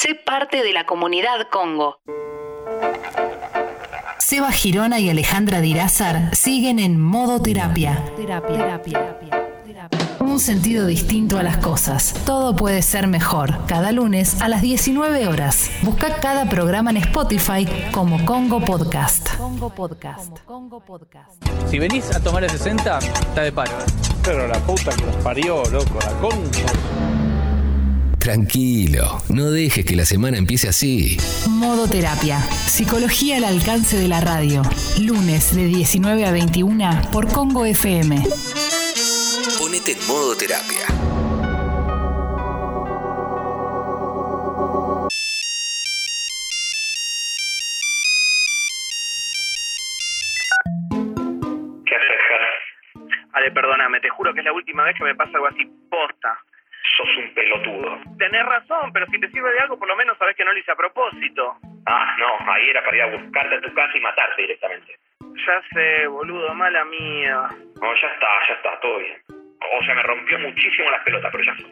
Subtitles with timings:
[0.00, 1.98] Sé parte de la comunidad Congo.
[4.18, 8.04] Seba Girona y Alejandra Dirázar siguen en modo terapia.
[8.16, 9.18] Terapia,
[10.20, 12.14] Un sentido distinto a las cosas.
[12.24, 13.66] Todo puede ser mejor.
[13.66, 15.68] Cada lunes a las 19 horas.
[15.82, 19.34] Busca cada programa en Spotify como Congo Podcast.
[19.36, 20.38] Congo Podcast.
[20.44, 21.42] Congo Podcast.
[21.68, 23.72] Si venís a tomar el 60, está de paro.
[24.22, 27.07] Pero la puta que nos parió, loco, la Congo.
[28.28, 31.16] Tranquilo, no dejes que la semana empiece así.
[31.48, 32.38] Modo Terapia.
[32.40, 34.60] Psicología al alcance de la radio.
[35.00, 38.22] Lunes de 19 a 21 por Congo FM.
[39.58, 40.84] Ponete en modo terapia.
[51.86, 52.18] ¿Qué haces?
[53.32, 56.38] Ale, perdóname, te juro que es la última vez que me pasa algo así posta.
[56.98, 57.96] Sos un pelotudo.
[58.18, 60.58] Tenés razón, pero si te sirve de algo, por lo menos sabés que no lo
[60.58, 61.56] hice a propósito.
[61.86, 64.98] Ah, no, ahí era para ir a buscarte a tu casa y matarte directamente.
[65.46, 67.48] Ya sé, boludo, mala mía.
[67.80, 69.16] No, ya está, ya está, todo bien.
[69.30, 71.70] O sea, me rompió muchísimo las pelotas, pero ya fue.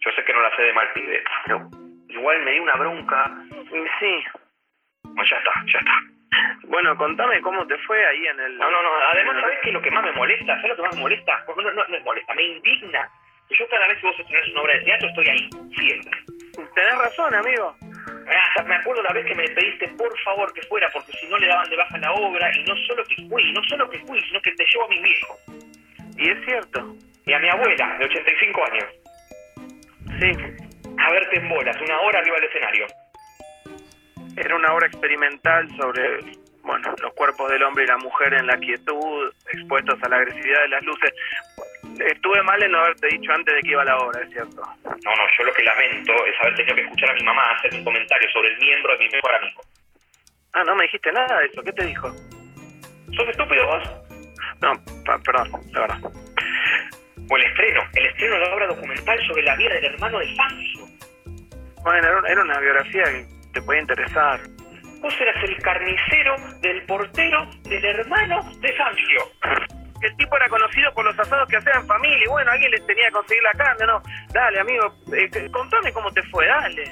[0.00, 1.68] Yo sé que no la sé de mal pibe, pero
[2.08, 3.30] igual me di una bronca.
[4.00, 4.24] Sí.
[5.04, 6.00] No, ya está, ya está.
[6.64, 8.58] Bueno, contame cómo te fue ahí en el...
[8.58, 10.56] No, no, no, además, ¿sabés qué es lo que más me molesta?
[10.56, 11.44] ¿Sabés lo que más me molesta?
[11.46, 13.10] No, no, no, no es molesta, me indigna.
[13.50, 16.18] Yo cada vez que vos estrenás una obra de teatro estoy ahí, siempre.
[16.74, 17.76] Tenés razón, amigo.
[18.26, 21.38] Hasta me acuerdo la vez que me pediste por favor que fuera, porque si no
[21.38, 24.20] le daban de baja la obra, y no solo que fui, no solo que fui,
[24.22, 25.38] sino que te llevo a mi viejo.
[26.16, 26.96] Y es cierto.
[27.24, 28.84] Y a mi abuela, de 85 años.
[30.20, 30.32] Sí.
[30.98, 32.86] A verte en bolas, una hora arriba del escenario.
[34.36, 36.20] Era una obra experimental sobre,
[36.62, 40.62] bueno, los cuerpos del hombre y la mujer en la quietud, expuestos a la agresividad
[40.62, 41.12] de las luces.
[41.98, 44.62] Estuve mal en no haberte dicho antes de que iba la obra, es cierto.
[44.84, 47.74] No, no, yo lo que lamento es haber tenido que escuchar a mi mamá hacer
[47.74, 49.60] un comentario sobre el miembro de mi mejor amigo.
[50.52, 51.62] Ah, no me dijiste nada de eso.
[51.62, 52.10] ¿Qué te dijo?
[53.16, 53.82] ¿Sos estúpido vos?
[54.60, 54.72] No,
[55.22, 56.00] perdón, la verdad.
[57.28, 60.34] O el estreno, el estreno de la obra documental sobre la vida del hermano de
[60.34, 60.86] Fancio.
[61.82, 64.40] Bueno, era, una biografía que te podía interesar.
[65.00, 69.85] Vos eras el carnicero del portero del hermano de Fancio.
[70.02, 72.86] El tipo era conocido por los asados que hacía en familia y bueno, alguien les
[72.86, 74.02] tenía que conseguir la carne, ¿no?
[74.32, 76.84] Dale, amigo, eh, contame cómo te fue, dale.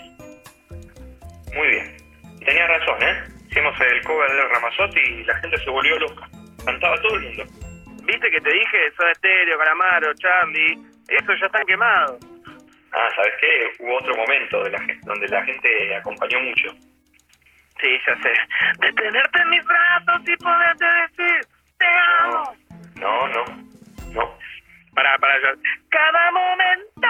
[1.55, 1.97] Muy bien.
[2.41, 3.25] Y tenías razón, ¿eh?
[3.49, 6.29] Hicimos el cover de Ramazotti y la gente se volvió loca.
[6.65, 7.45] Cantaba todo el mundo.
[8.05, 8.91] ¿Viste que te dije?
[8.97, 10.79] Soda Estéreo, Calamaro, Charlie,
[11.09, 12.19] eso ya están quemados.
[12.93, 13.83] Ah, ¿sabes qué?
[13.83, 16.71] Hubo otro momento de la gente, donde la gente acompañó mucho.
[17.81, 18.33] Sí, ya sé.
[18.81, 21.47] De tenerte en mis brazos y poderte decir,
[21.79, 21.87] te
[22.21, 22.57] amo.
[22.97, 23.45] No, no,
[24.13, 24.39] no.
[24.95, 25.55] Para, para, ya.
[25.91, 27.09] Cada momento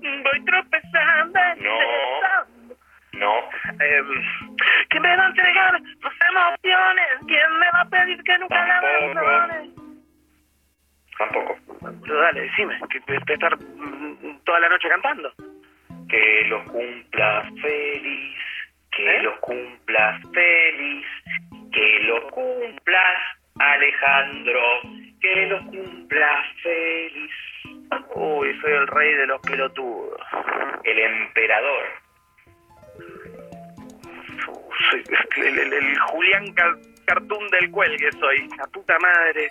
[0.00, 1.40] voy tropezando.
[1.56, 1.78] No.
[3.12, 3.34] No.
[3.80, 4.06] Em,
[4.88, 7.06] ¿Quién me va a entregar sus emociones?
[7.26, 9.18] ¿Quién me va a pedir que nunca la Tampoco.
[9.18, 9.70] abandone?
[11.18, 11.56] Tampoco.
[12.02, 15.32] Pero dale, decime, que te estar mm, toda la noche cantando.
[16.08, 18.38] Que los cumpla feliz,
[18.90, 19.22] que ¿Eh?
[19.22, 21.06] los cumplas feliz,
[21.72, 23.18] que los cumplas
[23.58, 24.60] Alejandro,
[25.22, 27.30] que los cumplas feliz.
[28.14, 30.20] Uy, soy el rey de los pelotudos.
[30.84, 31.84] El emperador.
[34.90, 35.02] Soy
[35.46, 39.48] el, el- el Julián Car- Cartoon del cuelgue soy, la puta madre.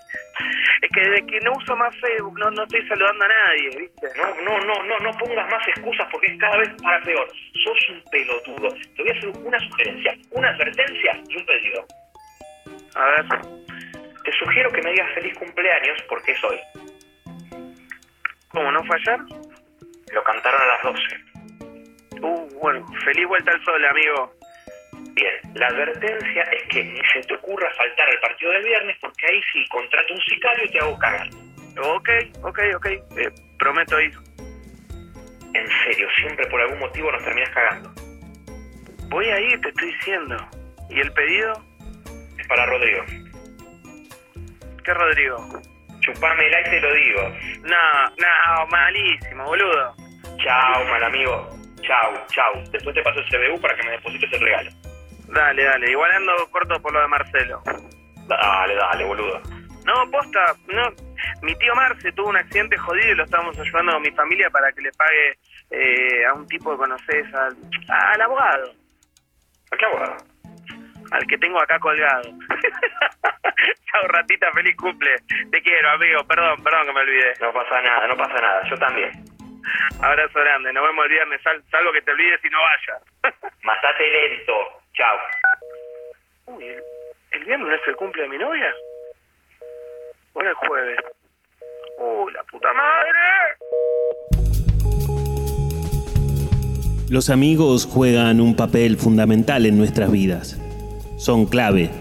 [0.82, 4.08] Es que desde que no uso más Facebook no, no estoy saludando a nadie, ¿viste?
[4.18, 7.28] No, no, no, no, no pongas más excusas porque es cada vez para peor.
[7.64, 8.74] Sos un pelotudo.
[8.96, 11.86] Te voy a hacer una sugerencia, una advertencia y un pedido.
[12.96, 13.26] A ver,
[14.24, 16.60] Te sugiero que me digas feliz cumpleaños porque es hoy.
[18.52, 19.20] ¿cómo no fue ayer?
[20.14, 21.02] Lo cantaron a las 12.
[22.22, 24.34] Uh, bueno, feliz vuelta al sol, amigo.
[25.14, 29.26] Bien, la advertencia es que ni se te ocurra faltar al partido del viernes porque
[29.26, 31.30] ahí sí contrato un sicario y te hago cagar.
[31.80, 32.10] Ok,
[32.44, 34.14] ok, ok, eh, prometo ir.
[35.54, 37.92] En serio, siempre por algún motivo nos terminas cagando.
[39.10, 40.38] Voy a ir, te estoy diciendo.
[40.90, 41.54] ¿Y el pedido?
[42.38, 43.04] Es para Rodrigo.
[44.84, 45.38] ¿Qué, Rodrigo?
[46.00, 47.22] Chupame el aire y te lo digo.
[47.64, 49.96] No, no, malísimo, boludo.
[50.38, 51.50] Chao, mal amigo.
[51.82, 52.54] Chao, chao.
[52.72, 54.72] Después te paso el CBU para que me deposites el regalo.
[55.28, 57.62] Dale, dale, igual ando corto por lo de Marcelo.
[58.28, 59.42] Dale, dale, boludo.
[59.86, 60.90] No, posta, no.
[61.42, 64.72] Mi tío Marce tuvo un accidente jodido y lo estábamos ayudando con mi familia para
[64.72, 65.38] que le pague
[65.72, 67.56] eh, a un tipo que conoces, al,
[67.88, 68.74] al abogado,
[69.72, 70.18] ¿A qué abogado?
[71.12, 72.24] Al que tengo acá colgado.
[73.92, 75.16] Chao, ratita, feliz cumple.
[75.52, 77.34] Te quiero, amigo, perdón, perdón que me olvidé.
[77.42, 78.62] No pasa nada, no pasa nada.
[78.70, 79.12] Yo también.
[80.02, 83.04] Abrazo grande, nos vemos el viernes, sal- salvo que te olvides y no vayas.
[83.64, 84.54] Matate lento.
[84.94, 85.18] Chao.
[86.48, 86.84] Uy, ¿el,
[87.32, 88.74] el viernes no es el cumple de mi novia?
[90.34, 90.98] ¿O era el jueves?
[92.00, 93.20] Uy, la puta madre.
[97.10, 100.58] Los amigos juegan un papel fundamental en nuestras vidas.
[101.22, 101.92] Son clave.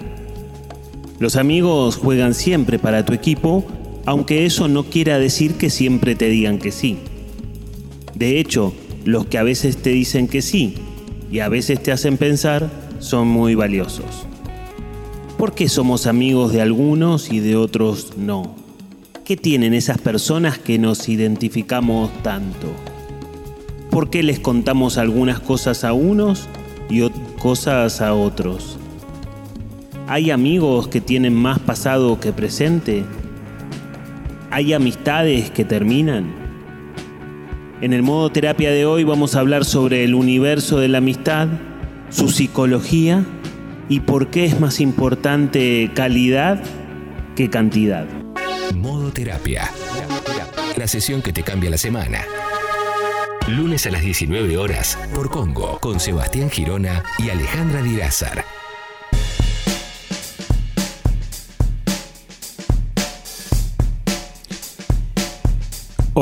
[1.18, 3.66] Los amigos juegan siempre para tu equipo,
[4.06, 6.96] aunque eso no quiera decir que siempre te digan que sí.
[8.14, 8.72] De hecho,
[9.04, 10.76] los que a veces te dicen que sí
[11.30, 14.26] y a veces te hacen pensar son muy valiosos.
[15.36, 18.56] ¿Por qué somos amigos de algunos y de otros no?
[19.26, 22.68] ¿Qué tienen esas personas que nos identificamos tanto?
[23.90, 26.48] ¿Por qué les contamos algunas cosas a unos
[26.88, 28.78] y ot- cosas a otros?
[30.10, 33.04] ¿Hay amigos que tienen más pasado que presente?
[34.50, 36.34] ¿Hay amistades que terminan?
[37.80, 41.46] En el modo terapia de hoy vamos a hablar sobre el universo de la amistad,
[42.08, 43.24] su psicología
[43.88, 46.60] y por qué es más importante calidad
[47.36, 48.08] que cantidad.
[48.74, 49.70] Modo terapia.
[50.76, 52.24] La sesión que te cambia la semana.
[53.46, 58.49] Lunes a las 19 horas por Congo con Sebastián Girona y Alejandra Dirázar.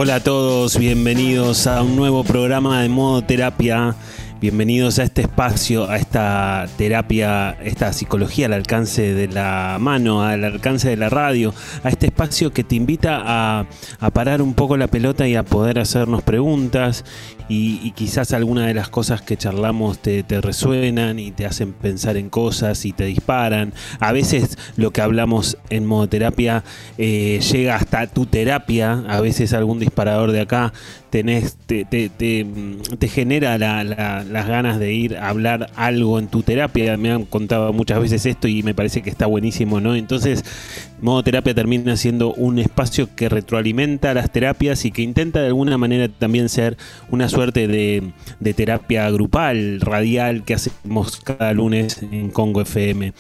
[0.01, 3.97] Hola a todos, bienvenidos a un nuevo programa de modo terapia.
[4.41, 10.45] Bienvenidos a este espacio, a esta terapia, esta psicología al alcance de la mano, al
[10.45, 11.53] alcance de la radio,
[11.83, 13.67] a este espacio que te invita a,
[14.13, 17.05] parar un poco la pelota y a poder hacernos preguntas
[17.49, 22.17] y, quizás alguna de las cosas que charlamos te, te resuenan y te hacen pensar
[22.17, 23.73] en cosas y te disparan.
[23.99, 26.63] A veces lo que hablamos en modo terapia
[26.97, 30.73] eh, llega hasta tu terapia, a veces algún disparador de acá
[31.11, 32.47] tenés, te, te, te,
[32.99, 36.97] te genera la- la- las ganas de ir a hablar algo en tu terapia.
[36.97, 39.95] Me han contado muchas veces esto y me parece que está buenísimo, ¿no?
[39.95, 40.45] Entonces,
[41.01, 45.79] modo terapia termina siendo un espacio que retroalimenta las terapias y que intenta de alguna
[45.79, 46.77] manera también ser
[47.11, 53.13] una suerte de, de terapia grupal, radial, que hacemos cada lunes en Congo FM.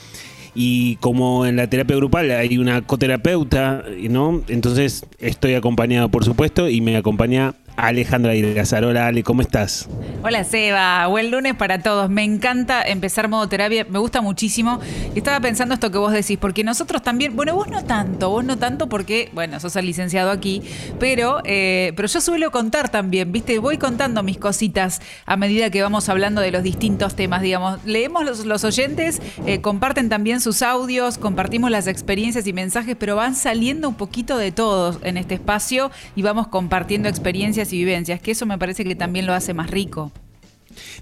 [0.54, 4.42] Y como en la terapia grupal hay una coterapeuta, ¿no?
[4.48, 8.84] Entonces estoy acompañado, por supuesto, y me acompaña Alejandra Irgazar.
[8.84, 9.88] Hola, Ale, ¿cómo estás?
[10.24, 12.10] Hola Seba, buen lunes para todos.
[12.10, 14.80] Me encanta empezar modo terapia, me gusta muchísimo.
[15.14, 18.58] Estaba pensando esto que vos decís, porque nosotros también, bueno, vos no tanto, vos no
[18.58, 20.60] tanto porque, bueno, sos el licenciado aquí,
[20.98, 23.60] pero, eh, pero yo suelo contar también, ¿viste?
[23.60, 27.84] Voy contando mis cositas a medida que vamos hablando de los distintos temas, digamos.
[27.84, 33.14] Leemos los, los oyentes, eh, comparten también sus audios, compartimos las experiencias y mensajes, pero
[33.14, 38.20] van saliendo un poquito de todos en este espacio y vamos compartiendo experiencias y vivencias,
[38.20, 40.12] que eso me parece que también lo hace más rico.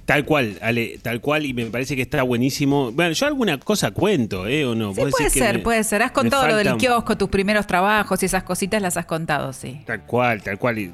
[0.05, 2.93] Tal cual, Ale, tal cual, y me parece que está buenísimo.
[2.93, 4.65] Bueno, yo alguna cosa cuento, ¿eh?
[4.65, 4.95] ¿O no?
[4.95, 6.03] Sí, puede decís que ser, me- puede ser.
[6.03, 9.81] Has contado lo del kiosco, tus primeros trabajos y esas cositas las has contado, sí.
[9.85, 10.79] Tal cual, tal cual.
[10.79, 10.93] Y,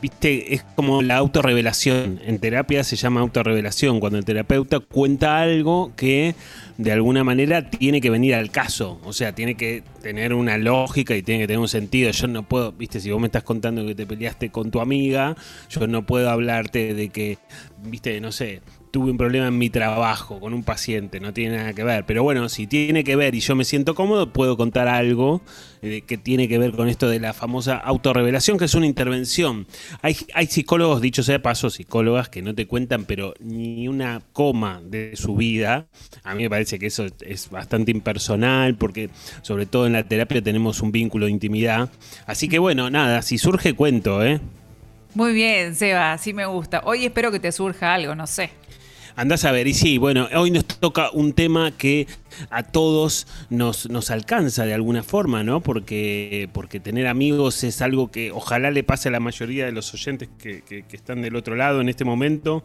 [0.00, 2.18] Viste, es como la autorrevelación.
[2.24, 6.34] En terapia se llama autorrevelación, cuando el terapeuta cuenta algo que
[6.82, 9.00] de alguna manera tiene que venir al caso.
[9.04, 12.10] O sea, tiene que tener una lógica y tiene que tener un sentido.
[12.10, 15.36] Yo no puedo, viste, si vos me estás contando que te peleaste con tu amiga,
[15.68, 17.38] yo no puedo hablarte de que,
[17.84, 18.60] viste, no sé,
[18.92, 22.04] tuve un problema en mi trabajo con un paciente, no tiene nada que ver.
[22.04, 25.40] Pero bueno, si tiene que ver y yo me siento cómodo, puedo contar algo
[25.80, 29.66] eh, que tiene que ver con esto de la famosa autorrevelación, que es una intervención.
[30.02, 34.20] Hay, hay psicólogos, dicho sea de paso, psicólogas que no te cuentan, pero ni una
[34.34, 35.86] coma de su vida.
[36.22, 39.08] A mí me parece que eso es bastante impersonal, porque
[39.40, 41.88] sobre todo en la terapia tenemos un vínculo de intimidad.
[42.26, 44.38] Así que bueno, nada, si surge cuento, ¿eh?
[45.14, 46.82] Muy bien, Seba, sí me gusta.
[46.84, 48.50] Hoy espero que te surja algo, no sé.
[49.14, 52.06] Andás a ver, y sí, bueno, hoy nos toca un tema que
[52.50, 55.60] a todos nos, nos alcanza de alguna forma, ¿no?
[55.60, 59.92] Porque, porque tener amigos es algo que ojalá le pase a la mayoría de los
[59.92, 62.62] oyentes que, que- que están del otro lado en este momento.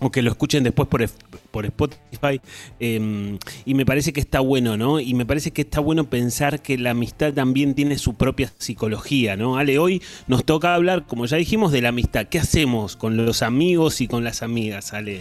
[0.00, 1.08] O que lo escuchen después por,
[1.52, 2.40] por Spotify.
[2.80, 4.98] eh, y me parece que está bueno, ¿no?
[4.98, 9.36] Y me parece que está bueno pensar que la amistad también tiene su propia psicología,
[9.36, 9.56] ¿no?
[9.56, 12.26] Ale, hoy nos toca hablar, como ya dijimos, de la amistad.
[12.26, 15.20] ¿Qué hacemos con los amigos y con las amigas, Ale?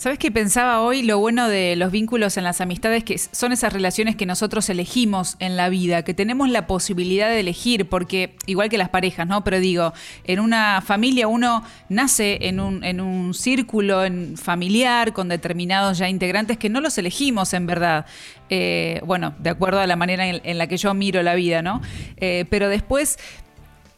[0.00, 1.02] ¿Sabes qué pensaba hoy?
[1.02, 5.36] Lo bueno de los vínculos en las amistades que son esas relaciones que nosotros elegimos
[5.40, 9.44] en la vida, que tenemos la posibilidad de elegir, porque igual que las parejas, ¿no?
[9.44, 9.92] Pero digo,
[10.24, 16.08] en una familia uno nace en un, en un círculo en familiar con determinados ya
[16.08, 18.06] integrantes que no los elegimos en verdad.
[18.48, 21.82] Eh, bueno, de acuerdo a la manera en, la que yo miro la vida, ¿no?
[22.16, 23.18] Eh, pero después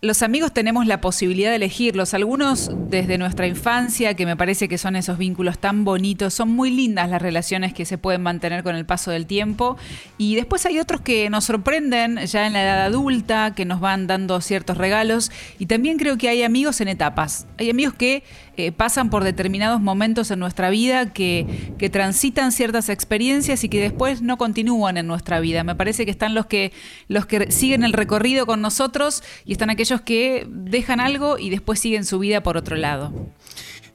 [0.03, 2.13] los amigos tenemos la posibilidad de elegirlos.
[2.13, 6.73] Algunos desde nuestra infancia, que me parece que son esos vínculos tan bonitos, son muy
[6.73, 9.77] lindas las relaciones que se pueden mantener con el paso del tiempo.
[10.19, 14.09] Y después hay otros que nos sorprenden ya en la edad adulta, que nos van
[14.09, 15.31] dando ciertos regalos.
[15.61, 17.47] Y también creo que hay amigos en etapas.
[17.59, 18.25] Hay amigos que
[18.57, 21.47] eh, pasan por determinados momentos en nuestra vida, que,
[21.79, 25.65] que transitan ciertas experiencias y que después no continúan en nuestra vida.
[25.65, 26.73] Me parece que están los que,
[27.09, 31.81] los que siguen el recorrido con nosotros y están aquellos que dejan algo y después
[31.81, 33.13] siguen su vida por otro lado.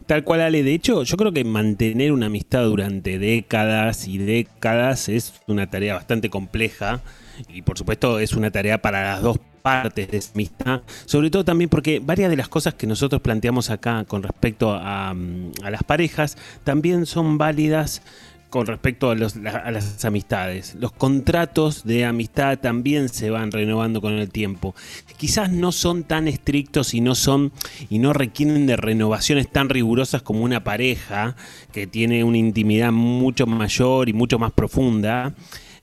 [0.08, 0.64] Tal cual, Ale.
[0.64, 5.96] De hecho, yo creo que mantener una amistad durante décadas y décadas es una tarea
[5.96, 7.02] bastante compleja
[7.50, 11.46] y por supuesto es una tarea para las dos partes de esa amistad, sobre todo
[11.46, 15.84] también porque varias de las cosas que nosotros planteamos acá con respecto a, mm, las
[15.84, 18.02] parejas también son válidas
[18.50, 20.76] con respecto a, a, las amistades.
[20.80, 24.74] Los contratos de amistad también se van renovando con el tiempo.
[25.18, 27.52] Quizás no son tan estrictos y no son
[27.90, 31.36] y no requieren de renovaciones tan rigurosas como una pareja
[31.74, 35.34] que tiene una intimidad mucho mayor y mucho más profunda.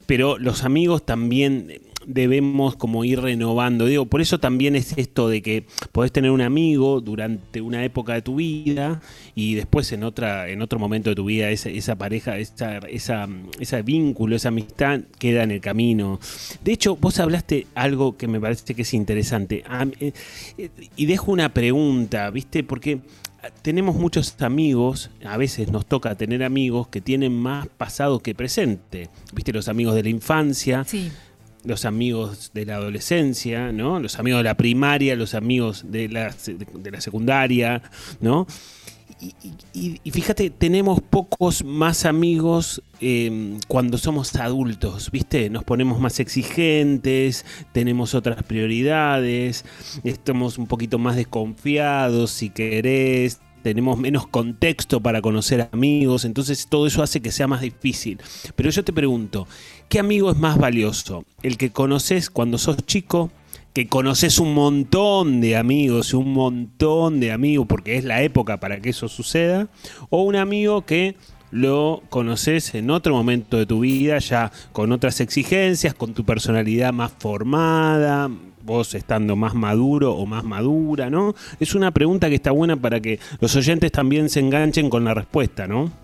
[0.07, 3.87] Pero los amigos también debemos como ir renovando.
[3.87, 8.15] Digo, por eso también es esto de que podés tener un amigo durante una época
[8.15, 9.01] de tu vida
[9.35, 13.83] y después en otra, en otro momento de tu vida esa, pareja, esa, esa, ese
[13.83, 16.21] vínculo, esa amistad queda en el camino.
[16.63, 19.65] De hecho, vos hablaste algo que me parece que es interesante.
[20.01, 20.13] Eh,
[20.97, 22.65] y dejo una pregunta, ¿viste?
[22.65, 23.01] Porque
[23.63, 29.11] tenemos muchos amigos, a veces nos toca tener amigos que tienen más pasado que presente.
[29.33, 29.53] ¿Viste?
[29.53, 30.85] Los amigos de la infancia.
[30.85, 31.11] Sí
[31.65, 34.01] los amigos de la adolescencia, ¿no?
[34.01, 37.83] Los amigos de la primaria, los amigos de la, de la secundaria,
[38.21, 38.47] ¿no?
[39.73, 45.49] Y, fíjate, tenemos pocos más amigos em, cuando somos adultos, ¿viste?
[45.51, 49.65] Nos ponemos más exigentes, tenemos otras prioridades,
[50.03, 56.87] estamos un poquito más desconfiados, si querés, tenemos menos contexto para conocer amigos, entonces todo
[56.87, 58.21] eso hace que sea más difícil.
[58.55, 59.49] Pero yo te pregunto,
[59.89, 61.25] ¿qué amigo es más valioso?
[61.43, 63.33] ¿El que conoces cuando sos chico?
[63.73, 68.79] que conoces un montón de amigos, un montón de amigos, porque es la época para
[68.79, 69.67] que eso suceda,
[70.11, 71.17] o un amigo que
[71.51, 76.93] lo conoces en otro momento de tu vida, ya con otras exigencias, con tu personalidad
[76.93, 78.31] más formada,
[78.65, 81.35] vos estando más maduro o más madura, ¿no?
[81.61, 85.15] Es una pregunta que está buena para que los oyentes también se enganchen con la
[85.15, 86.04] respuesta, ¿no?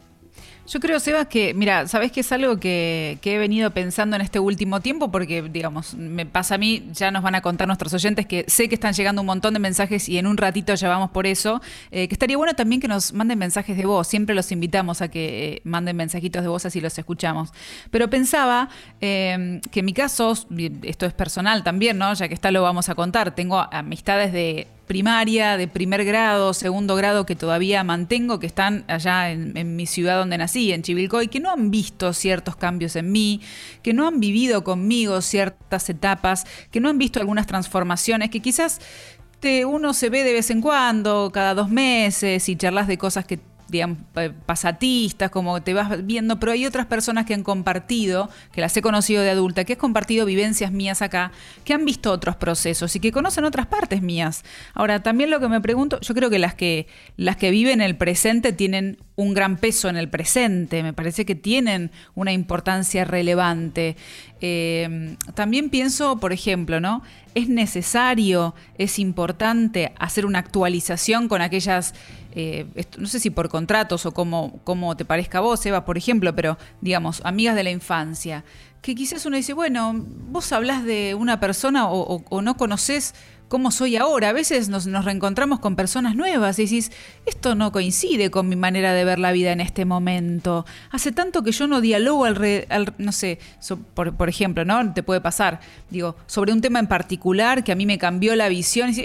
[0.70, 4.38] Yo creo, Sebas, que, mira, sabes que es algo que, he venido pensando en este
[4.38, 8.24] último tiempo, porque, digamos, me pasa a mí, ya nos van a contar nuestros oyentes
[8.24, 11.10] que sé que están llegando un montón de mensajes y en un ratito ya vamos
[11.10, 11.60] por eso,
[11.90, 15.08] eh, que estaría bueno también que nos manden mensajes de voz, siempre los invitamos a
[15.08, 17.52] que eh, manden mensajitos de voz así los escuchamos.
[17.90, 18.68] Pero pensaba
[19.00, 20.34] eh, que en mi caso,
[20.84, 22.14] esto es personal también, ¿no?
[22.14, 26.96] Ya que está lo vamos a contar, tengo amistades de primaria, de primer grado, segundo
[26.96, 31.38] grado que todavía mantengo, que están allá en, mi ciudad donde nací, en Chivilcoy, que
[31.38, 33.40] no han visto ciertos cambios en mí,
[33.84, 38.80] que no han vivido conmigo ciertas etapas, que no han visto algunas transformaciones, que quizás
[39.64, 43.38] uno se ve de vez en cuando, cada dos meses, y charlas de cosas que
[43.70, 43.98] digamos,
[44.46, 48.82] pasatistas, como te vas viendo, pero hay otras personas que han compartido, que las he
[48.82, 51.32] conocido de adulta, que han compartido vivencias mías acá,
[51.64, 54.44] que han visto otros procesos y que conocen otras partes mías.
[54.74, 56.86] Ahora, también lo que me pregunto, yo creo que las que,
[57.16, 61.34] las que viven el presente tienen un gran peso en el presente, me parece que
[61.34, 63.96] tienen una importancia relevante.
[64.40, 67.02] Eh, también pienso, por ejemplo, ¿no?
[67.34, 71.94] Es necesario, es importante hacer una actualización con aquellas,
[72.32, 72.66] eh,
[72.98, 76.34] no sé si por contratos o como, como te parezca a vos, Eva, por ejemplo,
[76.34, 78.44] pero digamos, amigas de la infancia,
[78.82, 83.14] que quizás uno dice, bueno, vos hablas de una persona o, o no conoces
[83.50, 84.28] cómo soy ahora.
[84.28, 86.92] A veces nos, reencontramos con personas nuevas y decís,
[87.26, 90.64] esto no coincide con mi manera de ver la vida en este momento.
[90.90, 93.40] Hace tanto que yo no dialogo al, no sé,
[93.92, 94.94] por, ejemplo, ¿no?
[94.94, 98.48] Te puede pasar, digo, sobre un tema en particular que a mí me cambió la
[98.48, 99.00] visión y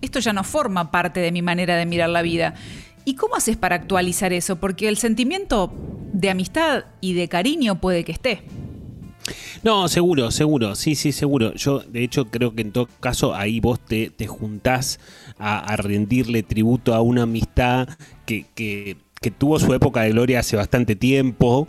[0.00, 2.54] esto ya no forma parte de mi manera de mirar la vida.
[3.04, 4.56] ¿Y cómo haces para actualizar eso?
[4.60, 5.72] Porque el sentimiento
[6.12, 8.44] de amistad y de cariño puede que esté.
[9.62, 11.54] No, seguro, seguro, sí, sí, seguro.
[11.54, 15.00] Yo, de hecho, creo que en todo caso ahí vos te, juntás
[15.38, 17.88] a, rendirle tributo a una amistad
[18.26, 21.66] que, que, que tuvo su época de gloria hace bastante tiempo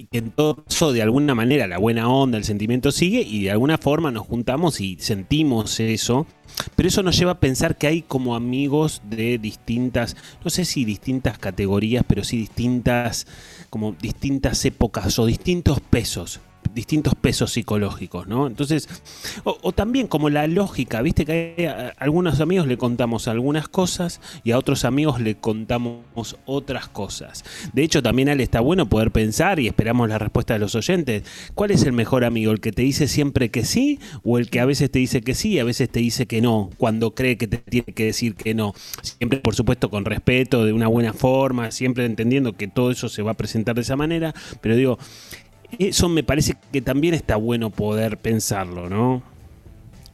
[0.00, 3.42] y que en todo caso, de alguna manera, la buena onda, el sentimiento sigue y
[3.42, 6.24] de alguna forma nos juntamos y sentimos eso.
[6.76, 10.84] Pero eso nos lleva a pensar que hay como amigos de distintas, no sé si
[10.84, 13.26] distintas categorías, pero sí distintas,
[13.70, 16.40] como distintas épocas o distintos pesos
[16.78, 18.46] distintos pesos psicológicos, ¿no?
[18.46, 18.88] Entonces,
[19.42, 24.52] o, también como la lógica, viste que a, algunos amigos le contamos algunas cosas y
[24.52, 27.44] a otros amigos le contamos otras cosas.
[27.72, 31.24] De hecho, también Ale está bueno poder pensar y esperamos la respuesta de los oyentes.
[31.56, 32.52] ¿Cuál es el mejor amigo?
[32.52, 35.34] ¿El que te dice siempre que sí o el que a veces te dice que
[35.34, 38.36] sí y a veces te dice que no, cuando cree que te tiene que decir
[38.36, 38.72] que no?
[39.02, 43.22] Siempre, por supuesto, con respeto, de una buena forma, siempre entendiendo que todo eso se
[43.22, 44.98] va a presentar de esa manera, pero digo,
[45.78, 49.22] eso me parece que también está bueno poder pensarlo, ¿no?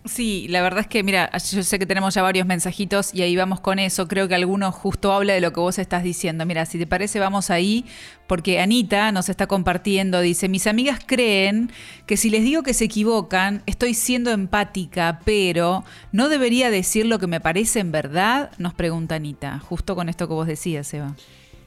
[0.07, 3.37] Sí, la verdad es que, mira, yo sé que tenemos ya varios mensajitos y ahí
[3.37, 4.07] vamos con eso.
[4.07, 6.45] Creo que alguno justo habla de lo que vos estás diciendo.
[6.45, 7.87] Mira, si te parece, vamos ahí,
[8.27, 11.73] porque Anita nos está compartiendo, dice, mis amigas creen
[12.05, 17.19] que si les digo que se equivocan, estoy siendo empática, pero ¿no debería decir lo
[17.19, 18.51] que me parece en verdad?
[18.59, 21.17] Nos pregunta Anita, justo con esto que vos decías, Eva.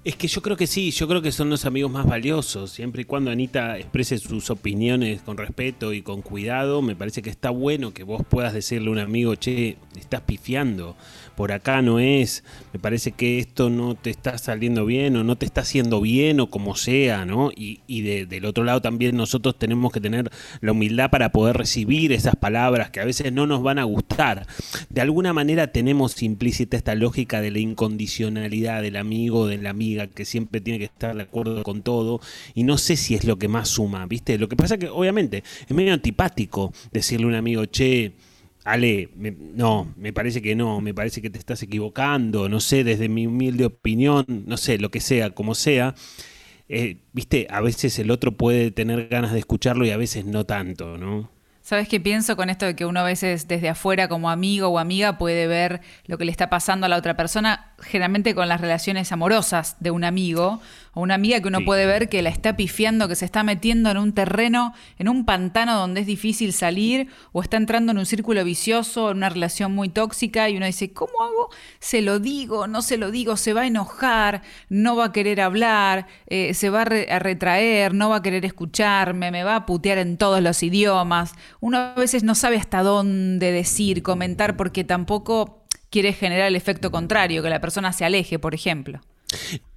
[0.07, 2.71] Es que yo creo que sí, yo creo que son los amigos más valiosos.
[2.71, 7.29] Siempre y cuando Anita exprese sus opiniones con respeto y con cuidado, me parece que
[7.29, 10.95] está bueno que vos puedas decirle a un amigo, che, estás pifiando
[11.37, 15.35] por acá no es, me parece que esto no te está saliendo bien o no
[15.35, 17.51] te está haciendo bien o como sea, ¿no?
[17.55, 22.35] Y, del otro lado también nosotros tenemos que tener la humildad para poder recibir esas
[22.35, 24.47] palabras que a veces no nos van a gustar.
[24.89, 30.07] De alguna manera tenemos implícita esta lógica de la incondicionalidad del amigo de la amiga
[30.07, 32.19] que siempre tiene que estar de acuerdo con todo
[32.55, 34.39] y no sé si es lo que más suma, ¿viste?
[34.39, 38.13] Lo que pasa que obviamente es medio antipático decirle a un amigo, che,
[38.67, 43.07] Ale, no, me parece que no, me parece que te estás equivocando, no sé, desde
[43.07, 45.95] mi humilde opinión, no sé, lo que sea, como sea.
[46.67, 50.43] Eh, viste, a veces el otro puede tener ganas de escucharlo y a veces no
[50.43, 51.31] tanto, ¿no?
[51.61, 54.79] ¿Sabes qué pienso con esto de que uno a veces desde afuera como amigo o
[54.79, 58.59] amiga puede ver lo que le está pasando a la otra persona, generalmente con las
[58.59, 60.59] relaciones amorosas de un amigo
[60.93, 63.91] o una amiga que uno puede ver que la está pifiando, que se está metiendo
[63.91, 68.07] en un terreno, en un pantano donde es difícil salir, o está entrando en un
[68.07, 71.49] círculo vicioso, en una relación muy tóxica, y uno dice, ¿cómo hago?
[71.79, 75.39] Se lo digo, no se lo digo, se va a enojar, no va a querer
[75.39, 79.65] hablar, eh, se va a, a retraer, no va a querer escucharme, me va a
[79.67, 81.33] putear en todos los idiomas.
[81.59, 86.91] Uno a veces no sabe hasta dónde decir, comentar, porque tampoco quiere generar el efecto
[86.91, 89.01] contrario, que la persona se aleje, por ejemplo.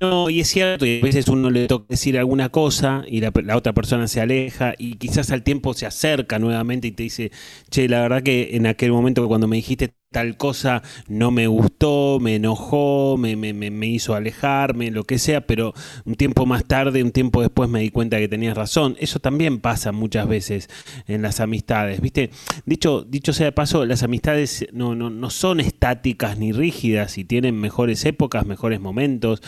[0.01, 3.33] No, y es cierto, y a veces uno le toca decir alguna cosa y la,
[3.57, 7.33] otra persona se aleja y quizás al tiempo se acerca nuevamente y te dice,
[7.69, 12.19] che, la verdad que en aquel momento cuando me dijiste tal cosa no me gustó,
[12.21, 15.73] me enojó, me, me, me, hizo alejarme, lo que sea, pero
[16.05, 18.97] un tiempo más tarde, un tiempo después me di cuenta que tenías razón.
[18.99, 20.69] Eso también pasa muchas veces
[21.07, 22.31] en las amistades, ¿viste?
[22.67, 27.25] Dicho, dicho sea de paso, las amistades no, no, no son estáticas ni rígidas y
[27.25, 29.41] tienen mejores épocas, mejores momentos.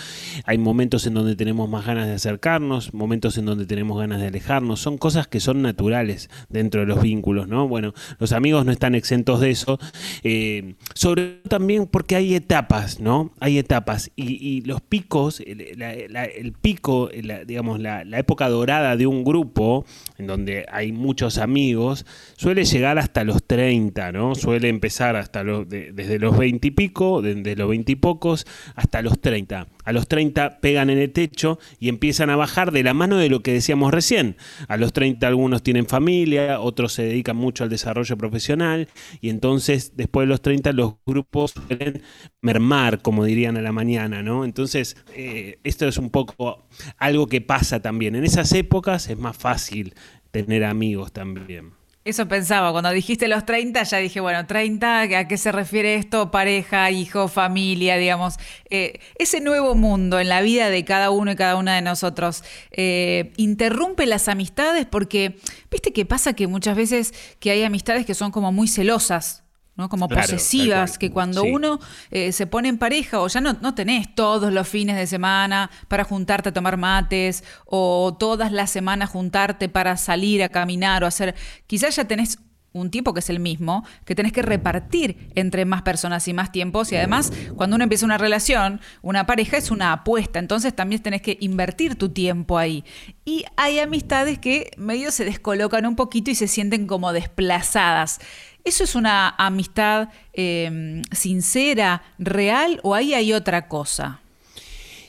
[0.44, 4.28] Hay momentos en donde tenemos más ganas de acercarnos, momentos en donde tenemos ganas de
[4.28, 4.78] alejarnos.
[4.78, 7.66] Son cosas que son naturales dentro de los vínculos, ¿no?
[7.66, 9.80] Bueno, los amigos no están exentos de eso.
[10.22, 13.32] Eh, eh, sobre todo también porque hay etapas, ¿no?
[13.40, 17.10] Hay etapas y, los picos, el, pico,
[17.46, 19.84] digamos, la, época dorada de un grupo,
[20.18, 24.34] en donde hay muchos amigos, suele llegar hasta los 30, ¿no?
[24.34, 29.02] Suele empezar hasta los, desde los 20 y pico, desde los 20 y pocos, hasta
[29.02, 32.94] los 30 a los 30 pegan en el techo y empiezan a bajar de la
[32.94, 34.36] mano de lo que decíamos recién.
[34.68, 38.88] A los 30 algunos tienen familia, otros se dedican mucho al desarrollo profesional
[39.20, 42.02] y entonces después de los 30 los grupos suelen
[42.40, 44.44] mermar, como dirían a la mañana, ¿no?
[44.44, 46.66] Entonces eh, esto es un poco
[46.98, 48.14] algo que pasa también.
[48.16, 49.94] En esas épocas es más fácil
[50.30, 51.72] tener amigos también.
[52.04, 56.32] Eso pensaba, cuando dijiste los 30, ya dije, bueno, 30, ¿a qué se refiere esto?
[56.32, 58.38] Pareja, hijo, familia, digamos.
[58.70, 62.42] Eh, ese nuevo mundo en la vida de cada uno y cada una de nosotros
[62.72, 65.38] eh, interrumpe las amistades porque,
[65.70, 69.44] viste que pasa que muchas veces que hay amistades que son como muy celosas
[69.76, 69.88] ¿no?
[69.88, 71.80] Como posesivas, que cuando uno
[72.10, 75.70] eh, se pone en pareja o ya no, no tenés todos los fines de semana
[75.88, 81.06] para juntarte a tomar mates o todas las semanas juntarte para salir a caminar o
[81.06, 81.34] hacer,
[81.66, 82.38] quizás ya tenés
[82.72, 86.52] un tiempo que es el mismo, que tenés que repartir entre más personas y más
[86.52, 86.90] tiempos.
[86.92, 91.22] Y además, cuando uno empieza una relación, una pareja es una apuesta, entonces también tenés
[91.22, 92.84] que invertir tu tiempo ahí.
[93.24, 98.20] Y hay amistades que medio se descolocan un poquito y se sienten como desplazadas.
[98.64, 104.21] ¿Eso es una amistad em, sincera, real o ahí hay otra cosa?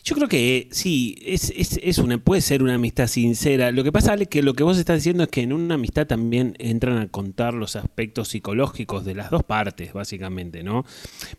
[0.03, 3.71] Yo creo que sí, es, es, es, una, puede ser una amistad sincera.
[3.71, 6.05] Lo que pasa es que lo que vos estás diciendo es que en una amistad
[6.05, 10.83] también entran a contar los aspectos psicológicos de las dos partes, básicamente, ¿no?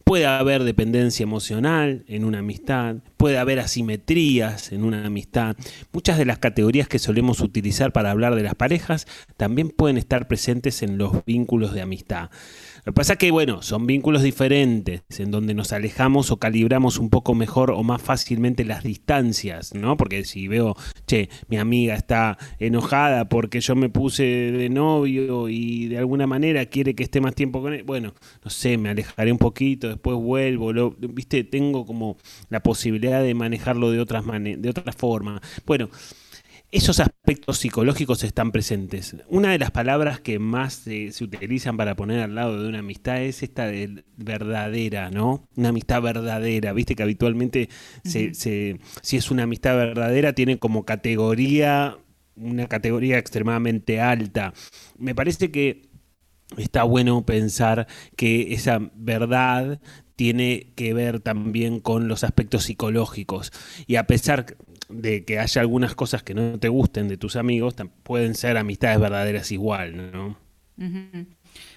[0.03, 5.57] Puede haber dependencia emocional en una amistad, puede haber asimetrías en una amistad.
[5.93, 10.27] Muchas de las categorías que solemos utilizar para hablar de las parejas también pueden estar
[10.27, 12.31] presentes en los vínculos de amistad.
[12.85, 16.99] Lo que pasa es que, bueno, son vínculos diferentes, en donde nos alejamos o calibramos
[16.99, 19.97] un poco mejor o más fácilmente las distancias, ¿no?
[19.97, 25.89] Porque si veo, che, mi amiga está enojada porque yo me puse de novio y
[25.89, 28.13] de alguna manera quiere que esté más tiempo con él, bueno,
[28.45, 32.19] no sé, me alejaré un poquito, después vuelvo, lo, viste, tengo como
[32.51, 35.41] la posibilidad de manejarlo de otras de otra forma.
[35.65, 35.89] Bueno,
[36.75, 39.15] esos aspectos psicológicos están presentes.
[39.29, 43.23] Una de las palabras que más se utilizan para poner al lado de una amistad
[43.23, 45.49] es esta de verdadera, ¿no?
[45.57, 46.73] Una amistad verdadera.
[46.73, 47.69] Viste que habitualmente
[48.03, 48.27] si
[49.13, 51.97] es una amistad verdadera tiene como categoría
[52.35, 54.53] una categoría extremadamente alta.
[54.99, 55.83] Me parece que
[56.57, 59.81] está bueno pensar que esa verdad
[60.17, 63.53] tiene que ver también con los aspectos psicológicos.
[63.87, 64.57] Y a pesar
[64.89, 68.99] de que haya algunas cosas que no te gusten de tus amigos, pueden ser amistades
[69.01, 70.37] verdaderas igual, ¿no?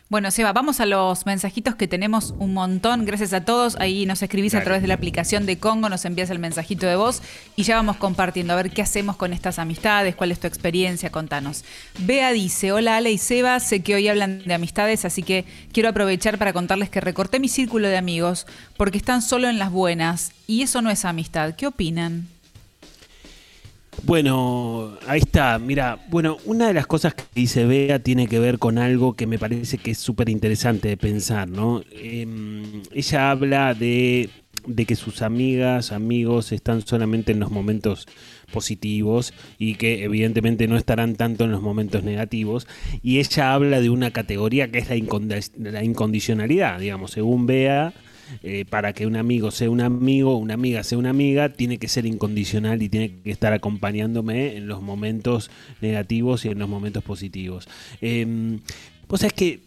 [0.09, 3.03] Bueno, Seba, vamos a los mensajitos que tenemos un montón.
[3.03, 3.75] Gracias a todos.
[3.77, 6.95] Ahí nos escribís a través de la aplicación de Congo, nos envías el mensajito de
[6.95, 7.21] voz
[7.57, 11.11] y ya vamos compartiendo a ver qué hacemos con estas amistades, cuál es tu experiencia,
[11.11, 11.65] contanos.
[11.99, 15.43] Bea dice, hola Ale y Seba, sé que hoy hablan de amistades, así que
[15.73, 19.71] quiero aprovechar para contarles que recorté mi círculo de amigos porque están solo en las
[19.71, 21.55] buenas y eso no es amistad.
[21.55, 22.29] ¿Qué opinan?
[24.03, 25.59] Bueno, ahí está.
[25.59, 29.27] Mira, bueno, una de las cosas que dice Bea tiene que ver con algo que
[29.27, 31.81] me parece que es súper interesante de pensar, ¿no?
[31.91, 34.29] Em, ella habla de,
[34.65, 38.07] de que sus amigas, amigos están solamente en los momentos
[38.51, 42.67] positivos y que evidentemente no estarán tanto en los momentos negativos.
[43.01, 47.93] Y ella habla de una categoría que es la, la incondicionalidad, digamos, según Bea
[48.43, 51.87] eh, para que un amigo sea un amigo, una amiga sea una amiga, tiene que
[51.87, 55.49] ser incondicional y tiene que estar acompañándome en los momentos
[55.81, 57.67] negativos y en los momentos positivos.
[58.01, 58.59] Eh,
[59.09, 59.61] Vos sabés que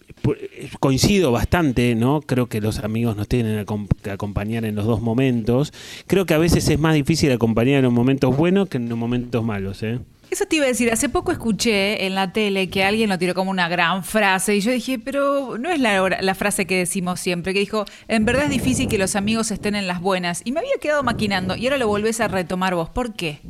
[0.81, 2.21] coincido bastante, ¿no?
[2.21, 3.65] Creo que los amigos nos tienen
[4.03, 5.73] que acompañar en los dos momentos.
[6.07, 8.99] Creo que a veces es más difícil acompañar en los momentos buenos que en los
[8.99, 9.99] momentos malos, ¿eh?
[10.31, 13.35] Eso te iba a decir, hace poco escuché en la tele que alguien lo tiró
[13.35, 17.53] como una gran frase y yo dije, pero no es la, frase que decimos siempre,
[17.53, 20.43] que dijo, en verdad es difícil que los amigos estén en las buenas.
[20.45, 22.89] Y me había quedado maquinando y ahora lo volvés a retomar vos.
[22.89, 23.41] ¿Por qué?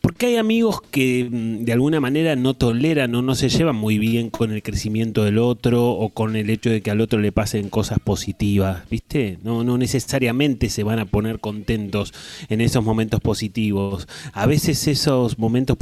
[0.00, 3.98] Porque hay amigos que mm, de alguna manera no toleran o no se llevan muy
[3.98, 7.30] bien con el crecimiento del otro o con el hecho de que al otro le
[7.30, 9.38] pasen cosas positivas, ¿viste?
[9.44, 12.12] No, no necesariamente se van a poner contentos
[12.48, 14.08] en esos momentos positivos.
[14.32, 15.76] A veces esos momentos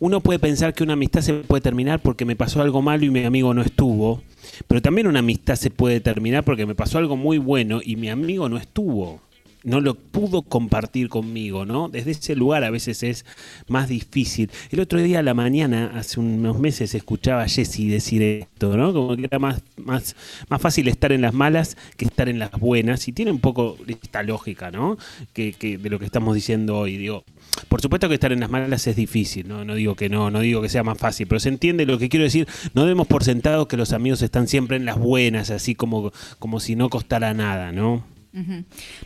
[0.00, 3.10] uno puede pensar que una amistad se puede terminar porque me pasó algo malo y
[3.10, 4.22] mi amigo no estuvo,
[4.68, 8.08] pero también una amistad se puede terminar porque me pasó algo muy bueno y mi
[8.08, 9.20] amigo no estuvo
[9.64, 11.88] no lo pudo compartir conmigo, ¿no?
[11.88, 13.24] Desde ese lugar a veces es
[13.68, 14.50] más difícil.
[14.70, 18.92] El otro día a la mañana, hace unos meses, escuchaba a Jesse decir esto, ¿no?
[18.92, 20.16] Como que era más, más,
[20.48, 23.06] más fácil estar en las malas que estar en las buenas.
[23.08, 24.98] Y tiene un poco esta lógica, ¿no?
[25.32, 26.96] Que de lo que estamos diciendo hoy.
[26.96, 27.24] Digo,
[27.68, 29.64] por supuesto que estar en las malas es difícil, ¿no?
[29.64, 32.08] no digo que no, no digo que sea más fácil, pero se entiende lo que
[32.08, 32.48] quiero decir.
[32.74, 36.60] No demos por sentado que los amigos están siempre en las buenas, así como, como
[36.60, 38.04] si no costara nada, ¿no?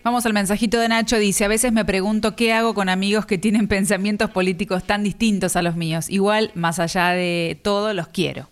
[0.04, 3.38] Vamos al mensajito de Nacho, dice, a veces me pregunto qué hago con amigos que
[3.38, 6.08] tienen pensamientos políticos tan distintos a los míos.
[6.08, 8.48] Igual, más allá de todo, los quiero.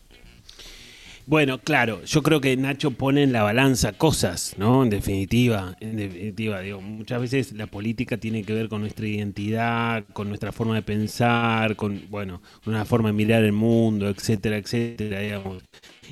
[1.27, 4.83] Bueno, claro, yo creo que Nacho pone en la balanza cosas, ¿no?
[4.83, 10.05] En definitiva, en definitiva, digo, muchas veces la política tiene que ver con nuestra identidad,
[10.13, 15.21] con nuestra forma de pensar, con, bueno, una forma de mirar el mundo, etcétera, etcétera,
[15.21, 15.63] digamos.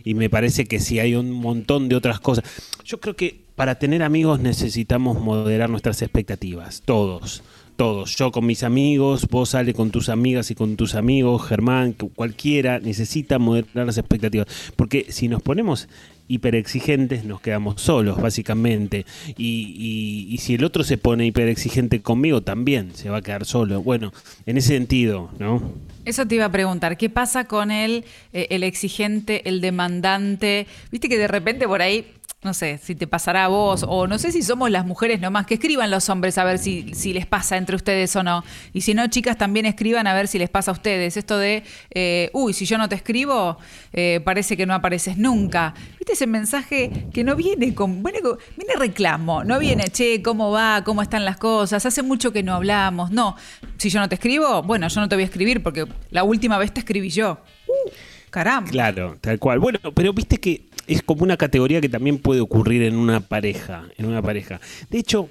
[0.02, 2.44] Y me parece que sí hay un montón de otras cosas.
[2.82, 7.42] Yo creo que para tener amigos necesitamos moderar nuestras expectativas, todos
[7.76, 8.16] todos.
[8.16, 12.78] Yo con mis amigos, vos sale con tus amigas y con tus amigos, Germán, cualquiera,
[12.78, 14.46] necesita moderar las expectativas.
[14.76, 15.88] Porque si nos ponemos
[16.28, 19.04] hiperexigentes, nos quedamos solos, básicamente.
[19.36, 23.82] Y, si el otro se pone hiperexigente conmigo, también se va a quedar solo.
[23.82, 24.12] Bueno,
[24.46, 25.72] en ese sentido, ¿no?
[26.04, 30.66] Eso te iba a preguntar, ¿qué pasa con el, eh, el exigente, el demandante?
[30.90, 32.06] Viste que de repente por ahí
[32.42, 35.46] no sé, si te pasará a vos, o no sé si somos las mujeres nomás,
[35.46, 38.42] que escriban los hombres a ver si, si les pasa entre ustedes o no.
[38.72, 41.16] Y si no, chicas, también escriban a ver si les pasa a ustedes.
[41.16, 43.58] Esto de, eh, uy, si yo no te escribo,
[43.92, 45.72] eh, parece que no apareces nunca.
[45.98, 48.18] ¿Viste ese mensaje que no viene con, viene
[48.56, 50.82] viene reclamo, no viene, che, ¿cómo va?
[50.84, 51.86] ¿Cómo están las cosas?
[51.86, 53.12] Hace mucho que no hablamos.
[53.12, 53.36] No,
[53.76, 56.58] si yo no te escribo, bueno, yo no te voy a escribir porque la última
[56.58, 57.38] vez te escribí yo.
[57.68, 57.90] Uh,
[58.30, 58.68] caramba.
[58.68, 59.60] Claro, tal cual.
[59.60, 63.84] Bueno, pero viste que es como una categoría que también puede ocurrir en una pareja,
[63.96, 64.60] en una pareja.
[64.90, 65.28] De hecho,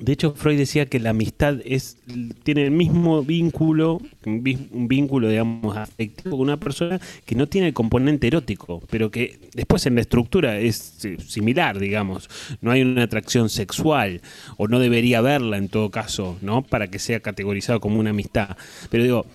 [0.00, 1.96] de hecho Freud decía que la amistad es
[2.42, 7.74] tiene el mismo vínculo, un vínculo digamos afectivo con una persona que no tiene el
[7.74, 12.28] componente erótico, pero que después en la estructura es similar, digamos.
[12.60, 14.20] No hay una atracción sexual
[14.56, 16.62] o no debería haberla en todo caso, ¿no?
[16.62, 18.56] Para que sea categorizado como una amistad.
[18.90, 19.26] Pero digo,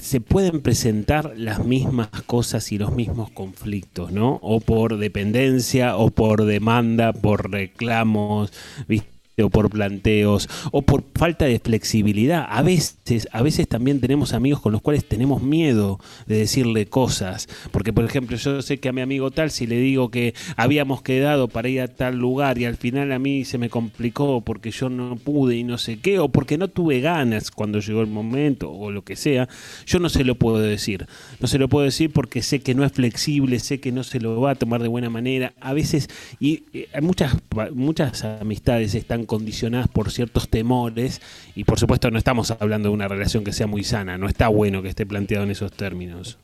[0.00, 4.38] se pueden presentar las mismas cosas y los mismos conflictos, ¿no?
[4.42, 8.52] O por dependencia, o por demanda, por reclamos,
[8.88, 9.19] ¿viste?
[9.42, 12.46] O por planteos o por falta de flexibilidad.
[12.48, 17.48] A veces, a veces también tenemos amigos con los cuales tenemos miedo de decirle cosas,
[17.70, 21.02] porque por ejemplo, yo sé que a mi amigo tal si le digo que habíamos
[21.02, 24.70] quedado para ir a tal lugar y al final a mí se me complicó porque
[24.70, 28.06] yo no pude y no sé qué o porque no tuve ganas cuando llegó el
[28.06, 29.48] momento o lo que sea,
[29.86, 31.06] yo no se lo puedo decir.
[31.40, 34.20] No se lo puedo decir porque sé que no es flexible, sé que no se
[34.20, 35.52] lo va a tomar de buena manera.
[35.60, 37.36] A veces y eh, hay muchas
[37.74, 41.22] muchas amistades están condicionadas por ciertos temores
[41.54, 44.48] y por supuesto no estamos hablando de una relación que sea muy sana, no está
[44.48, 46.36] bueno que esté planteado en esos términos.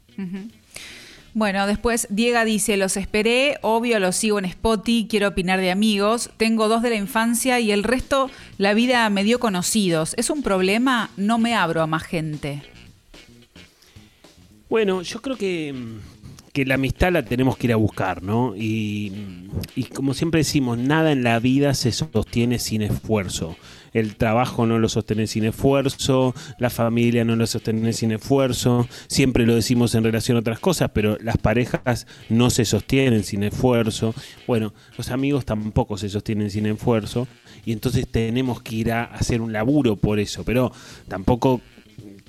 [1.35, 6.31] Bueno, después Diego dice, los esperé, obvio los sigo en Spotify, quiero opinar de amigos,
[6.37, 10.14] tengo dos de la infancia y el resto la vida me dio conocidos.
[10.16, 11.11] ¿Es un problema?
[11.16, 12.62] No me abro a más gente.
[14.68, 15.75] Bueno, yo creo que
[16.56, 18.54] que la amistad la tenemos que ir a buscar, ¿no?
[18.56, 19.12] Y,
[19.94, 23.56] como siempre decimos, nada en la vida se sostiene sin esfuerzo.
[23.92, 29.44] El trabajo no lo sostiene sin esfuerzo, la familia no lo sostiene sin esfuerzo, siempre
[29.44, 34.14] lo decimos en relación a otras cosas, pero las parejas no se sostienen sin esfuerzo.
[34.46, 37.28] Bueno, los amigos tampoco se sostienen sin esfuerzo
[37.66, 40.72] y entonces tenemos que ir a hacer un laburo por eso, pero
[41.06, 41.60] tampoco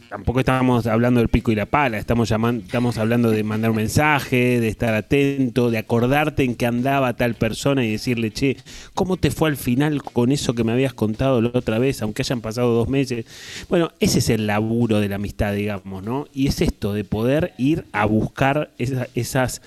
[0.10, 3.78] tampoco estábamos hablando del pico y la pala, estamos, llamando, estamos hablando de mandar un
[3.78, 8.58] mensaje, de estar atento, de acordarte en qué andaba tal persona y decirle, che,
[8.94, 12.22] ¿cómo te fue al final con eso que me habías contado la otra vez, aunque
[12.22, 13.26] hayan pasado dos meses?
[13.70, 16.28] Bueno, ese es el laburo de la amistad, digamos, ¿no?
[16.34, 19.62] Y es esto, de poder ir a buscar esas esas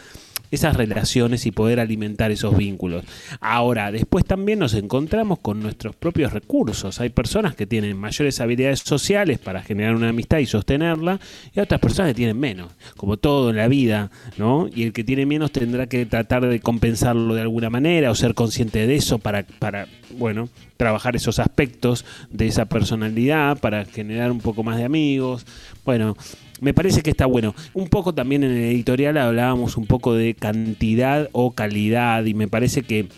[0.50, 3.04] relaciones y poder alimentar esos vínculos.
[3.40, 7.00] Ahora, después también nos encontramos con nuestros propios recursos.
[7.00, 11.20] Hay personas que tienen mayores habilidades sociales para generar una amistad y sostenerla,
[11.54, 14.68] y otras personas que tienen menos, como todo en la vida, ¿no?
[14.74, 18.34] Y el que tiene menos tendrá que tratar de compensarlo de alguna manera o ser
[18.34, 19.86] consciente de eso para, para
[20.18, 25.46] bueno, trabajar esos aspectos de esa personalidad, para generar un poco más de amigos.
[25.84, 26.16] Bueno,
[26.60, 27.54] me parece que está bueno.
[27.74, 32.48] Un poco también en el editorial hablábamos un poco de cantidad o calidad y me
[32.48, 33.08] parece que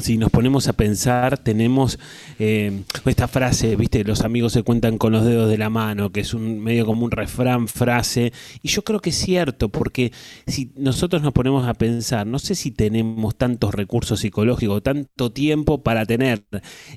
[0.00, 1.98] si nos ponemos a pensar, tenemos
[2.38, 6.20] eh, esta frase, viste, los amigos se cuentan con los dedos de la mano, que
[6.20, 8.32] es un medio como un refrán, frase,
[8.62, 10.12] y yo creo que es cierto, porque
[10.46, 15.82] si nosotros nos ponemos a pensar, no sé si tenemos tantos recursos psicológicos, tanto tiempo
[15.82, 16.44] para tener,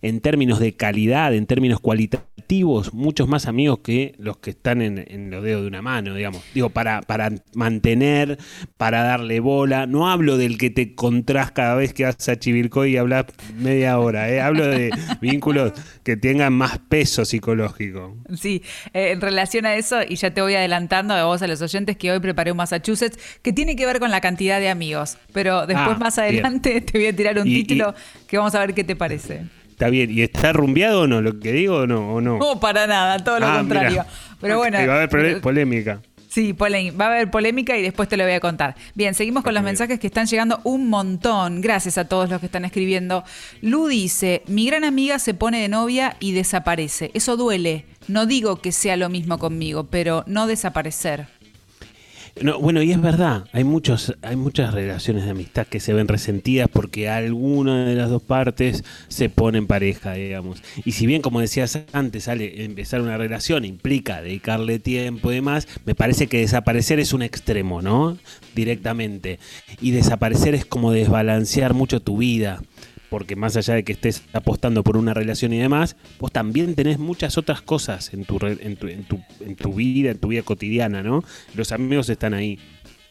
[0.01, 5.29] en términos de calidad, en términos cualitativos, muchos más amigos que los que están en,
[5.29, 6.41] los dedos de una mano, digamos.
[6.53, 8.39] Digo, para, para mantener,
[8.77, 12.88] para darle bola, no hablo del que te encontrás cada vez que vas a Chivilcoy
[12.89, 14.29] y hablar media hora.
[14.29, 14.41] ¿eh?
[14.41, 15.73] Hablo de vínculos
[16.03, 18.17] que tengan más peso psicológico.
[18.35, 21.61] Sí, eh, en relación a eso, y ya te voy adelantando a vos, a los
[21.61, 25.17] oyentes, que hoy preparé un Massachusetts que tiene que ver con la cantidad de amigos.
[25.33, 27.93] Pero después, ah, más adelante, te voy a tirar un título
[28.27, 29.43] que vamos a ver qué te parece.
[29.79, 32.15] Está bien, ¿y está rumbeado o no lo que digo o no?
[32.15, 32.37] ¿O no?
[32.37, 34.05] no para nada, todo lo ah, contrario.
[34.41, 34.77] Pero bueno.
[34.77, 36.01] va a haber polémica.
[36.29, 38.75] Sí, va a haber polémica y después te lo voy a contar.
[38.93, 41.59] Bien, seguimos con los mensajes que están llegando un montón.
[41.59, 43.23] Gracias a todos los que están escribiendo.
[43.61, 47.09] Lu dice, mi gran amiga se pone de novia y desaparece.
[47.15, 47.85] Eso duele.
[48.07, 51.38] No digo que sea lo mismo conmigo, pero no desaparecer
[52.59, 56.69] bueno, y es verdad, hay muchos, hay muchas relaciones de amistad que se ven resentidas
[56.71, 60.61] porque alguna de las dos partes se pone en pareja, digamos.
[60.85, 65.67] Y si bien, como decías antes, sale empezar una relación implica dedicarle tiempo y demás,
[65.85, 68.17] me parece que desaparecer es un extremo, ¿no?
[68.55, 69.39] Directamente.
[69.81, 72.61] Y desaparecer es como desbalancear mucho tu vida
[73.09, 76.99] porque más allá de que estés apostando por una relación y demás, vos también tenés
[76.99, 80.43] muchas otras cosas en tu, en tu, en tu, en tu vida, en tu vida
[80.43, 81.23] cotidiana, ¿no?
[81.55, 82.59] Los amigos están ahí.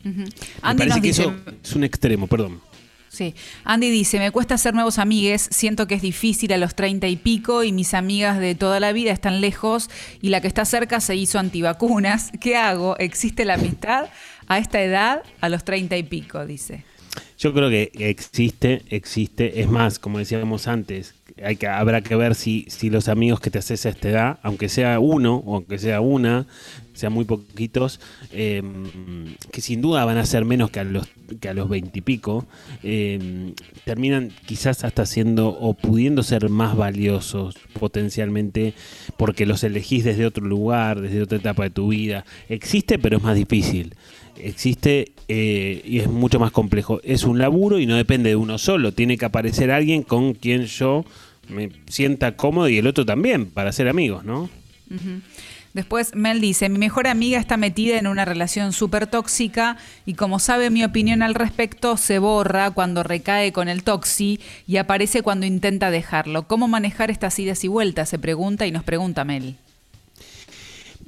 [0.05, 2.61] Me parece que eso es un extremo, perdón.
[3.09, 3.35] Sí.
[3.65, 7.17] Andy dice, me cuesta hacer nuevos amigues, siento que es difícil a los treinta y
[7.17, 9.89] pico y mis amigas de toda la vida están lejos
[10.21, 12.31] y la que está cerca se hizo antivacunas.
[12.41, 12.97] ¿Qué hago?
[12.99, 14.11] ¿Existe la amistad
[14.47, 16.45] a esta edad, a los treinta y pico?
[16.47, 16.85] Dice.
[17.39, 19.61] Yo creo que existe, existe.
[19.61, 23.51] Es más, como decíamos antes, hay que, habrá que ver si, si los amigos que
[23.51, 26.47] te haces a esta edad, aunque sea uno o aunque sea una,
[26.95, 28.01] sean muy poquitos,
[28.33, 28.63] eh,
[29.53, 32.47] que sin duda van a ser menos que a los veintipico,
[32.83, 33.53] eh,
[33.85, 38.75] terminan quizás hasta siendo o pudiendo ser más valiosos potencialmente
[39.17, 42.25] porque los elegís desde otro lugar, desde otra etapa de tu vida.
[42.49, 43.95] Existe, pero es más difícil.
[44.41, 47.01] Existe eh, y es mucho más complejo.
[47.03, 48.93] Es un laburo y no depende de uno solo.
[48.93, 51.05] Tiene que aparecer alguien con quien yo
[51.49, 54.49] me sienta cómodo y el otro también, para ser amigos, ¿no?
[55.75, 60.39] Después Mel dice, mi mejor amiga está metida en una relación súper tóxica y como
[60.39, 65.47] sabe mi opinión al respecto, se borra cuando recae con el toxi y aparece cuando
[65.47, 66.49] intenta dejarlo.
[66.49, 68.09] ¿Cómo manejar estas idas y vueltas?
[68.09, 69.57] Se pregunta y nos pregunta Mel.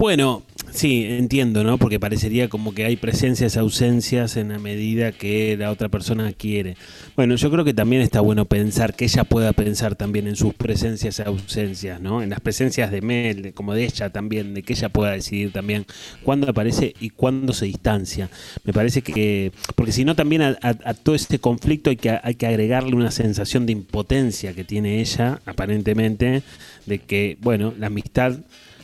[0.01, 1.77] Bueno, sí, entiendo, ¿no?
[1.77, 6.79] Porque parecería como que hay presencias, ausencias en la medida que la otra persona quiere.
[7.17, 10.55] Bueno, yo creo que también está bueno pensar, que ella pueda pensar también en sus
[10.55, 12.23] presencias ausencias, ¿no?
[12.23, 15.85] En las presencias de Mel, como de ella también, de que ella pueda decidir también
[16.23, 18.31] cuándo aparece y cuándo se distancia.
[18.65, 22.37] Me parece que, porque si no también a, a, todo este conflicto hay que, hay
[22.37, 26.43] que agregarle una sensación de impotencia que tiene ella, aparentemente,
[26.87, 28.39] de que, bueno, la amistad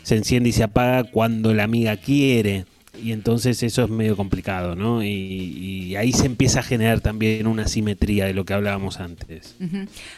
[0.07, 2.64] se enciende y se apaga cuando la amiga quiere.
[3.03, 5.03] Y entonces eso es medio complicado, ¿no?
[5.03, 9.57] Y, ahí se empieza a generar también una simetría de lo que hablábamos antes.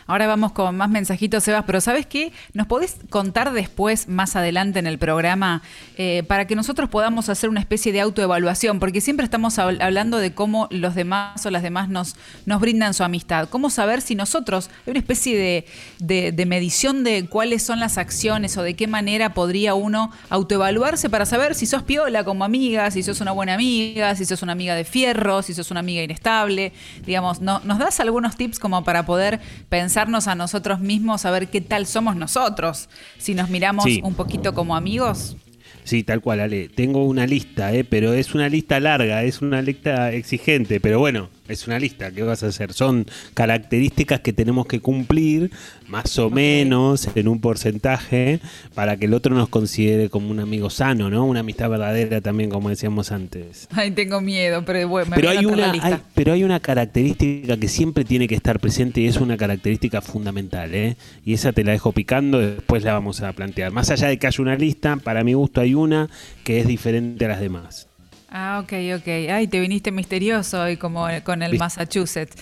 [0.06, 2.32] Ahora vamos con más mensajitos, Sebas, pero ¿sabes qué?
[2.52, 5.62] ¿Nos podés contar después, más adelante en el programa,
[5.96, 8.80] eh, para que nosotros podamos hacer una especie de autoevaluación?
[8.80, 13.04] Porque siempre estamos hablando de cómo los demás o las demás nos, nos brindan su
[13.04, 13.48] amistad.
[13.48, 15.64] ¿Cómo saber si nosotros, hay una especie
[16.00, 21.26] de, medición de cuáles son las acciones o de qué manera podría uno autoevaluarse para
[21.26, 22.90] saber si sos piola como amiga?
[22.90, 26.02] si sos una buena amiga, si sos una amiga de fierro, si sos una amiga
[26.02, 26.72] inestable.
[27.04, 31.48] Digamos, ¿no, ¿nos das algunos tips como para poder pensarnos a nosotros mismos, a ver
[31.48, 32.88] qué tal somos nosotros?
[33.18, 35.36] Si nos miramos un poquito como amigos.
[35.84, 36.68] Sí, tal cual, Ale.
[36.68, 37.82] Tengo una lista, ¿eh?
[37.82, 42.22] pero es una lista larga, es una lista exigente, pero bueno, es una lista, ¿qué
[42.22, 42.72] vas a hacer?
[42.72, 45.50] Son características que tenemos que cumplir,
[45.88, 48.40] más o menos, en un porcentaje,
[48.74, 51.24] para que el otro nos considere como un amigo sano, ¿no?
[51.24, 53.68] Una amistad verdadera también, como decíamos antes.
[53.72, 58.04] Ay, tengo miedo, pero bueno, me pero hay una, pero hay una característica que siempre
[58.04, 60.96] tiene que estar presente y es una característica fundamental, ¿eh?
[61.24, 63.72] Y esa te la dejo picando, después la vamos a plantear.
[63.72, 66.10] Más allá de que haya una lista, para mi gusto hay una
[66.44, 67.87] que es diferente a las demás.
[68.30, 69.08] Ah, ok, ok.
[69.30, 72.36] Ay, te viniste misterioso hoy como con el Massachusetts.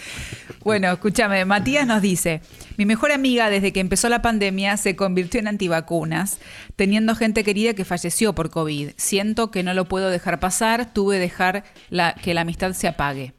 [0.65, 2.41] Bueno, escúchame, Matías nos dice,
[2.77, 6.41] mi mejor amiga desde que empezó la pandemia se convirtió en antivacunas,
[6.75, 8.91] teniendo gente querida que falleció por COVID.
[8.97, 12.89] Siento que no lo puedo dejar pasar, tuve que dejar la, que la amistad se
[12.89, 13.35] apague.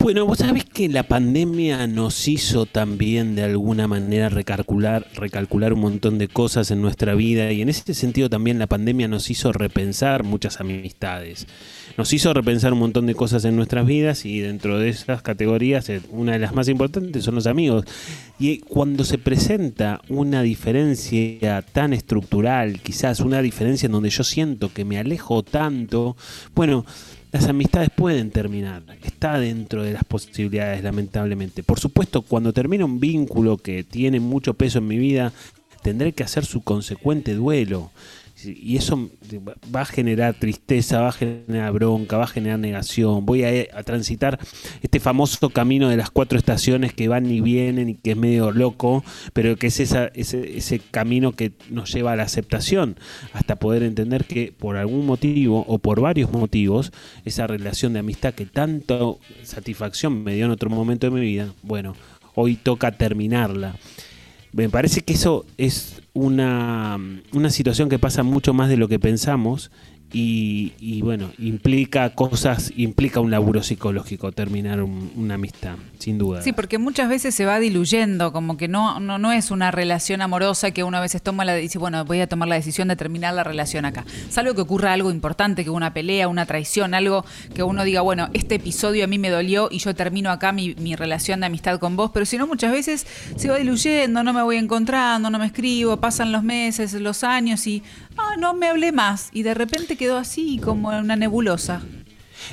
[0.00, 5.80] Bueno, vos sabés que la pandemia nos hizo también de alguna manera recalcular, recalcular un
[5.80, 9.52] montón de cosas en nuestra vida y en ese sentido también la pandemia nos hizo
[9.52, 11.48] repensar muchas amistades.
[11.96, 15.88] Nos hizo repensar un montón de cosas en nuestras vidas y dentro de esas categorías
[15.88, 17.84] eh, una de las más importantes son los amigos.
[18.38, 24.72] Y cuando se presenta una diferencia tan estructural, quizás una diferencia en donde yo siento
[24.72, 26.16] que me alejo tanto,
[26.54, 26.86] bueno,
[27.32, 28.82] las amistades pueden terminar.
[29.02, 31.62] Está dentro de las posibilidades, lamentablemente.
[31.62, 35.32] Por supuesto, cuando termina un vínculo que tiene mucho peso en mi vida,
[35.82, 37.90] tendré que hacer su consecuente duelo
[38.44, 39.10] y eso
[39.74, 43.26] va a generar tristeza, va a generar bronca, va a generar negación.
[43.26, 44.38] Voy a, transitar
[44.82, 48.50] este famoso camino de las cuatro estaciones que van y vienen y que es medio
[48.50, 52.96] loco, pero que es esa, ese, ese camino que nos lleva a la aceptación,
[53.32, 56.92] hasta poder entender que por algún motivo o por varios motivos,
[57.24, 61.52] esa relación de amistad que tanto satisfacción me dio en otro momento de mi vida,
[61.62, 61.94] bueno,
[62.34, 63.76] hoy toca terminarla.
[64.52, 66.98] Me parece que eso es una,
[67.32, 69.70] una situación que pasa mucho más de lo que pensamos
[70.10, 76.40] y, bueno, implica cosas, implica un laburo psicológico terminar una amistad, sin duda.
[76.42, 80.22] Sí, porque muchas veces se va diluyendo, como que no, no, no es una relación
[80.22, 82.96] amorosa que uno a veces toma la dice, bueno, voy a tomar la decisión de
[82.96, 84.06] terminar la relación acá.
[84.30, 88.30] Salvo que ocurra algo importante, que una pelea, una traición, algo que uno diga, bueno,
[88.32, 91.78] este episodio a mí me dolió y yo termino acá mi, mi relación de amistad
[91.78, 95.38] con vos, pero si no, muchas veces se va diluyendo, no me voy encontrando, no
[95.38, 97.82] me escribo, pasan los meses, los años y
[98.18, 99.30] ah, no me hablé más.
[99.32, 101.82] Y de repente quedó así como una nebulosa.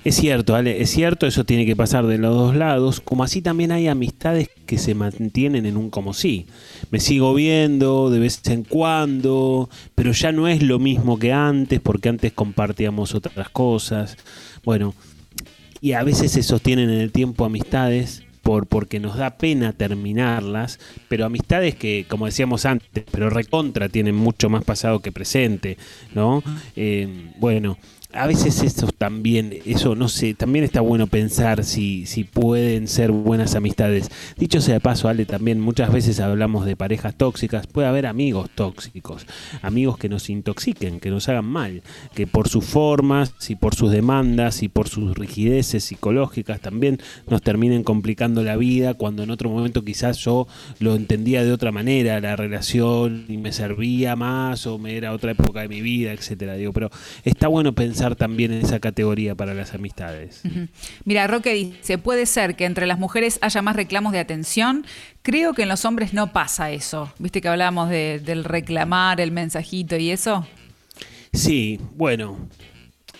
[0.04, 3.42] Es cierto, Ale, es cierto, eso tiene que pasar de los dos lados, como así
[3.42, 6.48] también hay amistades que se mantienen en un como sí.
[6.92, 11.80] Me sigo viendo de vez en cuando, pero ya no es lo mismo que antes,
[11.80, 14.18] porque antes compartíamos otras cosas.
[14.64, 14.96] Bueno,
[15.82, 20.80] y a veces se sostienen en el tiempo amistades por, porque nos da pena terminarlas,
[21.08, 25.80] pero amistades que, como decíamos antes, pero recontra tienen mucho más pasado que presente,
[26.14, 26.44] ¿no?
[26.76, 27.80] Eh, bueno,
[28.16, 33.12] a veces eso también, eso no sé, también está bueno pensar si, si pueden ser
[33.12, 34.10] buenas amistades.
[34.38, 38.50] Dicho sea de paso, Ale, también muchas veces hablamos de parejas tóxicas, puede haber amigos
[38.56, 39.26] tóxicos,
[39.62, 43.92] amigos que nos intoxiquen, que nos hagan mal, que por sus formas y por sus
[43.92, 47.00] demandas y por sus rigideces psicológicas también
[47.30, 50.48] nos terminen complicando la vida cuando en otro momento quizás yo
[50.80, 55.32] lo entendía de otra manera, la relación y me servía más o me era otra
[55.32, 56.56] época de mi vida, etcétera.
[56.56, 56.90] Digo, pero
[57.24, 60.44] está bueno pensar también en esa categoría para las amistades.
[61.06, 64.86] Mira, Roque dice, puede ser que entre las mujeres haya más reclamos de atención.
[65.24, 67.12] Creo que en los hombres no pasa eso.
[67.18, 70.46] ¿Viste que hablábamos del reclamar, el mensajito y eso?
[71.34, 72.38] Sí, bueno,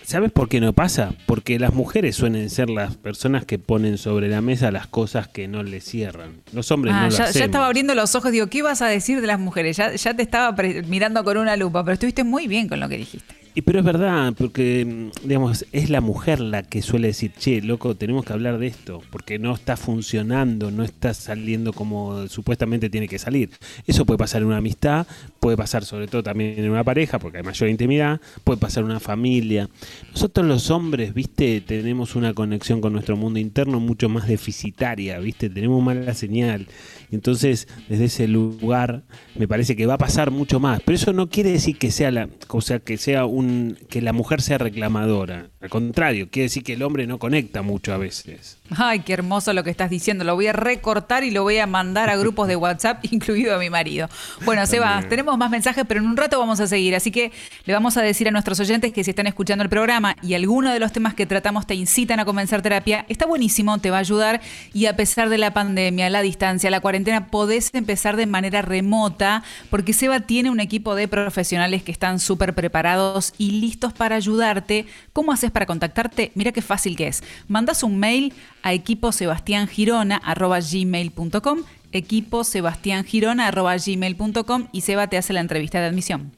[0.06, 1.14] ¿Sabes por qué no pasa?
[1.26, 5.48] Porque las mujeres suelen ser las personas que ponen sobre la mesa las cosas que
[5.48, 6.42] no le cierran.
[6.52, 7.34] Los hombres ah, no lo ya, hacemos.
[7.34, 9.76] ya estaba abriendo los ojos, digo, ¿qué vas a decir de las mujeres?
[9.76, 10.54] Ya, ya te estaba
[10.86, 13.34] mirando con una lupa, pero estuviste muy bien con lo que dijiste.
[13.56, 17.94] Y pero es verdad, porque digamos, es la mujer la que suele decir, che, loco,
[17.94, 23.08] tenemos que hablar de esto, porque no está funcionando, no está saliendo como supuestamente tiene
[23.08, 23.48] que salir.
[23.86, 25.06] Eso puede pasar en una amistad,
[25.46, 28.90] puede pasar sobre todo también en una pareja, porque hay mayor intimidad, puede pasar en
[28.90, 29.68] una familia.
[30.10, 35.48] Nosotros los hombres, viste, tenemos una conexión con nuestro mundo interno mucho más deficitaria, viste,
[35.48, 36.66] tenemos mala señal.
[37.12, 39.04] Entonces, desde ese lugar,
[39.36, 40.80] me parece que va a pasar mucho más.
[40.84, 44.12] Pero eso no quiere decir que sea la, o sea, que sea un, que la
[44.12, 45.50] mujer sea reclamadora.
[45.60, 48.55] Al contrario, quiere decir que el hombre no conecta mucho a veces.
[48.76, 50.24] Ay, qué hermoso lo que estás diciendo.
[50.24, 53.58] Lo voy a recortar y lo voy a mandar a grupos de WhatsApp, incluido a
[53.58, 54.08] mi marido.
[54.44, 56.94] Bueno, Seba, tenemos más mensajes, pero en un rato vamos a seguir.
[56.96, 57.32] Así que
[57.64, 60.72] le vamos a decir a nuestros oyentes que si están escuchando el programa y alguno
[60.72, 64.00] de los temas que tratamos te incitan a comenzar terapia, está buenísimo, te va a
[64.00, 64.40] ayudar.
[64.72, 69.42] Y a pesar de la pandemia, la distancia, la cuarentena, podés empezar de manera remota,
[69.70, 74.86] porque Seba tiene un equipo de profesionales que están súper preparados y listos para ayudarte.
[75.12, 76.32] ¿Cómo haces para contactarte?
[76.34, 77.22] Mira qué fácil que es.
[77.48, 78.32] Mandas un mail
[78.66, 81.58] a equiposebastiangirona.gmail.com
[81.92, 86.32] equiposebastiangirona.gmail.com y Seba te hace la entrevista de admisión.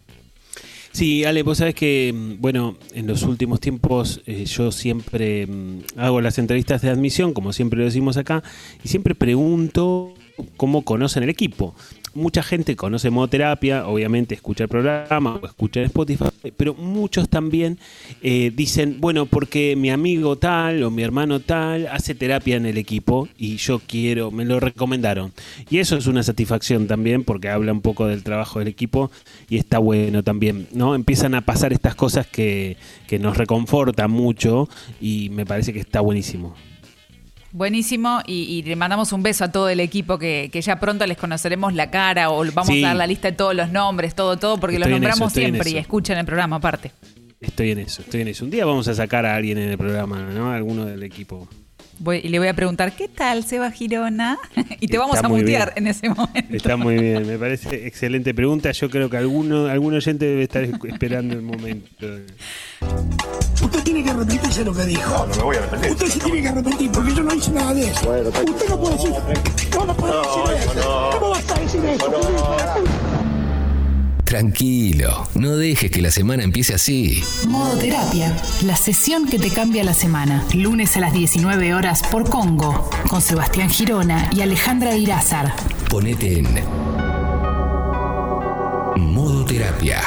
[0.92, 5.78] Sí, Ale, vos sabés que, mm, bueno, en los últimos tiempos eh, yo siempre mm,
[5.96, 8.42] hago las entrevistas de admisión, como siempre lo decimos acá,
[8.84, 10.12] y siempre pregunto
[10.56, 11.74] cómo conocen el equipo.
[12.14, 17.78] Mucha gente conoce modoterapia, obviamente escucha el programa o escucha en Spotify, pero muchos también
[18.22, 22.78] eh, dicen, bueno, porque mi amigo tal o mi hermano tal hace terapia en el
[22.78, 25.32] equipo y yo quiero, me lo recomendaron.
[25.70, 29.10] Y eso es una satisfacción también porque habla un poco del trabajo del equipo
[29.48, 30.94] y está bueno también, ¿no?
[30.94, 34.68] Empiezan a pasar estas cosas que, que nos reconfortan mucho
[35.00, 36.54] y me parece que está buenísimo.
[37.52, 41.06] Buenísimo, y, y le mandamos un beso a todo el equipo que, que ya pronto
[41.06, 42.84] les conoceremos la cara o vamos Sí.
[42.84, 45.32] a dar la lista de todos los nombres, todo, todo, porque Estoy los eso, nombramos
[45.32, 46.92] siempre y escuchan el programa aparte.
[47.40, 48.44] Estoy en eso, estoy en eso.
[48.44, 50.50] Un día vamos a sacar a alguien en el programa, ¿no?
[50.52, 51.48] Alguno del equipo.
[52.00, 54.38] Voy- y le voy a preguntar, ¿qué tal, Seba Girona?
[54.80, 55.86] y te vamos Está a mutear bien.
[55.86, 56.54] en ese momento.
[56.56, 58.70] Está muy bien, me parece excelente pregunta.
[58.72, 62.06] Yo creo que alguno, algún oyente debe estar esperando el momento.
[63.60, 65.10] Usted tiene que arrepentirse de lo que dijo.
[65.10, 65.90] No, no me voy a arrepentir.
[65.92, 68.10] Usted se tiene que arrepentir porque yo no hice nada de eso.
[68.10, 69.10] Usted no puede decir.
[69.74, 71.10] No, no puede decir eso.
[71.12, 73.37] ¿Cómo vas a decir eso?
[74.28, 77.24] Tranquilo, no dejes que la semana empiece así.
[77.48, 80.44] Modo Terapia, la sesión que te cambia la semana.
[80.52, 85.54] Lunes a las 19 horas por Congo, con Sebastián Girona y Alejandra Irázar.
[85.88, 86.46] Ponete en
[88.96, 90.02] modo terapia.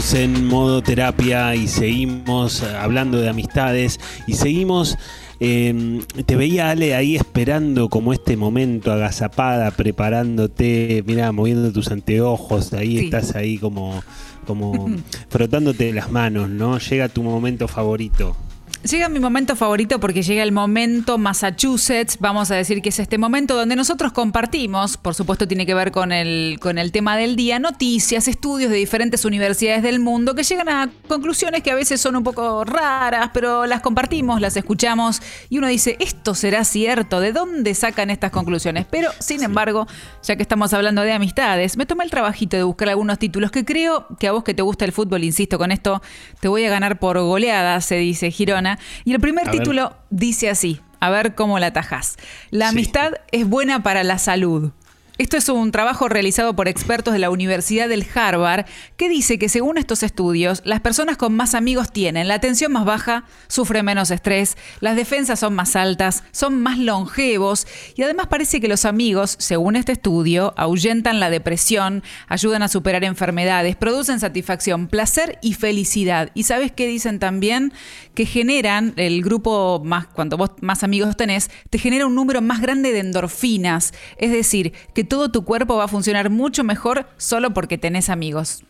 [0.00, 4.96] En modo terapia y seguimos hablando de amistades y seguimos.
[5.40, 12.72] eh, te veía Ale ahí esperando como este momento agazapada, preparándote, mira, moviendo tus anteojos,
[12.72, 13.04] ahí Sí.
[13.04, 14.02] estás ahí como,
[14.46, 14.90] como
[15.28, 16.78] frotándote las manos, ¿no?
[16.78, 18.36] Llega tu momento favorito.
[18.82, 23.18] Llega mi momento favorito porque llega el momento Massachusetts, vamos a decir que es este
[23.18, 27.36] momento donde nosotros compartimos, por supuesto tiene que ver con el, con el tema del
[27.36, 32.00] día, noticias, estudios de diferentes universidades del mundo que llegan a conclusiones que a veces
[32.00, 35.20] son un poco raras, pero las compartimos, las escuchamos
[35.50, 37.20] y uno dice, ¿esto será cierto?
[37.20, 38.86] ¿De dónde sacan estas conclusiones?
[38.90, 39.86] Pero, sin embargo,
[40.22, 43.66] ya que estamos hablando de amistades, me tomé el trabajito de buscar algunos títulos que
[43.66, 46.00] creo que a vos que te gusta el fútbol, insisto con esto,
[46.40, 48.69] te voy a ganar por goleada, se dice Girona.
[49.04, 52.16] Y el primer título dice así, a ver cómo la tajas.
[52.50, 54.72] La amistad es buena para la salud.
[55.20, 58.64] Esto es un trabajo realizado por expertos de la Universidad del Harvard
[58.96, 62.86] que dice que según estos estudios, las personas con más amigos tienen la atención más
[62.86, 67.66] baja, sufren menos estrés, las defensas son más altas, son más longevos
[67.96, 73.04] y además parece que los amigos, según este estudio, ahuyentan la depresión, ayudan a superar
[73.04, 76.30] enfermedades, producen satisfacción, placer y felicidad.
[76.32, 77.74] ¿Y sabes qué dicen también?
[78.14, 82.62] Que generan el grupo más, cuando vos más amigos tenés, te genera un número más
[82.62, 87.52] grande de endorfinas, es decir, que todo tu cuerpo va a funcionar mucho mejor solo
[87.52, 88.62] porque tenés amigos.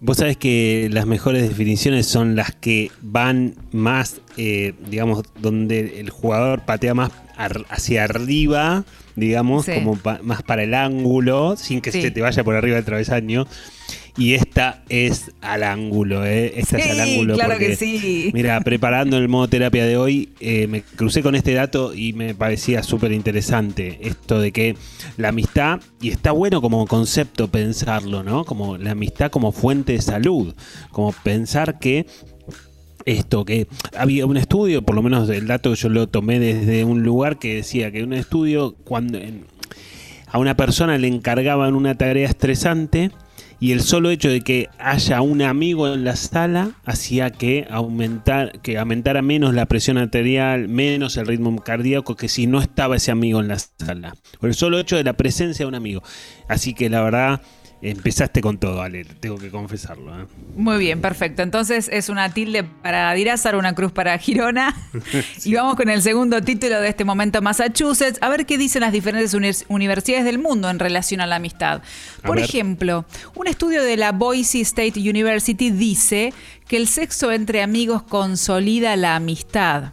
[0.00, 6.10] Vos sabés que las mejores definiciones son las que van más, eh, digamos, donde el
[6.10, 7.10] jugador patea más
[7.68, 8.84] hacia arriba,
[9.16, 13.46] digamos, como más para el ángulo, sin que se te vaya por arriba del travesaño.
[14.16, 16.52] Y esta es al ángulo, ¿eh?
[16.56, 17.34] Esta es al ángulo.
[17.34, 18.30] Claro que sí.
[18.32, 22.32] Mira, preparando el modo terapia de hoy, eh, me crucé con este dato y me
[22.34, 23.98] parecía súper interesante.
[24.02, 24.76] Esto de que
[25.16, 28.44] la amistad, y está bueno como concepto pensarlo, ¿no?
[28.44, 30.54] Como la amistad como fuente de salud.
[30.92, 32.06] Como pensar que
[33.06, 37.02] esto, que había un estudio, por lo menos el dato yo lo tomé desde un
[37.02, 39.18] lugar que decía que un estudio cuando
[40.28, 43.10] a una persona le encargaban una tarea estresante
[43.64, 48.60] y el solo hecho de que haya un amigo en la sala hacía que, aumentar,
[48.60, 53.10] que aumentara menos la presión arterial, menos el ritmo cardíaco que si no estaba ese
[53.10, 54.16] amigo en la sala.
[54.38, 56.02] Por el solo hecho de la presencia de un amigo.
[56.46, 57.40] Así que la verdad
[57.84, 60.18] Empezaste con todo, Ale, tengo que confesarlo.
[60.18, 60.24] ¿eh?
[60.56, 61.42] Muy bien, perfecto.
[61.42, 64.74] Entonces es una tilde para Dirázar, una cruz para Girona.
[65.44, 68.92] Y vamos con el segundo título de este momento, Massachusetts, a ver qué dicen las
[68.92, 69.34] diferentes
[69.68, 71.82] universidades del mundo en relación a la amistad.
[72.22, 73.04] Por ejemplo,
[73.34, 76.32] un estudio de la Boise State University dice
[76.66, 79.92] que el sexo entre amigos consolida la amistad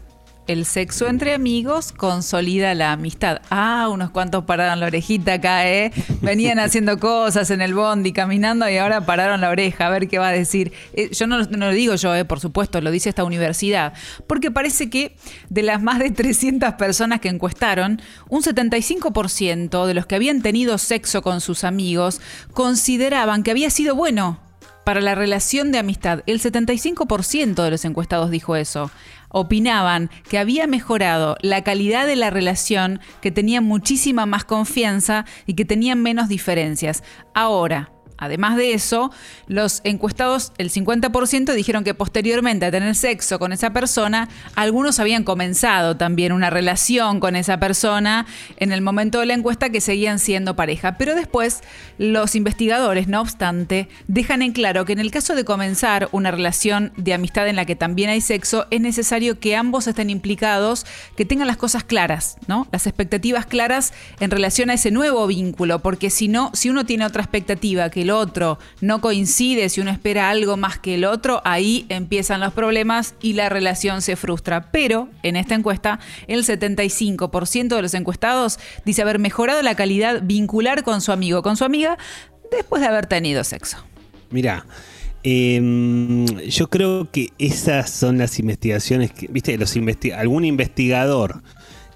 [0.51, 3.41] el sexo entre amigos consolida la amistad.
[3.49, 5.91] Ah, unos cuantos pararon la orejita acá, ¿eh?
[6.21, 10.19] Venían haciendo cosas en el bondi, caminando y ahora pararon la oreja, a ver qué
[10.19, 10.73] va a decir.
[10.93, 12.25] Eh, yo no, no, lo digo yo, ¿eh?
[12.25, 13.93] por supuesto, lo dice esta universidad,
[14.27, 15.15] porque parece que
[15.49, 20.77] de las más de 300 personas que encuestaron, un 75% de los que habían tenido
[20.77, 22.19] sexo con sus amigos
[22.53, 24.39] consideraban que había sido bueno
[24.83, 26.23] para la relación de amistad.
[26.25, 28.91] El 75% de los encuestados dijo eso
[29.31, 35.53] opinaban que había mejorado la calidad de la relación, que tenían muchísima más confianza y
[35.53, 37.03] que tenían menos diferencias.
[37.33, 39.11] Ahora, Además de eso,
[39.47, 45.23] los encuestados, el 50% dijeron que posteriormente a tener sexo con esa persona, algunos habían
[45.23, 50.19] comenzado también una relación con esa persona en el momento de la encuesta que seguían
[50.19, 50.99] siendo pareja.
[50.99, 51.61] Pero después,
[51.97, 56.93] los investigadores, no obstante, dejan en claro que en el caso de comenzar una relación
[56.97, 60.85] de amistad en la que también hay sexo, es necesario que ambos estén implicados,
[61.17, 62.67] que tengan las cosas claras, ¿no?
[62.71, 67.03] Las expectativas claras en relación a ese nuevo vínculo, porque si no, si uno tiene
[67.03, 71.41] otra expectativa que el otro no coincide, si uno espera algo más que el otro,
[71.45, 74.71] ahí empiezan los problemas y la relación se frustra.
[74.71, 80.83] Pero en esta encuesta, el 75% de los encuestados dice haber mejorado la calidad vincular
[80.83, 81.97] con su amigo, con su amiga,
[82.51, 83.77] después de haber tenido sexo.
[84.29, 84.65] Mira,
[85.23, 89.75] em, yo creo que esas son las investigaciones que, viste, los
[90.15, 91.41] algún investigador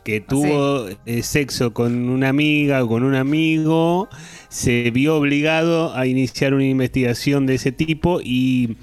[0.05, 4.07] que tuvo eh, sexo con una amiga o con un amigo
[4.49, 8.77] se vio obligado a iniciar una investigación de ese tipo y,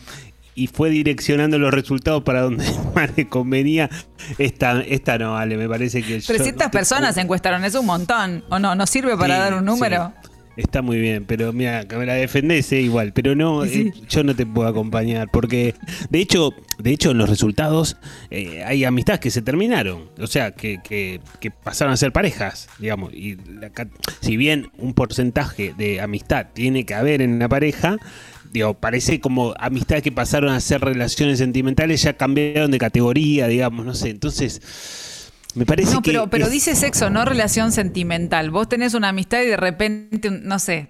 [0.72, 3.88] fue direccionando los resultados para donde más le convenía.
[4.38, 6.20] Esta, esta no vale, me parece que...
[6.20, 8.44] 300 personas se encuestaron, es un montón.
[8.50, 8.74] ¿O no?
[8.74, 10.12] ¿No sirve para dar un número?
[10.56, 14.22] Está muy bien, pero mira, que me la defendés eh, igual, pero no, eh, yo
[14.22, 15.74] no te puedo acompañar, porque
[16.10, 17.96] de hecho, de hecho en los resultados
[18.30, 21.20] eh, hay amistades que se terminaron, o sea, que, que,
[21.64, 23.38] pasaron a ser parejas, digamos, y
[24.20, 27.96] si bien un porcentaje de amistad tiene que haber en una pareja,
[28.52, 33.86] digo, parece como amistades que pasaron a ser relaciones sentimentales ya cambiaron de categoría, digamos,
[33.86, 34.60] no sé, entonces
[35.54, 36.10] Me parece no, que.
[36.12, 38.50] pero, pero es- dice sexo, no relación sentimental.
[38.50, 40.88] Vos tenés una amistad y de repente, no sé,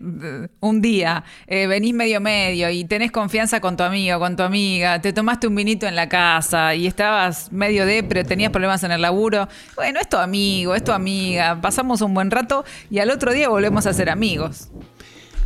[0.61, 5.01] un día eh, venís medio medio y tenés confianza con tu amigo, con tu amiga,
[5.01, 8.93] te tomaste un vinito en la casa y estabas medio de, pero tenías problemas en
[8.93, 9.49] el laburo.
[9.75, 13.49] Bueno, es tu amigo, es tu amiga, pasamos un buen rato y al otro día
[13.49, 14.69] volvemos a ser amigos.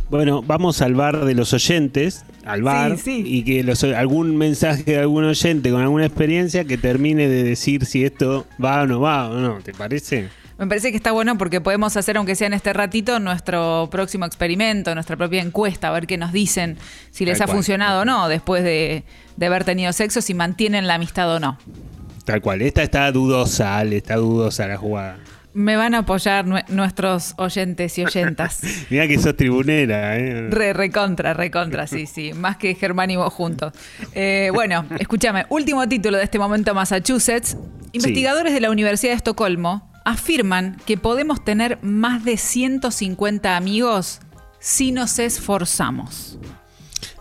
[0.09, 3.23] Bueno, vamos al bar de los oyentes, al bar, Sí, sí.
[3.25, 7.85] y que los- algún mensaje de algún oyente con alguna experiencia que termine de decir
[7.85, 10.29] si esto va o no va o no, ¿te parece?
[10.57, 14.25] Me parece que está bueno porque podemos hacer, aunque sea en este ratito, nuestro próximo
[14.25, 16.77] experimento, nuestra propia encuesta, a ver qué nos dicen,
[17.11, 17.57] si les Tal ha cual.
[17.57, 19.03] funcionado o no después de,
[19.35, 21.57] de haber tenido sexo, si mantienen la amistad o no.
[22.23, 25.17] Tal cual, esta está dudosa, Ale, está dudosa la jugada.
[25.57, 28.59] Me van a apoyar nue- nuestros oyentes y oyentas.
[28.91, 30.49] Mira que sos tribunera, ¿eh?
[30.51, 32.31] Re, recontra, recontra, sí, sí.
[32.33, 33.73] Más que Germán y vos juntos.
[34.13, 35.47] Eh, bueno, escúchame.
[35.49, 37.57] Último título de este momento Massachusetts.
[37.91, 44.19] Investigadores de la Universidad de Estocolmo afirman que podemos tener más de 150 amigos
[44.59, 46.37] si nos esforzamos.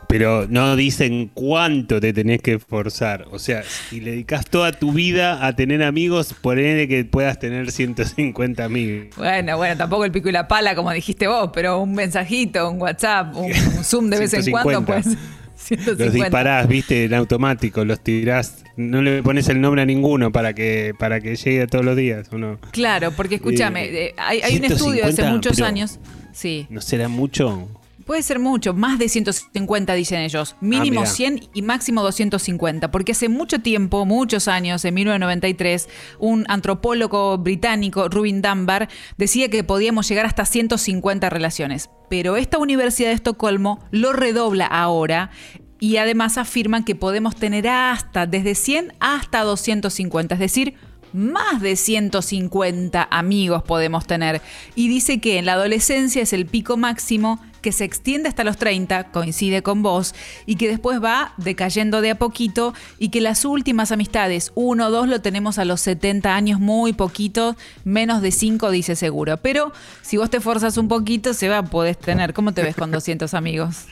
[0.09, 3.27] Pero no dicen cuánto te tenés que esforzar.
[3.31, 7.71] O sea, si le dedicas toda tu vida a tener amigos, ponele que puedas tener
[7.71, 9.17] 150 amigos.
[9.17, 12.81] Bueno, bueno, tampoco el pico y la pala, como dijiste vos, pero un mensajito, un
[12.81, 14.87] WhatsApp, un, un Zoom de vez en cuando, 150.
[14.87, 15.07] pues.
[15.07, 16.13] Los 150.
[16.13, 20.95] disparás, viste, en automático, los tirás, no le pones el nombre a ninguno para que
[20.99, 22.59] para que llegue a todos los días, ¿o no?
[22.73, 25.99] Claro, porque escúchame, Eh, eh, hay, un estudio de hace 150, muchos años.
[26.33, 26.67] Sí.
[26.69, 27.69] ¿No será mucho?
[28.07, 31.07] Puede ser mucho, más de 150 dicen ellos, mínimo Ah, mirá.
[31.07, 35.89] 100 y máximo 250, porque hace mucho tiempo, muchos años, en 1993,
[36.21, 38.89] un antropólogo británico, Rubin Dunbar,
[39.19, 45.33] decía que podíamos llegar hasta 150 relaciones, pero esta Universidad de Estocolmo lo redobla ahora
[45.81, 50.75] y además afirman que podemos tener hasta desde 100 hasta 250, es decir,
[51.13, 54.43] más de 150 amigos podemos tener.
[54.75, 58.59] Y dice que en la adolescencia es el pico máximo, que se extiende hasta los
[58.59, 60.15] 30, coincide con vos,
[60.47, 64.91] y que después va decayendo de a poquito, y que las últimas amistades, uno o
[64.93, 69.39] dos, lo tenemos a los 70 años, muy poquito, menos de 5 dice seguro.
[69.39, 72.35] Pero si vos te forzas un poquito, se va, podés tener.
[72.35, 73.87] ¿Cómo te ves con 200 amigos?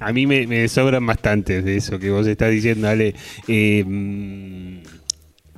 [0.00, 3.14] A mí me, sobran bastantes de eso que vos estás diciendo, Ale.
[3.46, 4.82] Eh, mm,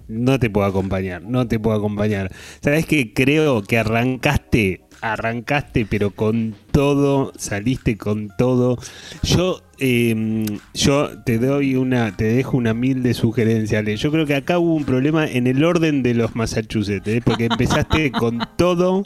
[0.09, 2.31] no te puedo acompañar, no te puedo acompañar.
[2.61, 4.83] ¿Sabes que Creo que arrancaste,
[5.13, 8.79] arrancaste, pero con todo, saliste con todo.
[9.23, 13.97] Yo, eh, yo te doy una, te dejo una mil de sugerencia, Ale.
[13.97, 17.23] Yo creo que acá hubo un problema en el orden de los Massachusetts, ¿eh?
[17.25, 19.05] porque empezaste con todo.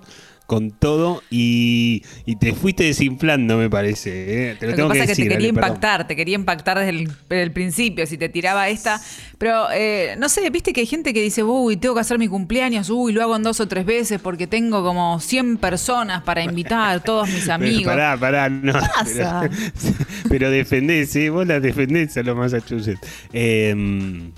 [0.50, 4.50] Con todo y, y te fuiste desinflando, me parece.
[4.50, 4.56] ¿eh?
[4.58, 5.68] Te lo, Lo que tengo pasa es que decir, te quería perdón.
[5.68, 9.00] impactar, te quería impactar desde el, desde el principio, si te tiraba esta.
[9.38, 12.26] Pero, eh, no sé, viste que hay gente que dice, uy, tengo que hacer mi
[12.26, 16.42] cumpleaños, uy, lo hago en dos o tres veces porque tengo como 100 personas para
[16.42, 17.84] invitar, todos mis Pero amigos.
[17.84, 18.72] Pará, pará, no.
[18.72, 19.48] pasa?
[19.48, 19.94] Pero,
[20.28, 21.30] pero defendés, ¿eh?
[21.30, 23.06] Vos la defendés a los Massachusetts.
[23.32, 24.32] Eh,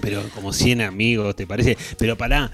[0.00, 1.76] pero como 100 amigos, ¿te parece?
[1.98, 2.50] Pero pará.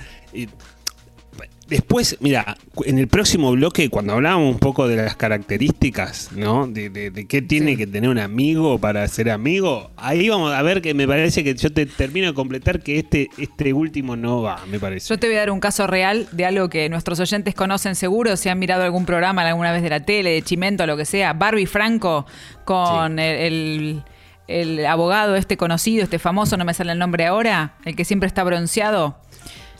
[1.68, 6.66] Después, mira, en el próximo bloque, cuando hablábamos un poco de las características, ¿no?
[6.66, 10.62] De, de- de qué tiene que tener un amigo para ser amigo, ahí vamos a
[10.62, 14.41] ver que me parece que yo te termino de completar que este, este último no
[14.43, 15.09] va, me parece.
[15.09, 18.36] Yo te voy a dar un caso real de algo que nuestros oyentes conocen seguro,
[18.36, 21.32] si han mirado algún programa alguna vez de la tele, de Chimento, lo que sea.
[21.34, 22.24] Barbie Franco
[22.64, 24.03] con el, el-
[24.47, 28.26] el abogado este conocido, este famoso, no me sale el nombre ahora, el que siempre
[28.28, 29.18] está bronceado.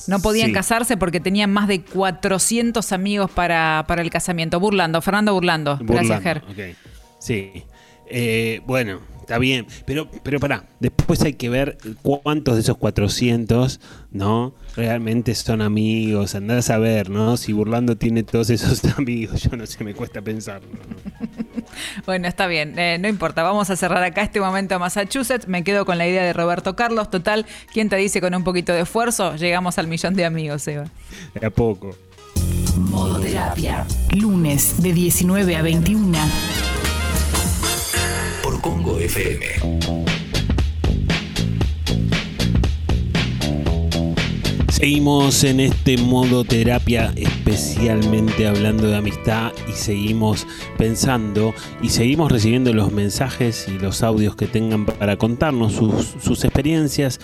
[0.07, 0.53] No podían Sí.
[0.53, 4.61] casarse porque tenían más de 400 amigos para, para el casamiento.
[4.61, 5.79] Burlando, Fernando Burlando.
[5.81, 6.43] Gracias, Ger.
[6.47, 6.77] Burlando.
[7.19, 7.65] Sí.
[8.11, 9.67] Eh, bueno, está bien.
[9.85, 13.81] Pero, pero pará, después hay que ver cuántos de esos 400,
[14.13, 14.55] ¿no?
[14.79, 16.37] Realmente son amigos.
[16.37, 17.37] Andás a ver, ¿no?
[17.37, 19.43] Si Burlando tiene todos esos amigos.
[19.43, 20.69] Yo no sé, me cuesta pensarlo.
[20.69, 21.19] ¿no?
[22.07, 23.43] Bueno, está bien, eh, no importa.
[23.43, 25.49] Vamos a cerrar acá este momento a Massachusetts.
[25.49, 27.11] Me quedo con la idea de Roberto Carlos.
[27.11, 30.85] Total, ¿quién te dice con un poquito de esfuerzo llegamos al millón de amigos, Eva?
[31.35, 31.95] De a poco.
[32.77, 33.85] Modo terapia.
[34.17, 36.19] Lunes de 19 a 21.
[38.43, 40.28] Por Congo FM.
[44.79, 51.53] Seguimos en este modo terapia, especialmente hablando de amistad y seguimos pensando
[51.83, 57.19] y seguimos recibiendo los mensajes y los audios que tengan para contarnos sus, sus experiencias,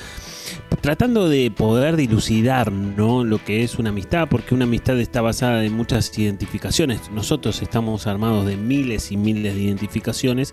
[0.80, 3.24] tratando de poder dilucidar ¿no?
[3.24, 7.10] lo que es una amistad, porque una amistad está basada en muchas identificaciones.
[7.10, 10.52] Nosotros estamos armados de miles y miles de identificaciones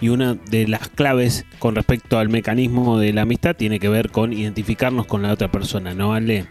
[0.00, 4.10] y una de las claves con respecto al mecanismo de la amistad tiene que ver
[4.10, 6.46] con identificarnos con la otra persona, ¿no, Ale?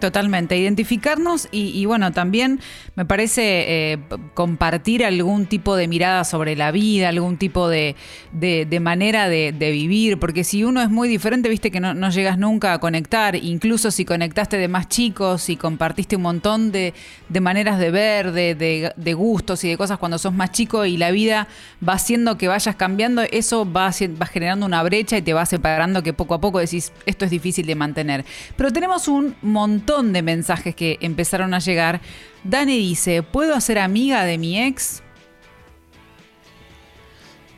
[0.00, 2.60] Totalmente, identificarnos y, y bueno, también
[2.94, 3.98] me parece eh,
[4.32, 7.94] compartir algún tipo de mirada sobre la vida, algún tipo de,
[8.32, 12.72] de- manera de, vivir, porque si uno es muy diferente, viste que no, llegas nunca
[12.72, 16.94] a conectar, incluso si conectaste de más chicos, si compartiste un montón de,
[17.40, 21.48] maneras de ver, de, gustos y de cosas cuando sos más chico y la vida
[21.86, 26.02] va haciendo que vayas cambiando, eso va, va generando una brecha y te va separando
[26.02, 28.24] que poco a poco decís, esto es difícil de mantener.
[28.56, 32.00] Pero tenemos un montón de mensajes que empezaron a llegar.
[32.44, 35.02] Dani dice, ¿puedo ser amiga de mi ex?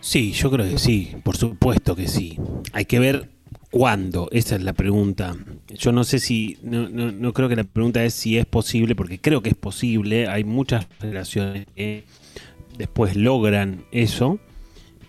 [0.01, 2.37] Sí, yo creo que sí, por supuesto que sí.
[2.73, 3.31] Hay que ver
[3.71, 5.37] cuándo, esa es la pregunta.
[5.69, 8.97] Yo no sé si, no, no, no creo que la pregunta es si es posible,
[8.97, 10.27] porque creo que es posible.
[10.27, 12.05] Hay muchas relaciones que
[12.77, 14.41] después logran eso,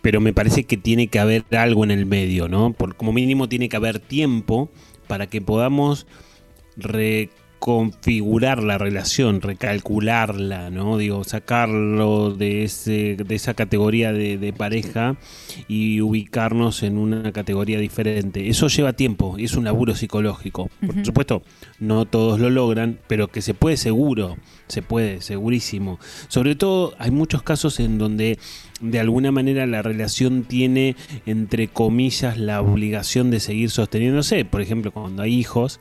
[0.02, 2.74] pero me parece que tiene que haber algo en el medio, ¿no?
[2.74, 4.70] Por, como mínimo tiene que haber tiempo
[5.08, 6.06] para que podamos
[6.76, 10.98] reconfigurar la relación, recalcularla, ¿no?
[10.98, 15.16] Digo, sacarlo de, ese, de esa categoría de, de pareja
[15.68, 18.50] y ubicarnos en una categoría diferente.
[18.50, 20.70] Eso lleva tiempo y es un laburo psicológico.
[20.86, 21.44] Por supuesto,
[21.80, 26.00] no todos lo logran, pero que se puede seguro, se puede, segurísimo.
[26.28, 28.38] Sobre todo hay muchos casos en donde
[28.82, 34.44] de alguna manera la relación tiene, entre comillas, la obligación de seguir sosteniéndose.
[34.44, 35.80] Por ejemplo, cuando hay hijos,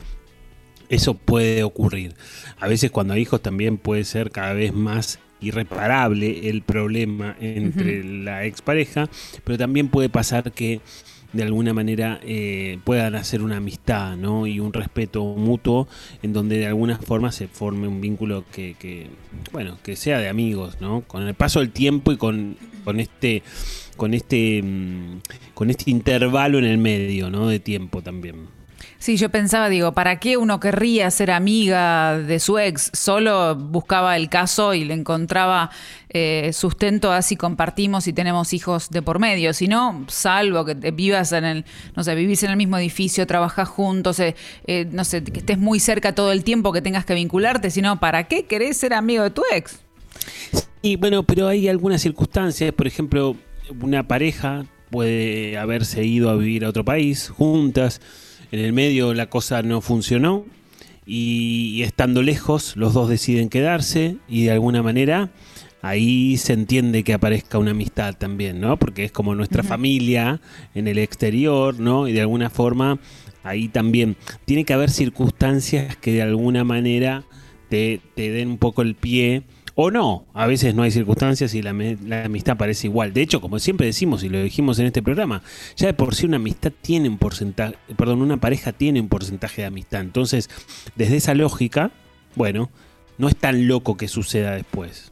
[0.92, 2.14] eso puede ocurrir.
[2.60, 8.04] A veces cuando hay hijos también puede ser cada vez más irreparable el problema entre
[8.04, 9.08] la expareja,
[9.42, 10.82] pero también puede pasar que
[11.32, 14.46] de alguna manera eh, puedan hacer una amistad ¿no?
[14.46, 15.88] y un respeto mutuo
[16.22, 19.06] en donde de alguna forma se forme un vínculo que, que,
[19.50, 21.00] bueno que sea de amigos ¿no?
[21.06, 23.42] con el paso del tiempo y con, con este
[23.96, 25.20] con este mm,
[25.54, 27.48] con este intervalo en el medio ¿no?
[27.48, 28.61] de tiempo también
[29.02, 32.88] Sí, yo pensaba, digo, ¿para qué uno querría ser amiga de su ex?
[32.94, 35.70] Solo buscaba el caso y le encontraba
[36.08, 39.54] eh, sustento así compartimos y tenemos hijos de por medio.
[39.54, 41.64] Si no, salvo que te vivas en el,
[41.96, 44.36] no sé, vivís en el mismo edificio, trabajás juntos, eh,
[44.68, 47.98] eh, no sé, que estés muy cerca todo el tiempo, que tengas que vincularte, sino,
[47.98, 49.80] ¿para qué querés ser amigo de tu ex?
[50.80, 53.34] Y bueno, pero hay algunas circunstancias, por ejemplo,
[53.80, 58.00] una pareja puede haberse ido a vivir a otro país juntas,
[58.52, 60.44] en el medio la cosa no funcionó
[61.04, 65.30] y, y estando lejos los dos deciden quedarse y de alguna manera
[65.82, 68.78] ahí se entiende que aparezca una amistad también, ¿no?
[68.78, 70.40] Porque es como nuestra familia
[70.74, 72.06] en el exterior, ¿no?
[72.06, 73.00] Y de alguna forma
[73.42, 77.24] ahí también tiene que haber circunstancias que de alguna manera
[77.68, 79.42] te, te den un poco el pie.
[79.74, 81.70] O no, a veces no hay circunstancias y la,
[82.24, 83.12] amistad parece igual.
[83.12, 85.42] De hecho, como siempre decimos y lo dijimos en este programa,
[85.76, 89.62] ya de por sí una amistad tiene un porcentaje, perdón, una pareja tiene un porcentaje
[89.62, 90.00] de amistad.
[90.00, 90.50] Entonces,
[90.94, 91.90] desde esa lógica,
[92.34, 92.70] bueno,
[93.18, 95.11] no es tan loco que suceda después.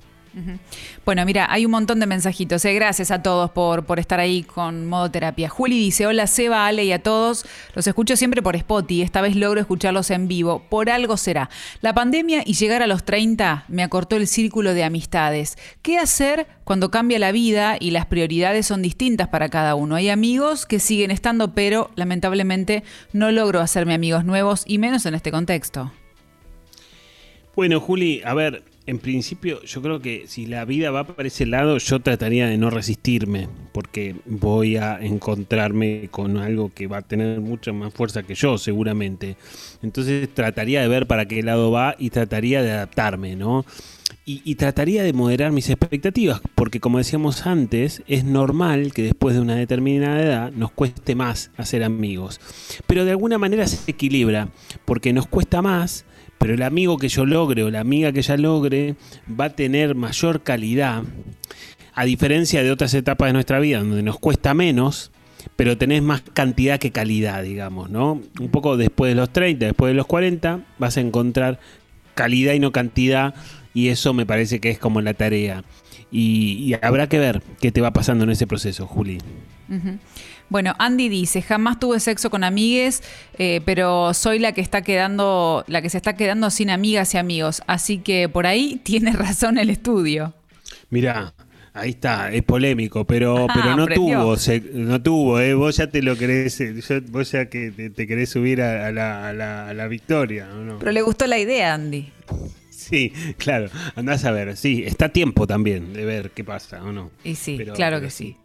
[1.05, 2.65] Bueno, mira, hay un montón de mensajitos.
[2.65, 2.75] eh.
[2.75, 5.49] Gracias a todos por, por estar ahí con modo terapia.
[5.49, 7.45] Juli dice: Hola, Seba, Ale y a todos.
[7.75, 9.03] Los escucho siempre por Spotify.
[9.03, 10.63] Esta vez logro escucharlos en vivo.
[10.69, 11.51] Por algo será.
[11.81, 15.57] La pandemia y llegar a los 30 me acortó el círculo de amistades.
[15.83, 19.97] ¿Qué hacer cuando cambia la vida y las prioridades son distintas para cada uno?
[19.97, 25.15] Hay amigos que siguen estando, pero lamentablemente no logro hacerme amigos nuevos y menos en
[25.15, 25.93] este contexto.
[27.57, 31.47] Bueno, Juli, a ver, en principio yo creo que si la vida va para ese
[31.47, 37.03] lado, yo trataría de no resistirme, porque voy a encontrarme con algo que va a
[37.03, 39.37] tener mucha más fuerza que yo, seguramente.
[39.83, 43.65] Entonces trataría de ver para qué lado va y trataría de adaptarme, ¿no?
[44.27, 49.41] Y, trataría de moderar mis expectativas, porque como decíamos antes, es normal que después de
[49.41, 52.41] una determinada edad nos cueste más hacer amigos.
[52.87, 54.49] Pero de alguna manera se equilibra,
[54.85, 56.05] porque nos cuesta más,
[56.41, 58.95] pero el amigo que yo logre o la amiga que ya logre
[59.29, 61.03] va a tener mayor calidad,
[61.93, 65.11] a diferencia de otras etapas de nuestra vida, donde nos cuesta menos,
[65.57, 68.23] pero tenés más cantidad que calidad, digamos, ¿no?
[68.41, 71.61] Un poco después de los 30, después de los 40, vas a encontrar
[72.15, 73.35] calidad y no cantidad,
[73.75, 75.63] y eso me parece que es como la tarea.
[76.11, 79.19] Y, habrá que ver qué te va pasando en ese proceso, Juli.
[80.51, 83.03] Bueno, Andy dice, jamás tuve sexo con amigues,
[83.39, 87.19] eh, pero soy la que está quedando, la que se está quedando sin amigas y
[87.19, 87.63] amigos.
[87.67, 90.35] Así que por ahí tiene razón el estudio.
[90.91, 91.33] Mirá,
[91.73, 94.19] ahí está, es polémico, pero, pero no aprendió.
[94.23, 95.55] tuvo, se- no tuvo, ¿eh?
[95.55, 98.89] vos ya te lo querés, eh, yo- vos ya que te, te querés subir a,
[98.89, 100.79] a la, a la- a la victoria, ¿o no?
[100.81, 102.11] Pero le gustó la idea, Andy.
[102.71, 106.91] Sí, claro, andás a ver, sí, está a tiempo también de ver qué pasa, ¿o
[106.91, 107.13] no?
[107.23, 108.37] Y sí, Pero- claro pero que sí.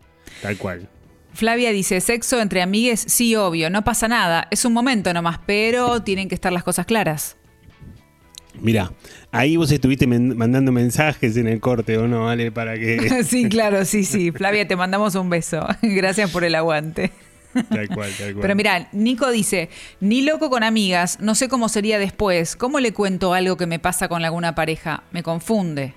[0.43, 0.87] Tal cual.
[1.35, 4.47] Flavia dice, sexo entre amigues, sí, obvio, no pasa nada.
[4.51, 7.35] Es un momento nomás, pero tienen que estar las cosas claras.
[8.61, 8.93] Mira,
[9.31, 12.53] ahí vos estuviste mandando mensajes en el corte, ¿o no, Vale?
[12.53, 13.23] Para que...
[13.27, 14.31] sí, claro, sí, sí.
[14.35, 15.67] Flavia, te mandamos un beso.
[15.81, 17.11] Gracias por el aguante.
[17.53, 18.41] Tal cual, tal cual.
[18.41, 19.69] Pero mira, Nico dice,
[19.99, 22.55] ni loco con amigas, no sé cómo sería después.
[22.55, 25.03] ¿Cómo le cuento algo que me pasa con alguna pareja?
[25.11, 25.93] Me confunde.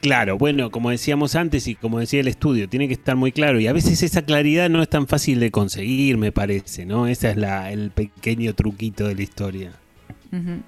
[0.00, 3.58] Claro, bueno, como decíamos antes y como decía el estudio, tiene que estar muy claro
[3.58, 7.08] y a veces esa claridad no es tan fácil de conseguir, me parece, ¿no?
[7.08, 9.72] Ese es la, el pequeño truquito de la historia.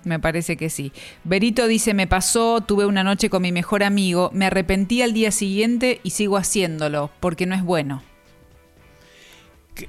[0.05, 0.93] me parece que sí.
[1.22, 5.31] Berito dice, me pasó, tuve una noche con mi mejor amigo, me arrepentí al día
[5.31, 8.03] siguiente y sigo haciéndolo, porque no es bueno.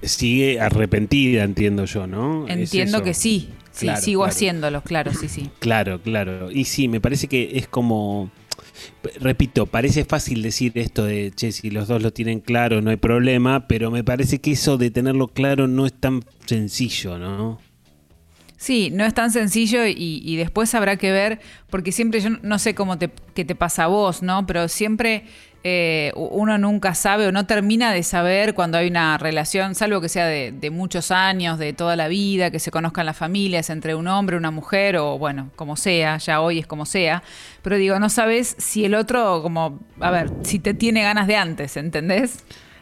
[0.04, 2.48] Sigue arrepentida, entiendo yo, ¿no?
[2.48, 3.50] Entiendo que sí.
[3.72, 5.50] Sí, sigo haciéndolo, claro, sí, sí.
[5.60, 6.52] Claro, claro.
[6.52, 8.30] Y sí, me parece que es como
[9.20, 12.98] repito, parece fácil decir esto de, che, si los dos lo tienen claro, no hay
[12.98, 17.60] problema, pero me parece que eso de tenerlo claro no es tan sencillo, ¿no?
[18.62, 21.40] Sí, no es tan sencillo y, después habrá que ver,
[21.72, 23.10] porque siempre yo no sé cómo te,
[23.56, 24.46] pasa a vos, ¿no?
[24.46, 25.24] Pero siempre
[25.64, 30.10] eh, uno nunca sabe o no termina de saber cuando hay una relación, salvo que
[30.10, 34.08] sea de, muchos años, de toda la vida, que se conozcan las familias entre un
[34.08, 37.22] hombre, una mujer o bueno, como sea, ya hoy es como sea.
[37.62, 41.36] Pero digo, no sabes si el otro, como, a ver, si te tiene ganas de
[41.36, 42.40] antes, ¿entendés?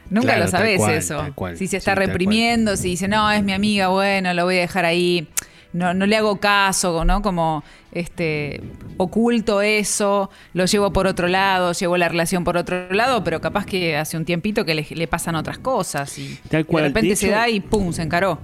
[0.09, 1.33] Nunca lo sabes eso.
[1.55, 4.85] si se está reprimiendo, si dice, no, es mi amiga, bueno, lo voy a dejar
[4.85, 5.27] ahí
[5.73, 7.21] no, no le hago caso, ¿no?
[7.21, 8.61] Como este
[8.97, 13.65] oculto eso, lo llevo por otro lado, llevo la relación por otro lado, pero capaz
[13.65, 17.59] que hace un tiempito que le, pasan otras cosas y de repente se da y
[17.59, 18.39] pum, se encaró.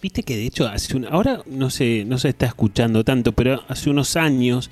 [0.00, 3.62] Viste que de hecho hace un, ahora no se, no se está escuchando tanto, pero
[3.68, 4.70] hace unos años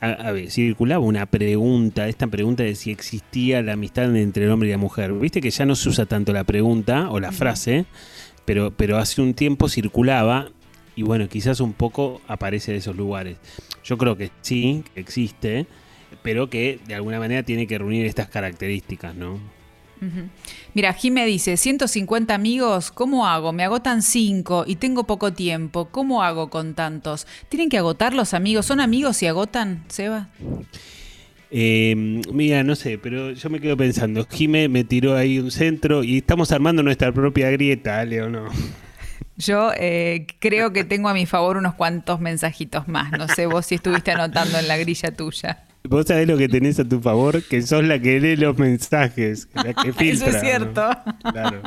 [0.00, 4.68] a, ver, circulaba una pregunta, esta pregunta de si existía la amistad entre el hombre
[4.68, 5.12] y la mujer.
[5.12, 7.86] Viste que ya no se usa tanto la pregunta o la frase,
[8.44, 10.52] pero, pero hace un tiempo circulaba
[10.98, 13.36] y bueno, quizás un poco aparece de esos lugares.
[13.84, 15.68] Yo creo que sí, que existe,
[16.24, 19.38] pero que de alguna manera tiene que reunir estas características, ¿no?
[20.74, 23.52] Mira, Jimé dice, 150 amigos, ¿cómo hago?
[23.52, 25.84] Me agotan 5 y tengo poco tiempo.
[25.88, 27.28] ¿Cómo hago con tantos?
[27.48, 28.66] ¿Tienen que agotar los amigos?
[28.66, 30.30] ¿Son amigos y agotan, Seba?
[31.52, 31.94] Eh,
[32.32, 36.18] mira, no sé, pero yo me quedo pensando, Jimé me tiró ahí un centro y
[36.18, 38.48] estamos armando nuestra propia grieta, ¿ale o no?
[39.38, 43.12] Yo eh, creo que tengo a mi favor unos cuantos mensajitos más.
[43.12, 45.64] No sé vos si estuviste anotando en la grilla tuya.
[45.84, 49.48] Vos sabés lo que tenés a tu favor, que sos la que lee los mensajes,
[49.54, 50.28] la que filtra.
[50.28, 50.90] Eso es cierto.
[51.30, 51.62] Claro.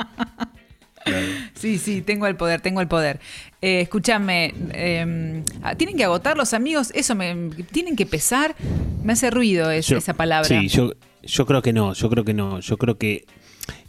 [1.55, 3.19] Sí, sí, tengo el poder, tengo el poder.
[3.61, 6.91] Eh, escúchame, em, ah, ¿tienen que agotar los amigos?
[6.93, 8.55] ¿Eso me, tienen que pesar?
[9.01, 10.47] Me hace ruido esa palabra.
[10.47, 10.93] Sí, yo,
[11.23, 12.59] yo creo que no, yo creo que no.
[12.59, 13.25] Yo creo que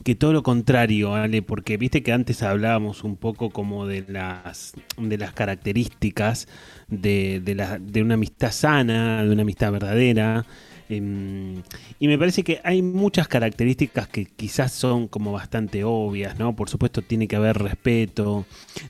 [0.04, 4.74] que todo lo contrario, Ale, porque viste que antes hablábamos un poco como de las,
[4.96, 6.48] de las características
[6.88, 10.44] de, de, una amistad sana, de una amistad verdadera.
[10.88, 11.62] Em,
[11.98, 16.54] y me parece que hay muchas características que quizás son como bastante obvias, ¿no?
[16.54, 18.44] Por supuesto tiene que haber respeto,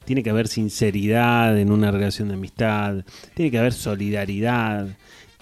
[0.05, 4.89] tiene que haber sinceridad en una relación de amistad, tiene que haber solidaridad,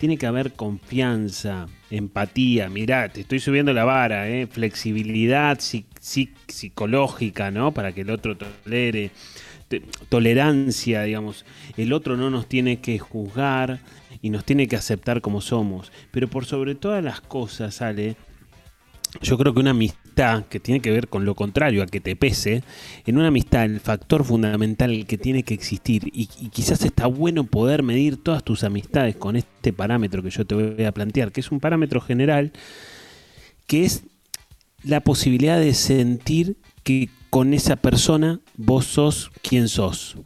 [0.00, 2.70] tiene que haber confianza, empatía.
[2.70, 4.46] Mirá, te estoy subiendo la vara, ¿eh?
[4.46, 7.72] flexibilidad psicológica, ¿no?
[7.72, 9.10] Para que el otro tolere.
[10.08, 11.44] Tolerancia, digamos.
[11.76, 13.80] El otro no nos tiene que juzgar
[14.22, 15.92] y nos tiene que aceptar como somos.
[16.10, 18.16] Pero por sobre todas las cosas, sale
[19.20, 22.16] yo creo que una amistad que tiene que ver con lo contrario, a que te
[22.16, 22.62] pese,
[23.06, 27.82] en una amistad el factor fundamental que tiene que existir, y, quizás está bueno poder
[27.82, 31.50] medir todas tus amistades con este parámetro que yo te voy a plantear, que es
[31.50, 32.52] un parámetro general,
[33.66, 34.04] que es
[34.82, 40.16] la posibilidad de sentir que con esa persona vos sos quien sos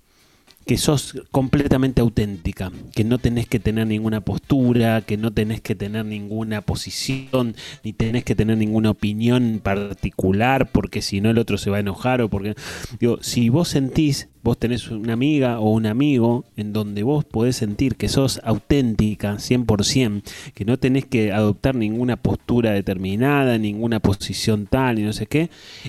[0.66, 5.74] que sos completamente auténtica, que no tenés que tener ninguna postura, que no tenés que
[5.74, 11.58] tener ninguna posición, ni tenés que tener ninguna opinión particular, porque si no el otro
[11.58, 12.54] se va a enojar o porque...
[12.98, 17.56] Digo, si vos sentís vos tenés una amiga o un amigo en donde vos podés
[17.56, 20.22] sentir que sos auténtica 100%,
[20.52, 25.48] que no tenés que adoptar ninguna postura determinada, ninguna posición tal y no sé qué,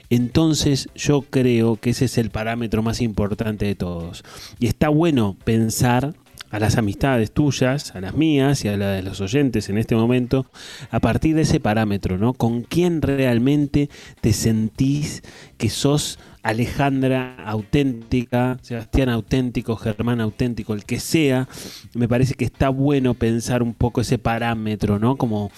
[0.09, 4.23] entonces yo creo que ese es el parámetro más importante de todos.
[4.57, 6.15] Y está bueno pensar
[6.55, 9.95] a las amistades tuyas, a las mías y a las de los oyentes en este
[9.95, 10.45] momento,
[10.89, 12.33] a partir de ese parámetro, ¿no?
[12.33, 13.89] Con quién realmente
[14.21, 15.23] te sentís
[15.57, 21.47] que sos Alejandra auténtica, Sebastián auténtico, Germán auténtico, el que sea,
[21.95, 25.15] me parece que está bueno pensar un poco ese parámetro, ¿no?
[25.15, 25.49] Como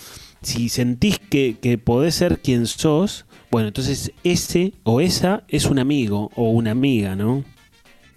[0.42, 5.80] si sentís que, que podés ser quien sos, bueno, entonces ese o esa es un
[5.80, 7.44] amigo o una amiga, ¿no?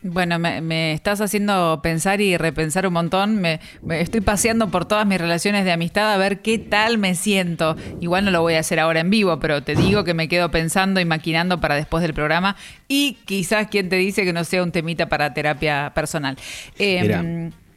[0.02, 3.36] Bueno, me, estás haciendo pensar y repensar un montón.
[3.36, 7.76] Me, estoy paseando por todas mis relaciones de amistad a ver qué tal me siento.
[8.00, 10.50] Igual no lo voy a hacer ahora en vivo, pero te digo que me quedo
[10.50, 12.56] pensando y maquinando para después del programa.
[12.88, 16.36] Y quizás quien te dice que no sea un temita para terapia personal.
[16.78, 17.22] Mira,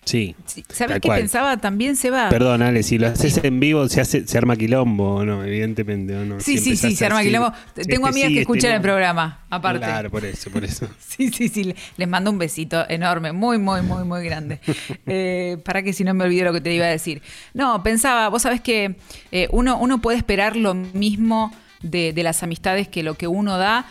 [0.05, 0.35] Sí.
[0.69, 1.19] ¿Sabes qué cual.
[1.21, 1.57] pensaba?
[1.57, 2.29] También se va.
[2.29, 5.43] Perdón, Ale, si lo haces en vivo se hace, se arma quilombo, ¿o ¿no?
[5.43, 6.39] Evidentemente, ¿o no?
[6.39, 7.53] Sí, Si sí, sí, se arma así, quilombo.
[7.67, 8.75] este Tengo amigas sí, que este escuchan no.
[8.77, 9.85] el programa, aparte.
[9.85, 10.87] Claro, por eso, por eso.
[10.99, 11.73] Sí, sí, sí.
[11.97, 14.59] Les mando un besito enorme, muy, muy, muy, muy grande.
[15.05, 17.21] Eh, para que si no me olvido lo que te iba a decir.
[17.53, 18.95] No, pensaba, vos sabés que
[19.31, 23.57] eh, uno, uno puede esperar lo mismo de, de las amistades que lo que uno
[23.57, 23.85] da.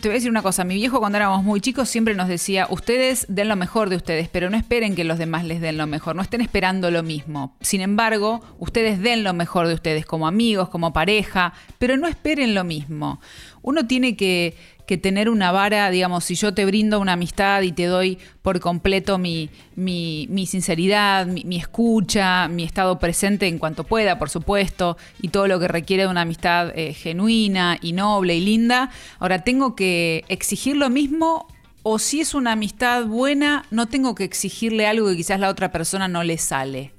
[0.00, 2.68] Te voy a decir una cosa, mi viejo cuando éramos muy chicos siempre nos decía,
[2.70, 5.86] ustedes den lo mejor de ustedes, pero no esperen que los demás les den lo
[5.86, 7.56] mejor, no estén esperando lo mismo.
[7.60, 12.54] Sin embargo, ustedes den lo mejor de ustedes como amigos, como pareja, pero no esperen
[12.54, 13.20] lo mismo.
[13.62, 14.56] Uno tiene que,
[14.88, 18.58] que tener una vara, digamos, si yo te brindo una amistad y te doy por
[18.58, 24.30] completo mi, mi, mi sinceridad, mi, mi escucha, mi estado presente en cuanto pueda, por
[24.30, 28.88] supuesto, y todo lo que requiere de una amistad eh, genuina y noble y linda,
[29.18, 31.46] ahora tengo que exigir lo mismo
[31.82, 35.70] o si es una amistad buena, no tengo que exigirle algo que quizás la otra
[35.70, 36.97] persona no le sale.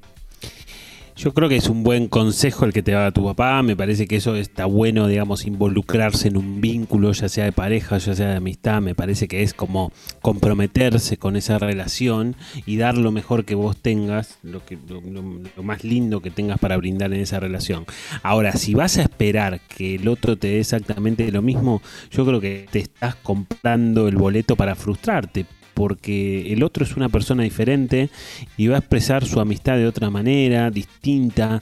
[1.19, 3.61] Yo creo que es un buen consejo el que te da tu papá.
[3.61, 7.97] Me parece que eso está bueno, digamos, involucrarse en un vínculo, ya sea de pareja,
[7.97, 8.81] ya sea de amistad.
[8.81, 9.91] Me parece que es como
[10.21, 15.83] comprometerse con esa relación y dar lo mejor que vos tengas, lo, que, lo, más
[15.83, 17.85] lindo que tengas para brindar en esa relación.
[18.23, 22.39] Ahora, si vas a esperar que el otro te dé exactamente lo mismo, yo creo
[22.39, 25.45] que te estás comprando el boleto para frustrarte
[25.79, 28.09] porque el otro es una persona diferente
[28.57, 31.61] y va a expresar su amistad de otra manera, distinta,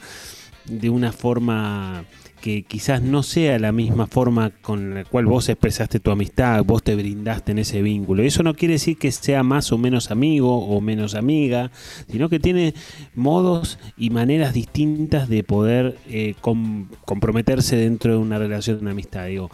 [0.65, 2.03] de una forma
[2.41, 6.81] que quizás no sea la misma forma con la cual vos expresaste tu amistad, vos
[6.81, 8.23] te brindaste en ese vínculo.
[8.23, 11.69] Eso no quiere decir que sea más o menos amigo o menos amiga,
[12.11, 12.73] sino que tiene
[13.13, 19.27] modos y maneras distintas de poder eh, com- comprometerse dentro de una relación de amistad.
[19.27, 19.51] Digo,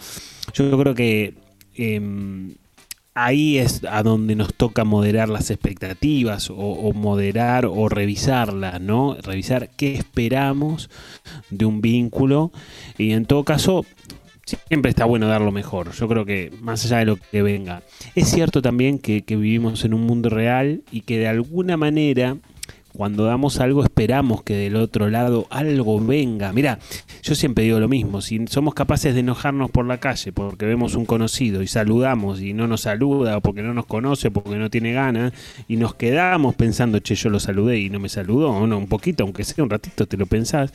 [0.53, 1.33] yo creo que
[1.75, 2.53] em,
[3.15, 9.15] ahí es a donde nos toca moderar las expectativas o, moderar o revisarlas, ¿no?
[9.21, 10.89] Revisar qué esperamos
[11.49, 12.51] de un vínculo
[12.97, 13.85] y en todo caso
[14.67, 15.91] siempre está bueno dar lo mejor.
[15.93, 17.83] Yo creo que más allá de lo que venga.
[18.15, 22.37] Es cierto también que vivimos en un mundo real y que de alguna manera
[22.95, 26.53] cuando damos algo esperamos que del otro lado algo venga.
[26.53, 26.79] Mira,
[27.21, 30.95] yo siempre digo lo mismo, si somos capaces de enojarnos por la calle porque vemos
[30.95, 34.57] un conocido y saludamos y no nos saluda o porque no nos conoce o porque
[34.57, 35.33] no tiene ganas
[35.67, 38.87] y nos quedamos pensando, che, yo lo saludé y no me saludó, o no, un
[38.87, 40.71] poquito, aunque sea un ratito te lo pensás.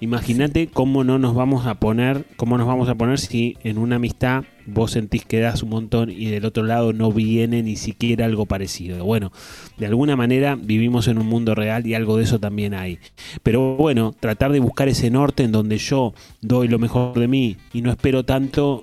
[0.00, 3.96] Imagínate cómo no nos vamos a poner, cómo nos vamos a poner si en una
[3.96, 8.24] amistad vos sentís que das un montón y del otro lado no viene ni siquiera
[8.24, 9.04] algo parecido.
[9.04, 9.32] Bueno,
[9.78, 12.98] de alguna manera vivimos en un mundo real y algo de eso también hay.
[13.42, 17.56] Pero bueno, tratar de buscar ese norte en donde yo doy lo mejor de mí
[17.72, 18.82] y no espero tanto,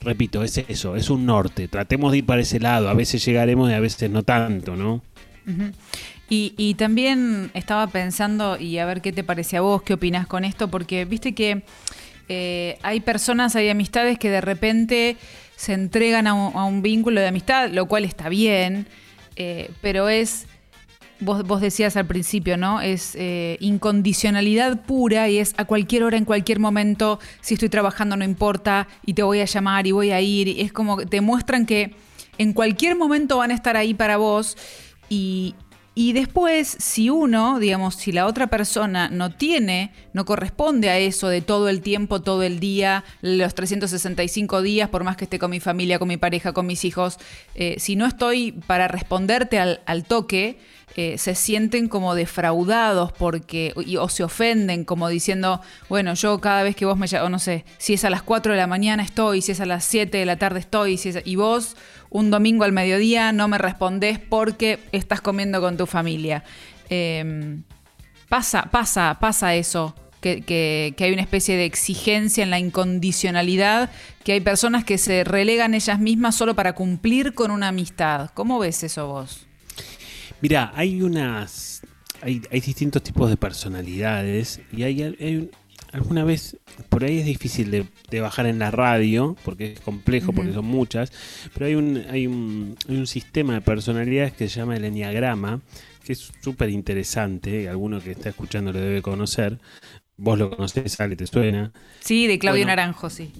[0.00, 1.68] repito, es eso, es un norte.
[1.68, 2.88] Tratemos de ir para ese lado.
[2.88, 5.02] A veces llegaremos y a veces no tanto, ¿no?
[6.30, 10.26] Y, y también estaba pensando, y a ver qué te parece a vos, qué opinas
[10.26, 11.62] con esto, porque viste que
[12.28, 15.16] eh, hay personas, hay amistades que de repente
[15.56, 18.86] se entregan a un, vínculo de amistad, lo cual está bien,
[19.36, 20.46] eh, pero es,
[21.20, 22.80] vos, vos decías al principio, ¿no?
[22.80, 28.16] Es eh, incondicionalidad pura y es a cualquier hora, en cualquier momento, si estoy trabajando
[28.16, 31.06] no importa, y te voy a llamar y voy a ir, y es como que
[31.06, 31.94] te muestran que
[32.38, 34.56] en cualquier momento van a estar ahí para vos
[35.08, 35.54] y,
[35.96, 41.28] y después, si uno, digamos, si la otra persona no tiene, no corresponde a eso
[41.28, 45.50] de todo el tiempo, todo el día, los 365 días, por más que esté con
[45.52, 47.18] mi familia, con mi pareja, con mis hijos,
[47.54, 50.58] eh, si no estoy para responderte al, toque,
[50.96, 56.76] eh, se sienten como defraudados porque o se ofenden como diciendo, bueno, yo cada vez
[56.76, 59.42] que vos me llamas, no sé, si es a las 4 de la mañana estoy,
[59.42, 61.76] si es a las 7 de la tarde estoy, si es- y vos
[62.14, 66.44] un domingo al mediodía no me respondés porque estás comiendo con tu familia.
[66.88, 67.58] Eh,
[68.28, 69.96] pasa, pasa, pasa eso.
[70.20, 73.90] Que, hay una especie de exigencia en la incondicionalidad,
[74.22, 78.30] que hay personas que se relegan ellas mismas solo para cumplir con una amistad.
[78.32, 79.48] ¿Cómo ves eso vos?
[80.40, 81.82] Mira, hay unas.
[82.22, 85.50] Hay, distintos tipos de personalidades y hay, hay
[85.94, 86.58] alguna vez.
[86.88, 90.66] Por ahí es difícil de, de bajar en la radio porque es complejo, porque son
[90.66, 91.12] muchas.
[91.54, 95.60] Pero hay un, hay, un, hay un sistema de personalidades que se llama el Enneagrama,
[96.04, 97.68] que es súper interesante.
[97.68, 99.58] Alguno que está escuchando lo debe conocer.
[100.16, 101.72] Vos lo conocés, Ale, te suena.
[102.00, 102.76] Sí, de Claudio Bueno.
[102.76, 103.32] Naranjo, sí.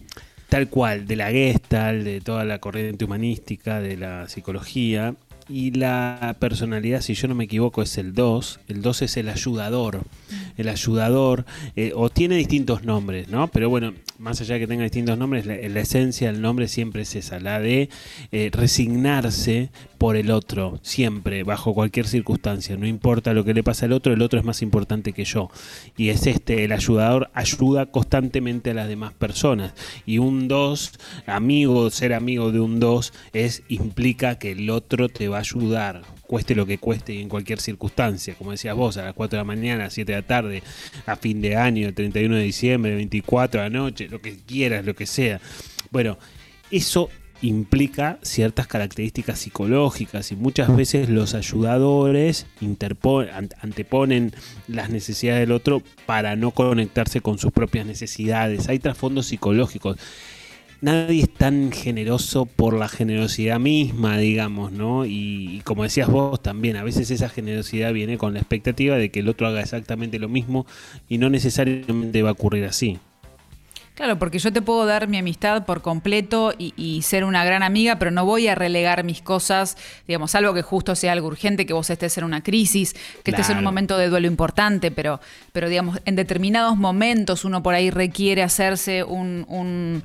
[0.48, 5.14] tal cual, de la Gestalt, de toda la corriente humanística, de la psicología.
[5.48, 8.60] Y la personalidad, si yo no me equivoco, es el 2.
[8.68, 10.02] El 2 es el ayudador.
[10.56, 11.44] El ayudador,
[11.76, 13.48] eh, o tiene distintos nombres, ¿no?
[13.48, 17.02] Pero bueno, más allá de que tenga distintos nombres, la, la esencia del nombre siempre
[17.02, 17.88] es esa, la de
[18.32, 22.76] eh, resignarse por el otro, siempre, bajo cualquier circunstancia.
[22.76, 25.50] No importa lo que le pasa al otro, el otro es más importante que yo.
[25.96, 29.72] Y es este, el ayudador ayuda constantemente a las demás personas.
[30.04, 30.92] Y un 2,
[31.26, 36.02] amigo, ser amigo de un 2, es, implica que el otro te va a ayudar,
[36.26, 38.34] cueste lo que cueste y en cualquier circunstancia.
[38.34, 40.62] Como decías vos, a las 4 de la mañana, a las 7 de la tarde,
[41.06, 44.36] a fin de año, el 31 de diciembre, el 24 de la noche, lo que
[44.36, 45.40] quieras, lo que sea.
[45.90, 46.18] Bueno,
[46.70, 47.08] eso
[47.42, 52.46] implica ciertas características psicológicas y muchas veces los ayudadores
[53.60, 54.32] anteponen
[54.66, 58.68] las necesidades del otro para no conectarse con sus propias necesidades.
[58.68, 59.98] Hay trasfondos psicológicos.
[60.84, 65.06] Nadie es tan generoso por la generosidad misma, digamos, ¿no?
[65.06, 69.10] Y, y como decías vos también, a veces esa generosidad viene con la expectativa de
[69.10, 70.66] que el otro haga exactamente lo mismo
[71.08, 72.98] y no necesariamente va a ocurrir así.
[73.94, 77.62] Claro, porque yo te puedo dar mi amistad por completo y, y ser una gran
[77.62, 81.64] amiga, pero no voy a relegar mis cosas, digamos, algo que justo sea algo urgente,
[81.64, 85.18] que vos estés en una crisis, que estés en un momento de duelo importante, pero,
[85.54, 90.02] pero digamos, en determinados momentos uno por ahí requiere hacerse un, un,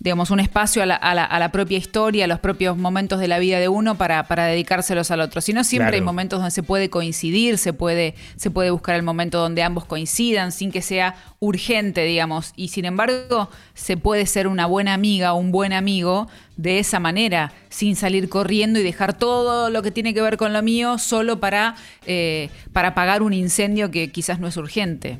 [0.00, 3.20] digamos, un espacio a la, a la- a la propia historia, a los propios momentos
[3.20, 5.40] de la vida de uno para, para dedicárselos al otro.
[5.42, 5.96] Si no, siempre Claro.
[5.96, 9.84] hay momentos donde se puede coincidir, se puede, se puede buscar el momento donde ambos
[9.84, 12.52] coincidan sin que sea urgente, digamos.
[12.56, 16.98] Y sin embargo, se puede ser una buena amiga o un buen amigo de esa
[16.98, 20.98] manera, sin salir corriendo y dejar todo lo que tiene que ver con lo mío
[20.98, 21.74] solo para,
[22.06, 25.18] eh, para apagar un incendio que quizás no es urgente.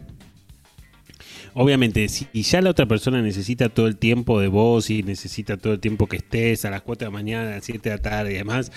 [1.54, 5.72] Obviamente, si ya la otra persona necesita todo el tiempo de vos y necesita todo
[5.72, 8.02] el tiempo que estés a las 4 de la mañana, a las 7 de la
[8.02, 8.70] tarde y demás,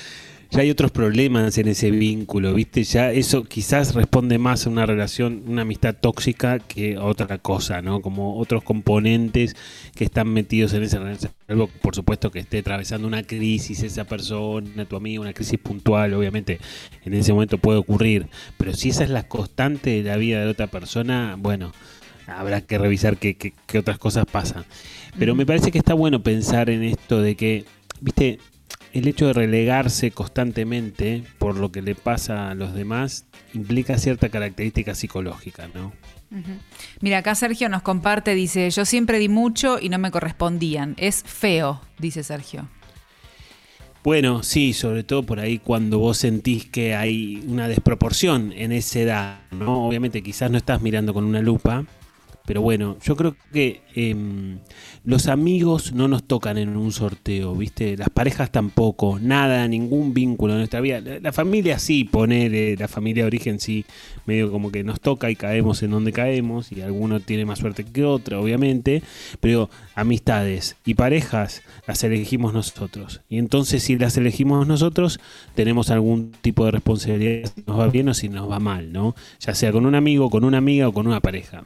[0.54, 2.84] ya hay otros problemas en ese vínculo, ¿viste?
[2.84, 7.82] Ya eso quizás responde más a una relación, una amistad tóxica que a otra cosa,
[7.82, 8.02] ¿no?
[8.02, 9.56] Como otros componentes
[9.96, 11.32] que están metidos en esa relación.
[11.82, 16.60] Por supuesto, que esté atravesando una crisis esa persona, tu amigo, una crisis puntual, obviamente,
[17.04, 18.28] en ese momento puede ocurrir.
[18.58, 21.72] Pero si esa es la constante de la vida de la otra persona, bueno,
[22.28, 24.66] habrá que revisar qué, qué- qué otras cosas pasan.
[25.18, 27.66] Pero me parece que está bueno pensar en esto de que,
[28.02, 28.40] viste,
[28.94, 34.30] el hecho de relegarse constantemente por lo que le pasa a los demás implica cierta
[34.30, 35.94] característica psicológica, ¿no?
[37.00, 40.96] Mira, acá Sergio nos comparte, dice, yo siempre di mucho y no me correspondían.
[40.98, 42.68] Es feo, dice Sergio.
[44.04, 49.00] Bueno, sí, sobre todo por ahí cuando vos sentís que hay una desproporción en esa
[49.00, 49.86] edad, ¿no?
[49.88, 51.86] Obviamente quizás no estás mirando con una lupa,
[52.46, 54.60] pero bueno, yo creo que em,
[55.06, 57.96] los amigos no nos tocan en un sorteo, ¿viste?
[57.96, 61.00] Las parejas tampoco, nada, ningún vínculo en nuestra vida.
[61.00, 63.86] La, familia sí, ponele, la familia de origen sí,
[64.26, 67.86] medio como que nos toca y caemos en donde caemos, y alguno tiene más suerte
[67.86, 69.04] que otro, obviamente,
[69.40, 73.22] pero amistades y parejas las elegimos nosotros.
[73.30, 75.22] Y entonces si las elegimos nosotros,
[75.56, 79.16] tenemos algún tipo de responsabilidad si nos va bien o si nos va mal, ¿no?
[79.40, 81.64] Ya sea con un amigo, con una amiga o con una pareja.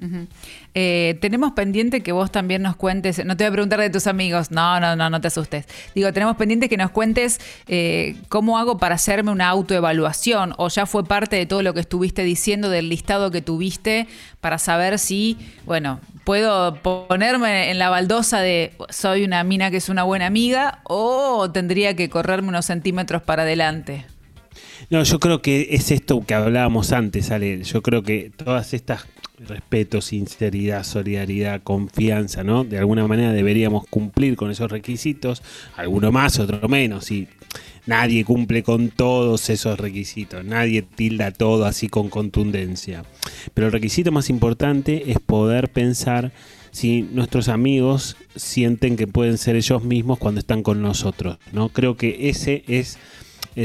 [0.00, 0.28] Ujú.
[0.74, 4.06] Eh, tenemos pendiente que vos también nos cuentes, no te voy a preguntar de tus
[4.06, 5.66] amigos, no, no, no, no te asustes.
[5.94, 10.86] Digo, tenemos pendiente que nos cuentes eh, cómo hago para hacerme una autoevaluación o ya
[10.86, 14.06] fue parte de todo lo que estuviste diciendo del listado que tuviste
[14.40, 15.36] para saber si,
[15.66, 20.78] bueno, puedo ponerme en la baldosa de soy una mina que es una buena amiga
[20.84, 24.06] o tendría que correrme unos centímetros para adelante.
[24.90, 27.62] No, yo creo que es esto que hablábamos antes, Ale.
[27.62, 29.06] Yo creo que todas estas
[29.46, 32.64] respeto, sinceridad, solidaridad, confianza, ¿no?
[32.64, 35.42] De alguna manera deberíamos cumplir con esos requisitos,
[35.76, 37.28] alguno más, otro menos, y
[37.86, 43.04] nadie cumple con todos esos requisitos, nadie tilda todo así con contundencia.
[43.54, 46.32] Pero el requisito más importante es poder pensar
[46.70, 51.70] si nuestros amigos sienten que pueden ser ellos mismos cuando están con nosotros, ¿no?
[51.70, 52.98] Creo que ese es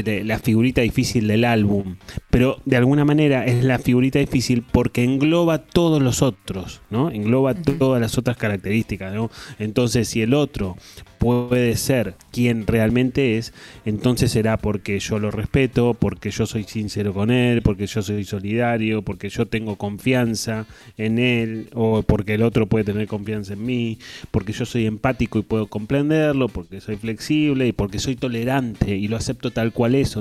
[0.02, 1.96] la figurita difícil del álbum,
[2.30, 7.10] pero de alguna manera es la figurita difícil porque engloba todos los otros, ¿no?
[7.10, 9.30] Engloba todas las otras características, ¿no?
[9.58, 10.76] Entonces, si el otro
[11.18, 13.54] puede ser quien realmente es,
[13.86, 18.24] entonces será porque yo lo respeto, porque yo soy sincero con él, porque yo soy
[18.24, 20.66] solidario, porque yo tengo confianza
[20.98, 23.98] en él, o porque el otro puede tener confianza en mí,
[24.30, 29.08] porque yo soy empático y puedo comprenderlo, porque soy flexible y porque soy tolerante y
[29.08, 30.18] lo acepto tal cual es,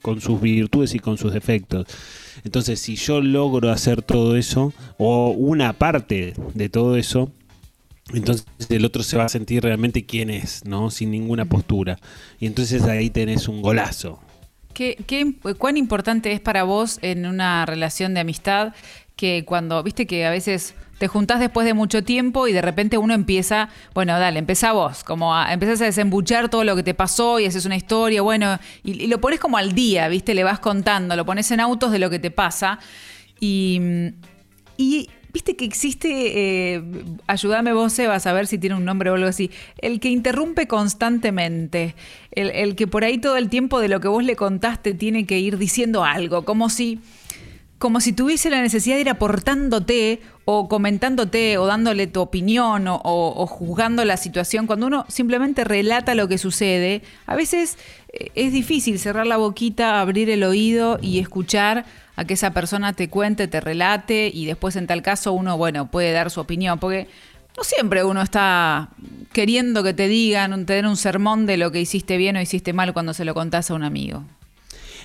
[0.00, 1.86] con sus virtudes y con sus defectos.
[2.44, 7.30] Entonces, si yo logro hacer todo eso, o una parte de todo eso,
[8.14, 10.90] Entonces el otro se va a sentir realmente quién es, ¿no?
[10.90, 11.98] Sin ninguna postura.
[12.40, 14.20] Y entonces ahí tenés un golazo.
[14.74, 18.74] ¿Qué, qué, ¿Cuán importante es para vos en una relación de amistad
[19.16, 22.96] que cuando, viste que a veces te juntás después de mucho tiempo y de repente
[22.96, 26.94] uno empieza, bueno, dale, empezá vos, como a, empezás a desembuchar todo lo que te
[26.94, 30.44] pasó y haces una historia, bueno, y, y lo pones como al día, viste, le
[30.44, 32.78] vas contando, lo pones en autos de lo que te pasa.
[33.40, 33.80] Y,
[34.76, 36.82] y Viste que existe, eh,
[37.26, 40.68] ayúdame vos, Eva, a saber si tiene un nombre o algo así, el que interrumpe
[40.68, 41.94] constantemente,
[42.32, 45.24] el, el, que por ahí todo el tiempo de lo que vos le contaste tiene
[45.24, 47.00] que ir diciendo algo, como si,
[47.82, 53.46] como si tuviese la necesidad de ir aportándote o comentándote o dándole tu opinión o,
[53.48, 57.78] juzgando la situación, cuando uno simplemente relata lo que sucede, a veces
[58.12, 61.84] eh, es difícil cerrar la boquita, abrir el oído y escuchar
[62.14, 65.90] a que esa persona te cuente, te relate y después en tal caso uno, bueno,
[65.90, 67.08] puede dar su opinión, porque
[67.56, 68.90] no siempre uno está
[69.32, 72.72] queriendo que te digan, te den un sermón de lo que hiciste bien o hiciste
[72.72, 74.22] mal cuando se lo contás a un amigo.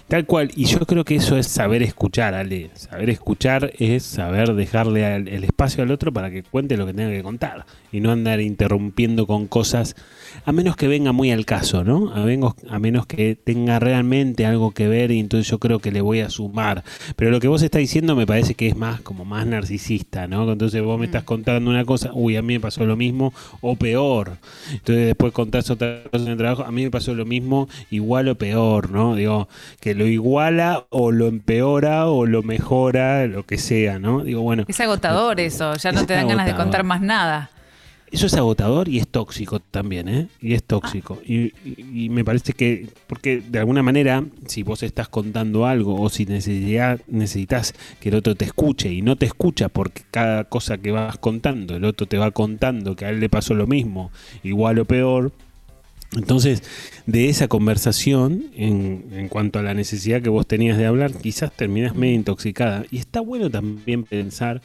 [0.08, 2.70] Tal cual, y yo creo que eso es saber escuchar, Ale.
[2.76, 7.12] Saber escuchar es saber dejarle el espacio al otro para que cuente lo que tenga
[7.12, 9.98] que contar y no andar interrumpiendo con cosas,
[10.46, 12.14] a menos que venga muy al caso, ¿no?
[12.14, 15.92] A, vengo, a menos que tenga realmente algo que ver y entonces yo creo que
[15.92, 16.84] le voy a sumar.
[17.16, 20.52] Pero lo que vos estás diciendo me parece que es más como más narcisista, ¿no?
[20.52, 23.76] Entonces vos me estás contando una cosa, uy, a mí me pasó lo mismo o
[23.76, 24.38] peor.
[24.72, 28.28] Entonces después contás otra cosa en el trabajo, a mí me pasó lo mismo, igual
[28.30, 29.16] o peor, ¿no?
[29.16, 29.48] Digo,
[29.80, 34.24] que lo iguala o lo empeora o lo mejora, lo que sea, ¿no?
[34.24, 34.66] Digo, bueno.
[34.68, 37.50] Es agotador eso, ya no te dan ganas de contar más nada.
[38.10, 40.28] Eso es agotador y es tóxico también, ¿eh?
[40.40, 41.20] Y es tóxico.
[41.26, 46.00] Y, y, y, me parece que, porque de alguna manera, si vos estás contando algo
[46.00, 50.46] o si necesitas, necesitas que el otro te escuche y no te escucha porque cada
[50.46, 53.68] cosa que vas contando, el otro te va contando que a él le pasó lo
[53.68, 54.12] mismo,
[54.42, 55.34] igual o peor,
[56.16, 56.64] entonces,
[57.06, 61.52] de esa conversación, en, en, cuanto a la necesidad que vos tenías de hablar, quizás
[61.52, 62.86] terminás medio intoxicada.
[62.92, 64.62] Y está bueno también pensar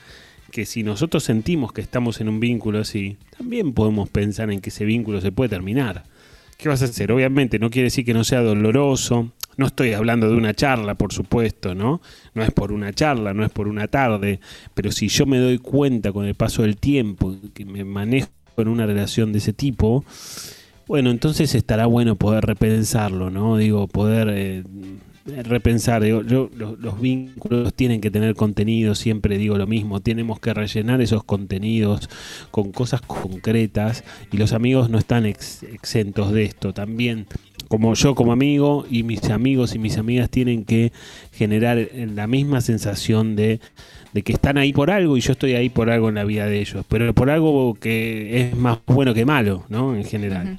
[0.53, 4.71] que si nosotros sentimos que estamos en un vínculo así, también podemos pensar en que
[4.71, 6.05] ese vínculo se puede terminar.
[6.59, 7.11] ¿Qué vas a hacer?
[7.11, 9.33] Obviamente no quiere decir que no sea doloroso.
[9.57, 12.01] No estoy hablando de una charla, por supuesto, ¿no?
[12.35, 14.39] No es por una charla, no es por una tarde.
[14.75, 18.69] Pero si yo me doy cuenta con el paso del tiempo que me manejo en
[18.69, 20.05] una relación de ese tipo,
[20.87, 23.57] bueno, entonces estará bueno poder repensarlo, ¿no?
[23.57, 24.63] Digo, poder eh,
[25.25, 26.03] repensar.
[26.03, 30.01] Digo, yo, los, los, vínculos tienen que tener contenido, siempre digo lo mismo.
[30.01, 32.09] Tenemos que rellenar esos contenidos
[32.51, 36.73] con cosas concretas y los amigos no están ex, exentos de esto.
[36.73, 37.27] También,
[37.69, 40.93] como yo como amigo y mis amigos y mis amigas tienen que
[41.33, 43.61] generar la misma sensación de
[44.13, 46.47] de que están ahí por algo y yo estoy ahí por algo en la vida
[46.47, 49.97] de ellos, pero por algo que es más bueno que malo, ¿no?
[49.97, 50.59] En general.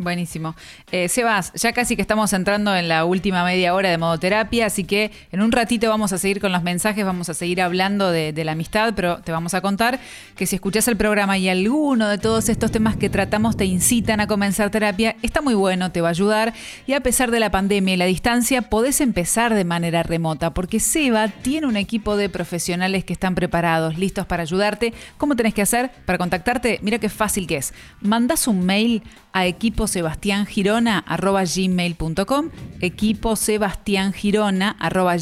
[0.00, 0.56] Buenísimo.
[0.92, 4.84] Eh, Sebas, ya casi que estamos entrando en la última media hora de modoterapia, así
[4.84, 8.32] que en un ratito vamos a seguir con los mensajes, vamos a seguir hablando de,
[8.42, 10.00] la amistad, pero te vamos a contar
[10.36, 14.20] que si escuchas el programa y alguno de todos estos temas que tratamos te incitan
[14.20, 16.54] a comenzar terapia, está muy bueno, te va a ayudar
[16.86, 20.80] y a pesar de la pandemia y la distancia, podés empezar de manera remota, porque
[20.80, 24.94] Seba tiene un equipo de profesionales que están preparados, listos para ayudarte.
[25.18, 26.78] ¿Cómo tenés que hacer para contactarte?
[26.80, 27.74] Mira qué fácil que es.
[28.00, 29.02] Mandas un mail
[29.32, 29.86] a equipo
[31.54, 32.48] gmail.com
[32.80, 33.34] equipo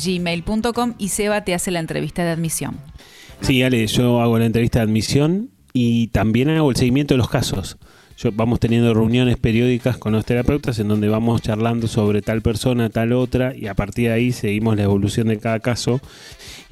[0.04, 2.76] gmail.com y Seba te hace la entrevista de admisión.
[3.40, 7.28] Sí, Ale, yo hago la entrevista de admisión y también hago el seguimiento de los
[7.28, 7.78] casos.
[8.16, 12.90] Yo, vamos teniendo reuniones periódicas con los terapeutas en donde vamos charlando sobre tal persona,
[12.90, 16.00] tal otra, y a partir de ahí seguimos la evolución de cada caso.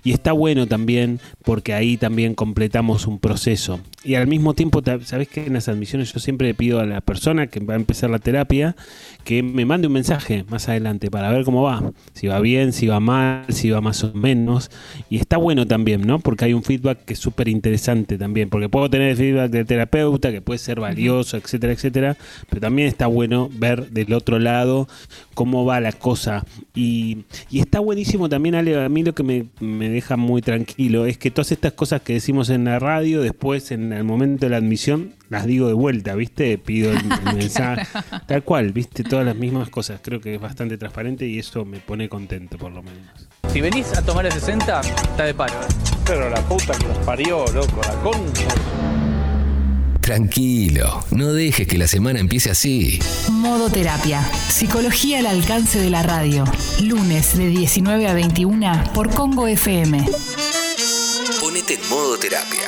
[0.06, 3.80] Y está bueno también porque ahí también completamos un proceso.
[4.04, 7.00] Y al mismo tiempo, ¿sabes que En las admisiones yo siempre le pido a la
[7.00, 8.76] persona que va a empezar la terapia
[9.24, 11.92] que me mande un mensaje más adelante para ver cómo va.
[12.12, 14.70] Si va bien, si va mal, si va más o menos.
[15.10, 16.20] Y está bueno también, ¿no?
[16.20, 18.48] Porque hay un feedback que es súper interesante también.
[18.48, 22.16] Porque puedo tener el feedback del terapeuta que puede ser valioso, etcétera, etcétera.
[22.48, 24.86] Pero también está bueno ver del otro lado
[25.34, 26.44] cómo va la cosa.
[26.76, 31.06] Y, y está buenísimo también, Ale, a mí lo que me, me deja muy tranquilo
[31.06, 34.50] es que todas estas cosas que decimos en la radio, después en el momento de
[34.50, 36.56] la admisión, las digo de vuelta, ¿viste?
[36.58, 37.86] Pido el, el mensaje,
[38.26, 39.02] tal cual, ¿viste?
[39.02, 40.00] Todas las mismas cosas.
[40.02, 43.28] Creo que es bastante transparente y eso me pone contento, por lo menos.
[43.52, 45.54] Si venís a tomar el 60, está de paro.
[45.54, 45.96] ¿eh?
[46.06, 48.95] Pero la puta que nos parió, loco, la concha.
[50.06, 53.00] Tranquilo, no dejes que la semana empiece así.
[53.28, 54.22] Modo Terapia.
[54.48, 56.44] Psicología al alcance de la radio.
[56.80, 60.06] Lunes de 19 a 21 por Congo FM.
[61.40, 62.65] Ponete en modo terapia.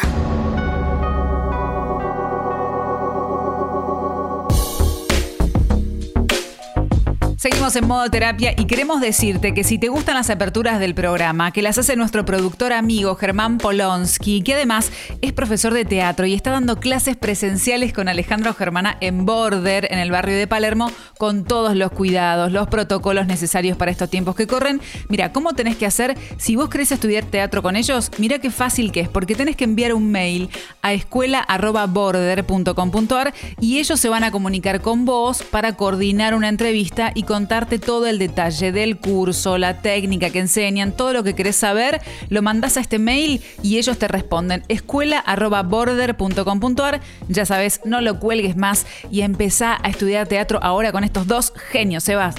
[7.75, 11.61] En modo terapia y queremos decirte que si te gustan las aperturas del programa, que
[11.61, 14.91] las hace nuestro productor amigo Germán Polonsky, que además
[15.21, 19.99] es profesor de teatro y está dando clases presenciales con Alejandro Germana en Border, en
[19.99, 24.47] el barrio de Palermo, con todos los cuidados, los protocolos necesarios para estos tiempos que
[24.47, 24.81] corren.
[25.11, 26.17] Mira, ¿cómo tenés que hacer?
[26.39, 29.65] Si vos querés estudiar teatro con ellos, mira qué fácil que es, porque tenés que
[29.65, 30.49] enviar un mail
[30.81, 37.25] a escuela.border.com.ar y ellos se van a comunicar con vos para coordinar una entrevista y
[37.67, 42.43] todo el detalle del curso, la técnica que enseñan, todo lo que querés saber, lo
[42.43, 47.01] mandás a este mail y ellos te responden escuela.border.com.ar.
[47.29, 51.53] Ya sabes, no lo cuelgues más y empezá a estudiar teatro ahora con estos dos
[51.71, 52.37] genios, Sebas.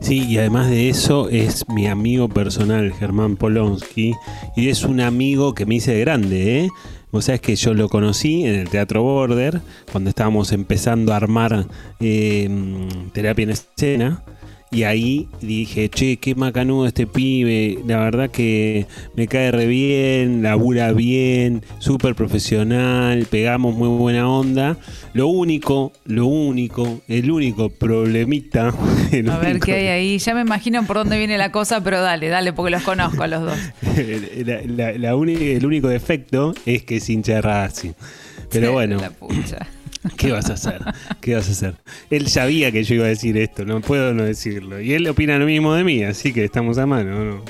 [0.00, 4.14] Sí, y además de eso es mi amigo personal, Germán Polonsky,
[4.56, 6.68] y es un amigo que me hice grande, ¿eh?
[7.10, 9.60] Vos sabés que yo lo conocí en el Teatro Border,
[9.90, 11.66] cuando estábamos empezando a armar
[12.00, 12.48] eh,
[13.12, 14.22] terapia en escena.
[14.70, 17.78] Y ahí dije, che, qué macanudo este pibe.
[17.86, 18.86] La verdad que
[19.16, 24.76] me cae re bien, labura bien, súper profesional, pegamos muy buena onda.
[25.14, 28.74] Lo único, lo único, el único problemita.
[29.12, 30.18] el A ver único- qué hay ahí.
[30.18, 33.26] Ya me imagino por dónde viene la cosa, pero dale, dale, porque los conozco a
[33.26, 33.58] los dos.
[34.44, 37.92] la- la- la el único defecto es que es hincha de Racing.
[38.50, 39.66] Pero bueno, La pucha.
[40.16, 40.80] ¿Qué vas a hacer?
[41.20, 41.74] ¿Qué vas a hacer?
[42.10, 44.80] Él sabía que yo iba a decir esto, no puedo no decirlo.
[44.80, 47.44] Y él opina lo mismo de mí, así que estamos a mano, ¿no?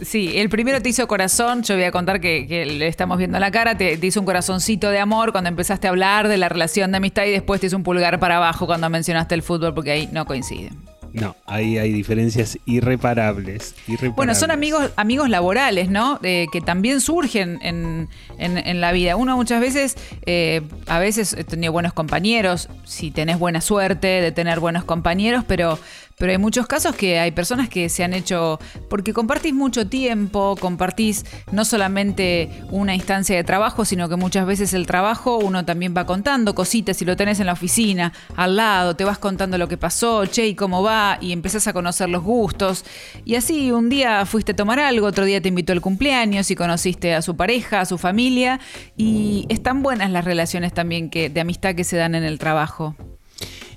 [0.00, 3.38] Sí, el primero te hizo corazón, yo voy a contar que, que le estamos viendo
[3.40, 6.48] la cara, te, te hizo un corazoncito de amor cuando empezaste a hablar de la
[6.48, 9.74] relación de amistad y después te hizo un pulgar para abajo cuando mencionaste el fútbol
[9.74, 10.97] porque ahí no coinciden.
[11.20, 13.74] No, ahí hay diferencias irreparables.
[13.86, 14.16] irreparables.
[14.16, 16.18] Bueno, son amigos, amigos laborales, ¿no?
[16.22, 18.08] Eh, que también surgen en,
[18.38, 19.16] en- la vida.
[19.16, 19.96] Uno muchas veces,
[20.26, 25.44] eh, a veces he tenido buenos compañeros, si tenés buena suerte de tener buenos compañeros,
[25.46, 25.78] pero,
[26.18, 28.58] pero hay muchos casos que hay personas que se han hecho,
[28.88, 34.74] porque compartís mucho tiempo, compartís no solamente una instancia de trabajo, sino que muchas veces
[34.74, 38.96] el trabajo uno también va contando cositas, si lo tenés en la oficina, al lado,
[38.96, 42.22] te vas contando lo que pasó, che, y cómo va, y empezás a conocer los
[42.22, 42.84] gustos.
[43.24, 46.56] Y así un día fuiste a tomar algo, otro día te invitó al cumpleaños y
[46.56, 48.60] conociste a su pareja, a su familia,
[48.96, 52.96] y están buenas las relaciones también de amistad que se dan en el trabajo.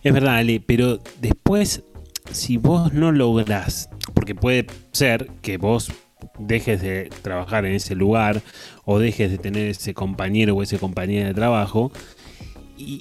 [0.04, 1.84] Es verdad, Ale, pero después,
[2.34, 5.92] si vos no lográs, porque puede ser que vos
[6.40, 8.42] dejes de trabajar en ese lugar
[8.86, 11.92] o dejes de tener ese compañero o esa compañera de trabajo,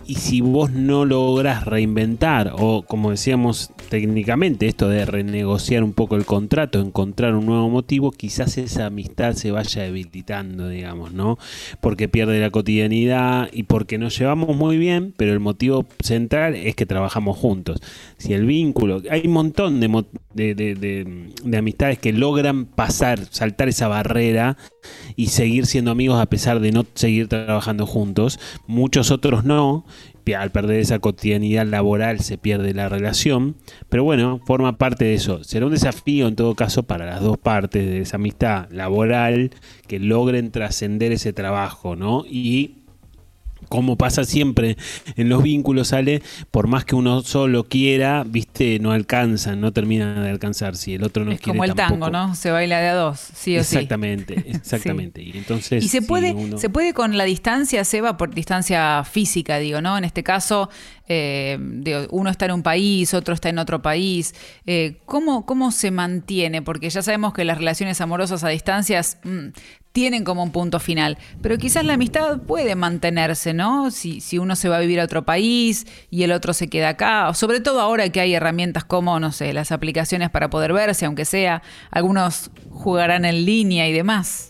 [0.07, 6.16] y, si vos no lográs reinventar o como decíamos técnicamente esto de renegociar un poco
[6.16, 11.39] el contrato, encontrar un nuevo motivo, quizás esa amistad se vaya debilitando, digamos, ¿no?
[11.81, 16.74] Porque pierde la cotidianidad y porque nos llevamos muy bien, pero el motivo central es
[16.77, 17.81] que trabajamos juntos.
[18.19, 22.66] Si el vínculo, hay un montón de, mo- de, de- de- de amistades que logran
[22.66, 24.57] pasar, saltar esa barrera
[25.16, 28.39] y seguir siendo amigos a pesar de no seguir trabajando juntos.
[28.66, 29.85] Muchos otros no.
[30.36, 33.57] Al perder esa cotidianidad laboral se pierde la relación.
[33.89, 35.43] Pero bueno, forma parte de eso.
[35.44, 39.51] Será un desafío en todo caso para las dos partes de esa amistad laboral
[39.86, 42.24] que logren trascender ese trabajo, ¿no?
[42.28, 42.80] Y
[43.69, 44.77] como pasa siempre
[45.16, 50.23] en los vínculos, sale, por más que uno solo quiera, viste, no alcanzan, no terminan
[50.23, 50.77] de alcanzar.
[50.77, 52.11] Si el otro no es quiere como el tampoco.
[52.11, 52.35] tango, ¿no?
[52.35, 53.77] Se baila de a dos, sí o sí.
[53.77, 55.23] Exactamente, exactamente.
[55.23, 59.05] Y entonces Y se si puede, uno- se puede con la distancia, Seba, por distancia
[59.05, 59.97] física, digo, ¿no?
[59.99, 60.69] En este caso,
[61.12, 61.59] eh,
[62.11, 64.32] uno está en un país, otro está en otro país.
[64.65, 66.62] Eh, ¿cómo, ¿Cómo se mantiene?
[66.62, 69.49] Porque ya sabemos que las relaciones amorosas a distancias mm,
[69.91, 73.91] tienen como un punto final, pero quizás la amistad puede mantenerse, ¿no?
[73.91, 76.91] Si, si uno se va a vivir a otro país y el otro se queda
[76.91, 81.07] acá, sobre todo ahora que hay herramientas como, no sé, las aplicaciones para poder verse,
[81.07, 84.49] aunque sea, algunos jugarán en línea y demás.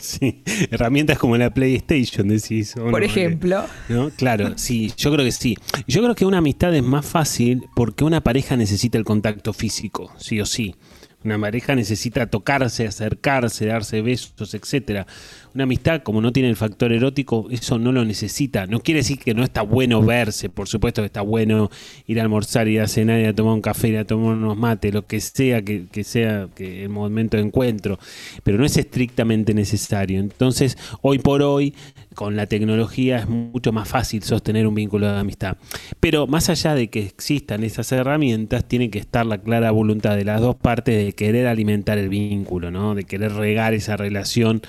[0.20, 2.76] Sí, herramientas como la PlayStation, decís.
[2.76, 3.06] ¿o Por no?
[3.06, 3.64] ejemplo.
[3.88, 4.10] ¿No?
[4.10, 5.56] Claro, sí, yo creo que sí.
[5.86, 10.12] Yo creo que una amistad es más fácil porque una pareja necesita el contacto físico,
[10.18, 10.74] sí o sí.
[11.22, 15.06] Una pareja necesita tocarse, acercarse, darse besos, etcétera.
[15.52, 18.66] Una amistad, como no tiene el factor erótico, eso no lo necesita.
[18.66, 21.70] No quiere decir que no está bueno verse, por supuesto que está bueno
[22.06, 24.56] ir a almorzar, ir a cenar, ir a tomar un café, ir a tomar unos
[24.56, 27.98] mates, lo que sea que, sea el momento de encuentro,
[28.44, 30.20] pero no es estrictamente necesario.
[30.20, 31.74] Entonces, hoy por hoy,
[32.14, 35.56] con la tecnología es mucho más fácil sostener un vínculo de amistad.
[35.98, 40.24] Pero más allá de que existan esas herramientas, tiene que estar la clara voluntad de
[40.24, 42.94] las dos partes de querer alimentar el vínculo, ¿no?
[42.94, 44.62] De querer regar esa relación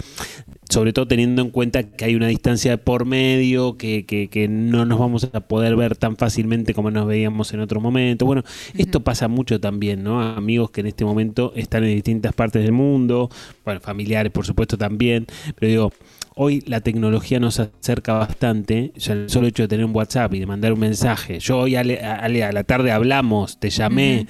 [0.71, 4.85] sobre todo teniendo en cuenta que hay una distancia por medio, que, que, que, no
[4.85, 8.25] nos vamos a poder ver tan fácilmente como nos veíamos en otro momento.
[8.25, 8.43] Bueno,
[8.77, 10.21] esto pasa mucho también, ¿no?
[10.21, 13.29] Amigos que en este momento están en distintas partes del mundo,
[13.65, 15.27] bueno, familiares por supuesto también,
[15.59, 15.93] pero digo,
[16.35, 20.39] hoy la tecnología nos acerca bastante, ya el solo hecho de tener un WhatsApp y
[20.39, 24.25] de mandar un mensaje, yo hoy a, la tarde hablamos, te llamé.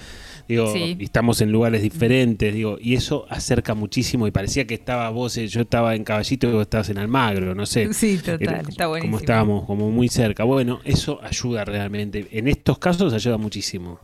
[0.51, 5.37] Digo, estamos en lugares diferentes, digo, y eso acerca muchísimo y parecía que estaba vos,
[5.37, 7.93] eh, yo estaba en Caballito y vos estabas en Almagro, no sé.
[7.93, 9.11] Sí, total, está buenísimo.
[9.11, 10.43] Como estábamos, como muy cerca.
[10.43, 12.27] Bueno, eso ayuda realmente.
[12.31, 13.97] En estos casos ayuda muchísimo.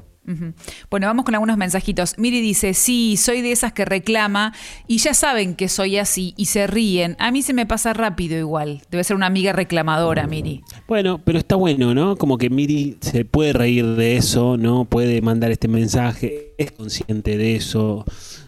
[0.90, 2.18] Bueno, vamos con algunos mensajitos.
[2.18, 4.54] Miri dice, sí, soy de esas que reclama
[4.86, 7.16] y ya saben que soy así y se ríen.
[7.20, 8.82] A mí se me pasa rápido igual.
[8.90, 10.64] Debe ser una amiga reclamadora, Miri.
[10.88, 12.16] Bueno, pero está bueno, ¿no?
[12.16, 14.86] Como que Miri se puede reír de eso, ¿no?
[14.86, 18.06] Puede mandar este mensaje, es consciente de eso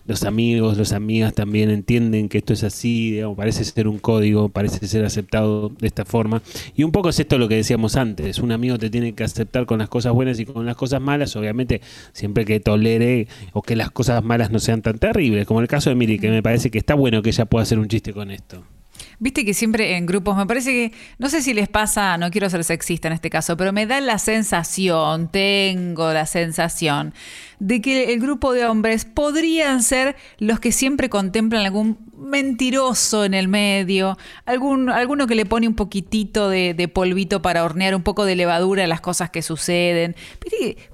[0.10, 4.50] los amigos, las amigas también entienden que esto es así, digamos, parece ser un código,
[4.50, 6.42] parece ser aceptado de esta forma.
[6.76, 9.68] Y un poco es esto lo que decíamos antes, un amigo te tiene que aceptar
[9.68, 13.76] con las cosas buenas y con las cosas malas, obviamente siempre que tolere o que
[13.76, 16.72] las cosas malas no sean tan terribles, como el caso de Miri, que me parece
[16.72, 18.64] que está bueno que ella pueda hacer un chiste con esto.
[19.20, 22.50] Viste que siempre en grupos, me parece que, no sé si les pasa, no quiero
[22.50, 27.14] ser sexista en este caso, pero me da la sensación, tengo la sensación
[27.60, 33.34] de que el grupo de hombres podrían ser los que siempre contemplan algún mentiroso en
[33.34, 38.26] el medio, algún, alguno que le pone un poquitito de, polvito para hornear un poco
[38.26, 40.16] de levadura a las cosas que suceden.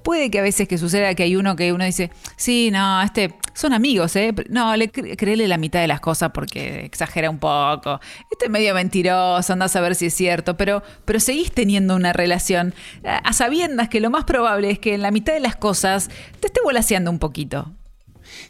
[0.03, 3.35] puede que a veces que suceda que hay uno que uno dice, sí, no, este,
[3.53, 4.34] son amigos, ¿eh?
[4.49, 7.99] No, le créele la mitad de las cosas porque exagera un poco.
[8.31, 12.13] Este es medio mentiroso, anda a saber si es cierto, pero, pero seguís teniendo una
[12.13, 12.73] relación
[13.03, 16.09] a sabiendas que lo más probable es que en la mitad de las cosas
[16.39, 17.71] te esté volaseando un poquito.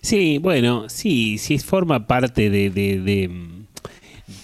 [0.01, 2.69] Sí, bueno, sí, sí forma parte de,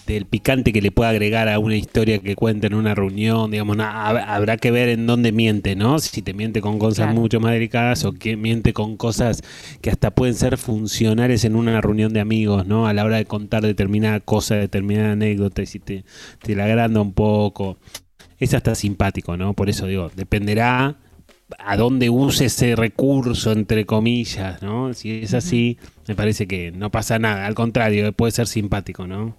[0.07, 3.77] del picante que le puede agregar a una historia que cuenta en una reunión, digamos,
[3.79, 5.99] habrá que ver en dónde miente, ¿no?
[5.99, 9.41] Si te miente con cosas mucho más delicadas o que miente con cosas
[9.81, 12.87] que hasta pueden ser funcionales en una reunión de amigos, ¿no?
[12.87, 16.03] A la hora de contar determinada cosa, determinada anécdota, y si te,
[16.41, 17.77] te la agranda un poco.
[18.39, 19.53] Es hasta simpático, ¿no?
[19.53, 20.97] Por eso digo, dependerá
[21.59, 24.93] a dónde use ese recurso, entre comillas, ¿no?
[24.93, 27.45] Si es así, me parece que no pasa nada.
[27.45, 29.37] Al contrario, puede ser simpático, ¿no?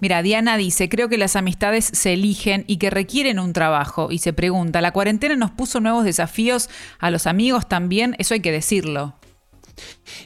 [0.00, 4.10] Mira, Diana dice, creo que las amistades se eligen y que requieren un trabajo.
[4.10, 8.16] Y se pregunta, ¿la cuarentena nos puso nuevos desafíos a los amigos también?
[8.18, 9.14] Eso hay que decirlo.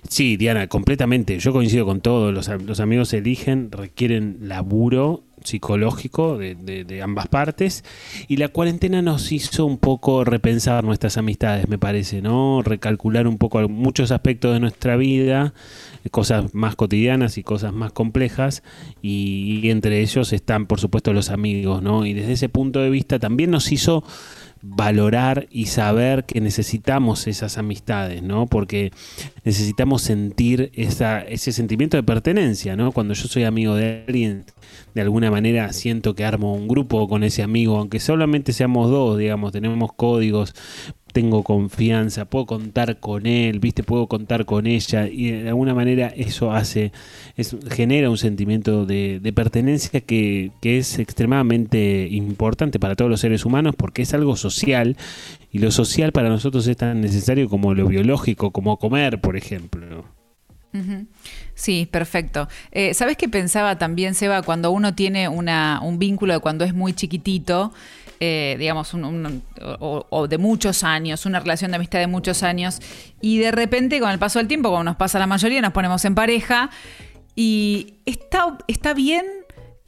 [0.09, 1.39] Sí, Diana, completamente.
[1.39, 2.33] Yo coincido con todo.
[2.33, 7.85] Los, los amigos eligen, requieren laburo psicológico de, ambas partes
[8.29, 12.63] y la cuarentena nos hizo un poco repensar nuestras amistades, me parece, ¿no?
[12.63, 15.55] Recalcular un poco muchos aspectos de nuestra vida,
[16.11, 18.63] cosas más cotidianas y cosas más complejas
[19.01, 22.07] y entre ellos están, por supuesto, los amigos, ¿no?
[22.07, 24.05] Y desde ese punto de vista también nos hizo
[24.63, 28.47] valorar y saber que necesitamos esas amistades, ¿no?
[28.47, 28.93] Porque
[29.45, 32.93] necesitamos sentir esa, ese sentimiento de pertenencia, ¿no?
[32.93, 34.45] Cuando yo soy amigo de alguien,
[34.95, 39.19] de alguna manera siento que armo un grupo con ese amigo, aunque solamente seamos dos,
[39.19, 40.55] digamos, tenemos códigos,
[41.13, 46.09] tengo confianza, puedo contar con él, viste, puedo contar con ella y de alguna manera
[46.09, 46.93] eso hace,
[47.37, 53.45] es, genera un sentimiento de, pertenencia que, que, es extremadamente importante para todos los seres
[53.45, 54.97] humanos porque es algo social
[55.51, 60.05] y lo social para nosotros es tan necesario como lo biológico, como comer, por ejemplo.
[61.55, 62.49] Sí, perfecto.
[62.71, 66.75] Eh, ¿Sabes qué pensaba también, Seba, cuando uno tiene una, un vínculo de cuando es
[66.75, 67.73] muy chiquitito?
[68.25, 68.95] Eh, digamos,
[69.81, 72.81] o, de muchos años, una relación de amistad de muchos años,
[73.21, 76.05] y de repente con el paso del tiempo, como nos pasa la mayoría, nos ponemos
[76.05, 76.71] en pareja,
[77.35, 79.27] y está, está bien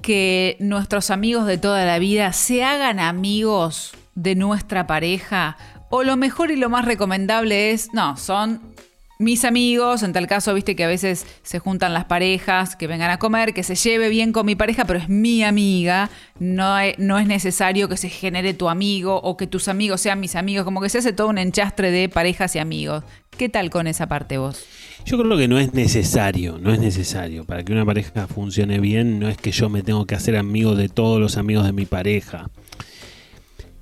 [0.02, 5.56] que nuestros amigos de toda la vida se hagan amigos de nuestra pareja,
[5.88, 8.73] o lo mejor y lo más recomendable es, no, son
[9.18, 13.10] mis amigos, en tal caso, viste que a veces se juntan las parejas, que vengan
[13.10, 16.10] a comer, que se lleve bien con mi pareja, pero es mi amiga,
[16.40, 20.64] no, es necesario que se genere tu amigo o que tus amigos sean mis amigos,
[20.64, 23.04] como que se hace todo un enchastre de parejas y amigos.
[23.36, 24.64] ¿Qué tal con esa parte vos?
[25.04, 27.44] Yo creo que no es necesario, no es necesario.
[27.44, 30.76] Para que una pareja funcione bien, no es que yo me tengo que hacer amigo
[30.76, 32.48] de todos los amigos de mi pareja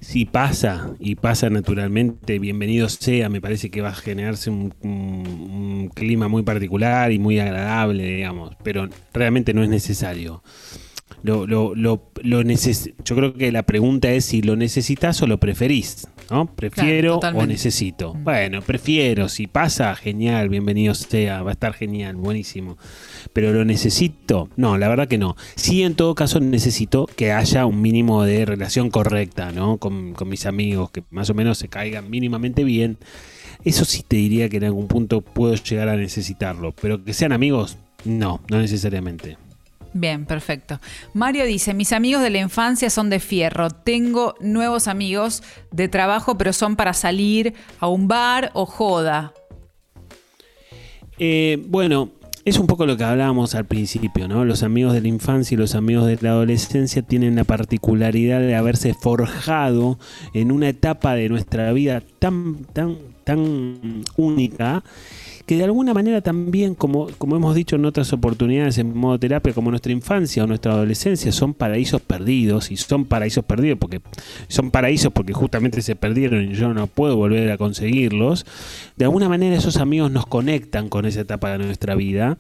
[0.03, 6.27] si pasa y pasa naturalmente, bienvenido sea, me parece que va a generarse un, clima
[6.27, 10.43] muy particular y muy agradable, digamos, pero realmente no es necesario.
[11.23, 15.29] lo, lo, lo, lo neces- yo creo que la pregunta es si lo necesitas o
[15.29, 16.47] lo preferís, ¿no?
[16.47, 18.13] Prefiero o necesito.
[18.15, 22.77] Bueno, prefiero, si pasa, genial, bienvenido sea, va a estar genial, buenísimo.
[23.33, 25.37] Pero lo necesito, no, la verdad que no.
[25.55, 29.79] Sí, en todo caso necesito que haya un mínimo de relación correcta, ¿no?
[29.79, 32.99] Con, con mis amigos, que más o menos se caigan mínimamente bien.
[33.65, 37.33] Eso sí te diría que en algún punto puedo llegar a necesitarlo, pero que sean
[37.33, 39.39] amigos, no, no necesariamente.
[39.95, 40.81] Bien, perfecto.
[41.13, 43.71] Mario dice, mis amigos de la infancia son de fierro.
[43.71, 49.35] Tengo nuevos amigos de trabajo, pero son para salir a un bar o joda.
[51.19, 52.11] Eh, bueno,
[52.45, 54.45] es un poco lo que hablábamos al principio, ¿no?
[54.45, 58.57] Los amigos de la infancia y los amigos de la adolescencia tienen la particularidad de
[58.57, 59.99] haberse forjado
[60.35, 64.83] en una etapa de nuestra vida tan, tan, tan única
[65.53, 69.53] que de alguna manera también, como, como hemos dicho en otras oportunidades en modo terapia,
[69.53, 74.01] como nuestra infancia o nuestra adolescencia son paraísos perdidos y son paraísos perdidos porque
[74.49, 78.47] son paraísos porque justamente se perdieron y yo no puedo volver a conseguirlos.
[78.97, 82.39] De alguna manera esos amigos nos conectan con esa etapa de nuestra vida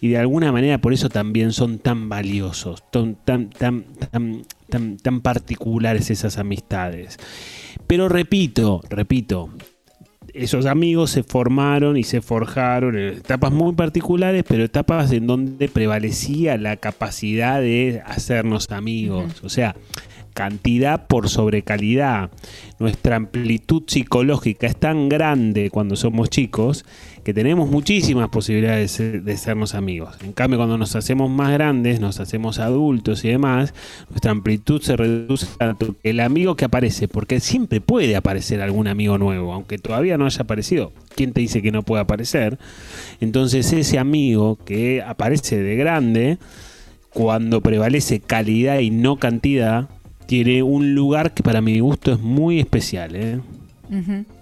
[0.00, 5.20] y de alguna manera por eso también son tan valiosos, tan, tan, tan, tan, tan,
[5.20, 7.18] particulares esas amistades.
[7.86, 9.50] Pero repito, repito,
[10.38, 15.68] esos amigos se formaron y se forjaron en etapas muy particulares, pero etapas en donde
[15.68, 19.42] prevalecía la capacidad de hacernos amigos.
[19.42, 19.74] O sea,
[20.34, 22.30] cantidad por sobre calidad.
[22.78, 26.84] Nuestra amplitud psicológica es tan grande cuando somos chicos
[27.28, 30.16] que tenemos muchísimas posibilidades de de sernos amigos.
[30.24, 33.74] En cambio, cuando nos hacemos más grandes, nos hacemos adultos y demás,
[34.08, 38.88] nuestra amplitud se reduce tanto que el amigo que aparece, porque siempre puede aparecer algún
[38.88, 40.94] amigo nuevo, aunque todavía no haya aparecido.
[41.14, 42.58] ¿Quién te dice que no puede aparecer?
[43.20, 46.38] Entonces ese amigo que aparece de grande,
[47.10, 49.90] cuando prevalece calidad y no cantidad,
[50.24, 53.14] tiene un lugar que para mi gusto es muy especial.
[53.16, 53.40] ¿eh?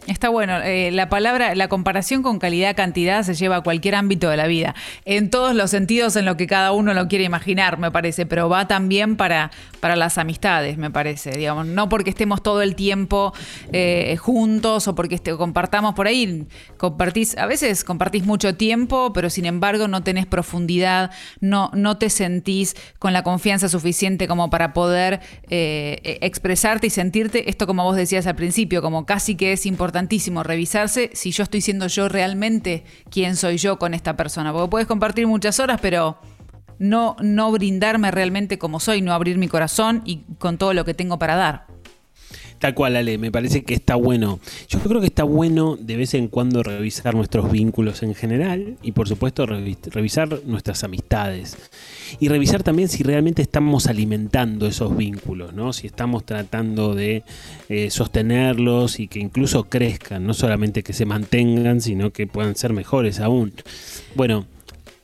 [0.07, 0.59] Está bueno.
[0.63, 4.75] eh, la palabra, la comparación con calidad-cantidad se lleva a cualquier ámbito de la vida.
[5.05, 8.25] En todos los sentidos en lo que cada uno lo quiere imaginar, me parece.
[8.25, 9.51] Pero va también para,
[9.81, 11.33] para las amistades, me parece.
[11.33, 13.35] Digamos, no porque estemos todo el tiempo
[13.73, 16.47] eh, juntos o porque este- compartamos por ahí.
[16.77, 21.11] Compartís, a veces compartís mucho tiempo, pero sin embargo no tenés profundidad,
[21.41, 25.15] no, no te sentís con la confianza suficiente como para poder
[25.51, 29.67] eh, eh, expresarte y sentirte esto como vos decías al principio, como casi que es
[29.97, 34.53] importantísimo revisarse si yo estoy siendo yo realmente quién soy yo con esta persona.
[34.53, 36.19] Porque puedes compartir muchas horas, pero
[36.79, 40.93] no, no brindarme realmente como soy, no abrir mi corazón y con todo lo que
[40.93, 41.67] tengo para dar.
[42.59, 44.39] Tal cual, Ale, me parece que está bueno.
[44.69, 48.93] Yo creo que está bueno de vez en cuando revisar nuestros vínculos en general y
[48.93, 51.57] por supuesto revi- revisar nuestras amistades.
[52.21, 55.73] Y revisar también si realmente estamos alimentando esos vínculos, ¿no?
[55.73, 57.25] Si estamos tratando de
[57.69, 62.73] eh, sostenerlos y que incluso crezcan, no solamente que se mantengan, sino que puedan ser
[62.73, 63.53] mejores aún.
[64.15, 64.47] Bueno,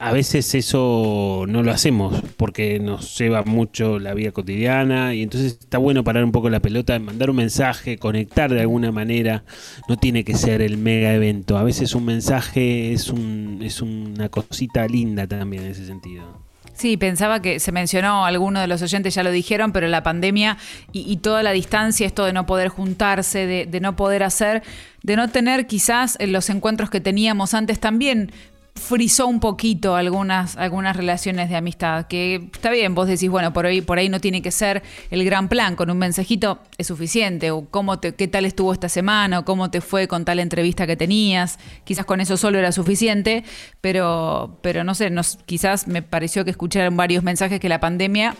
[0.02, 5.58] a veces eso no lo hacemos porque nos lleva mucho la vida cotidiana y entonces
[5.60, 9.44] está bueno parar un poco la pelota, mandar un mensaje, conectar de alguna manera.
[9.88, 11.56] No tiene que ser el mega evento.
[11.56, 16.51] A veces un mensaje es, un, es una cosita linda también en ese sentido.
[16.82, 20.58] Sí, pensaba que se mencionó, algunos de los oyentes ya lo dijeron, pero la pandemia
[20.90, 24.64] y, toda la distancia, esto de no poder juntarse, de, de no poder hacer,
[25.04, 28.32] de no tener quizás los encuentros que teníamos antes también
[28.74, 32.06] frizó un poquito algunas, algunas relaciones de amistad.
[32.06, 35.24] Que está bien, vos decís, bueno, por ahí, por ahí no tiene que ser el
[35.24, 39.40] gran plan, con un mensajito es suficiente, o cómo te, qué tal estuvo esta semana,
[39.40, 41.58] o cómo te fue con tal entrevista que tenías.
[41.84, 43.44] Quizás con eso solo era suficiente,
[43.80, 45.12] pero, pero no sé,
[45.46, 48.34] quizás me pareció que escucharon varios mensajes que la pandemia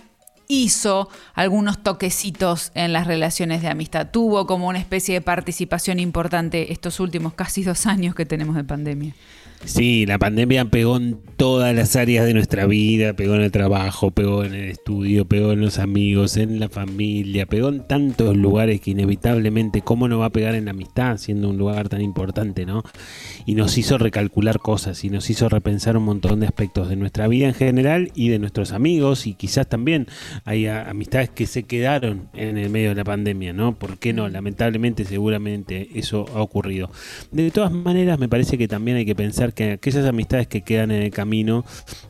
[0.48, 4.10] hizo algunos toquecitos en las relaciones de amistad.
[4.10, 8.64] Tuvo como una especie de participación importante estos últimos casi dos años que tenemos de
[8.64, 9.14] pandemia.
[9.64, 14.10] Sí, la pandemia pegó en todas las áreas de nuestra vida, pegó en el trabajo,
[14.10, 18.80] pegó en el estudio, pegó en los amigos, en la familia, pegó en tantos lugares
[18.80, 22.66] que inevitablemente, ¿cómo no va a pegar en la amistad siendo un lugar tan importante,
[22.66, 22.82] no?
[23.46, 27.28] Y nos hizo recalcular cosas y nos hizo repensar un montón de aspectos de nuestra
[27.28, 30.08] vida en general y de nuestros amigos y quizás también
[30.44, 33.78] hay amistades que se quedaron en el medio de la pandemia, ¿no?
[33.78, 34.28] ¿Por qué no?
[34.28, 36.90] Lamentablemente, seguramente eso ha ocurrido.
[37.30, 40.90] De todas maneras, me parece que también hay que pensar que aquellas amistades que quedan
[40.90, 41.64] en el camino,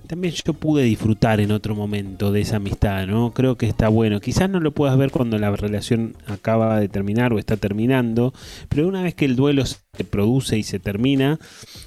[0.06, 3.32] también yo pude disfrutar en otro momento de esa amistad, ¿no?
[3.32, 4.20] Creo que está bueno.
[4.20, 8.35] Quizás no lo puedas ver cuando la relación acaba de terminar o está terminando,
[8.69, 9.62] pero una vez que el duelo
[9.94, 11.39] se produce y se termina,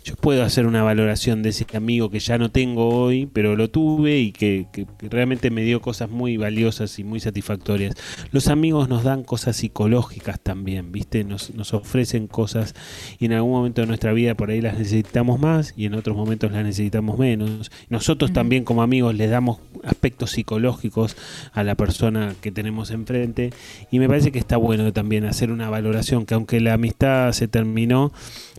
[0.03, 3.72] yo puedo hacer una valoración de ese amigo que ya no tengo hoy, pero lo
[3.72, 7.95] tuve y que, que realmente me dio cosas muy valiosas y muy satisfactorias.
[8.32, 11.23] Los amigos nos dan cosas psicológicas también, ¿viste?
[11.23, 12.76] Nos, nos ofrecen cosas
[13.18, 16.15] y en algún momento de nuestra vida por ahí las necesitamos más y en otros
[16.15, 17.72] momentos las necesitamos menos.
[17.90, 21.18] Nosotros también como amigos les damos aspectos psicológicos
[21.53, 23.49] a la persona que tenemos enfrente
[23.90, 27.48] y me parece que está bueno también hacer una valoración que aunque la amistad se
[27.48, 28.11] terminó, ¿no?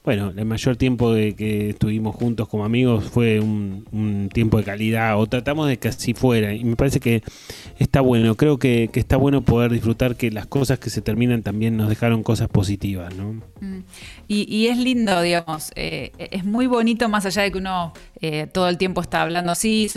[0.06, 5.18] Bueno, el mayor tiempo de que estuvimos juntos como amigos fue un, tiempo de calidad,
[5.18, 7.24] o tratamos de que así fuera, y me parece que
[7.80, 11.76] está bueno, creo que, está bueno poder disfrutar que las cosas que se terminan también
[11.76, 13.32] nos dejaron cosas positivas, ¿no?
[13.60, 13.80] Mm.
[14.28, 18.68] Y, es lindo, digamos, eh, es muy bonito más allá de que uno eh, todo
[18.68, 19.90] el tiempo está hablando así,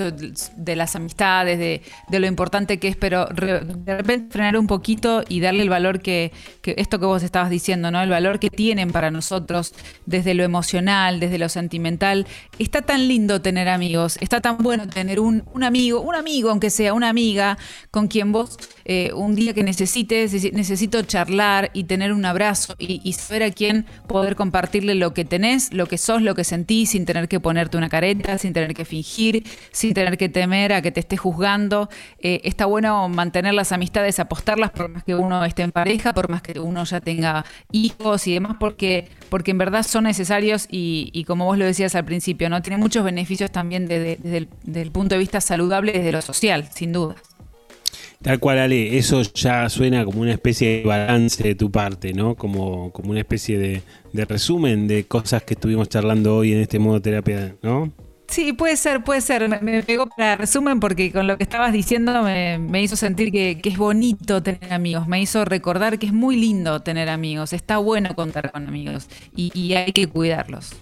[0.57, 5.39] de las amistades, de, lo importante que es, pero de repente frenar un poquito y
[5.39, 6.31] darle el valor que,
[6.61, 8.01] que, esto que vos estabas diciendo, ¿no?
[8.01, 9.73] El valor que tienen para nosotros
[10.09, 12.27] desde lo emocional, desde lo sentimental.
[12.57, 16.93] Está tan lindo tener amigos, está tan bueno tener un, amigo, un amigo, aunque sea
[16.93, 17.57] una amiga,
[17.91, 23.13] con quien vos eh, un día que necesites, necesito charlar y tener un abrazo y,
[23.13, 27.05] saber a quién poder compartirle lo que tenés, lo que sos, lo que sentís, sin
[27.05, 30.91] tener que ponerte una careta, sin tener que fingir, sin tener que temer a que
[30.91, 31.89] te esté juzgando.
[32.19, 36.29] Eh, está bueno mantener las amistades, apostarlas por más que uno esté en pareja, por
[36.29, 41.23] más que uno ya tenga hijos y demás, porque, porque en verdad son necesarios y,
[41.25, 42.61] como vos lo decías al principio, ¿no?
[42.61, 47.15] Tiene muchos beneficios también desde, el, punto de vista saludable, desde lo social, sin duda.
[48.21, 52.35] Tal cual, Ale, eso ya suena como una especie de balance de tu parte, ¿no?
[52.35, 53.81] Como, como una especie de,
[54.11, 57.93] de resumen de cosas que estuvimos charlando hoy en este modo terapia, ¿no?
[58.29, 59.61] Sí, puede ser, puede ser.
[59.61, 63.77] Me, pegó para resumen porque con lo que estabas diciendo me, hizo sentir que, es
[63.77, 68.51] bonito tener amigos, me hizo recordar que es muy lindo tener amigos, está bueno contar
[68.51, 70.73] con amigos y, hay que cuidarlos.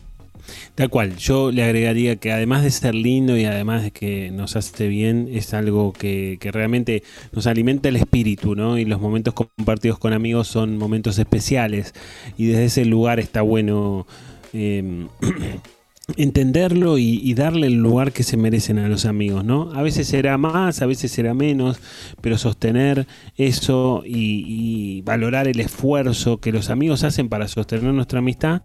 [0.75, 4.55] Tal cual, yo le agregaría que además de ser lindo y además de que nos
[4.55, 8.77] hace bien, es algo que, realmente nos alimenta el espíritu, ¿no?
[8.77, 11.93] Y los momentos compartidos con amigos son momentos especiales
[12.37, 14.05] y desde ese lugar está bueno...
[14.53, 15.07] Eh,
[16.15, 19.71] entenderlo y, darle el lugar que se merecen a los amigos, ¿no?
[19.73, 21.79] A veces será más, a veces será menos,
[22.21, 28.61] pero sostener eso y, valorar el esfuerzo que los amigos hacen para sostener nuestra amistad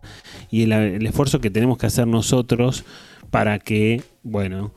[0.51, 2.85] y el, esfuerzo que tenemos que hacer nosotros
[3.31, 4.73] para que, bueno,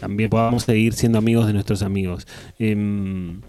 [0.00, 2.26] también podamos seguir siendo amigos de nuestros amigos.
[2.58, 3.42] Em,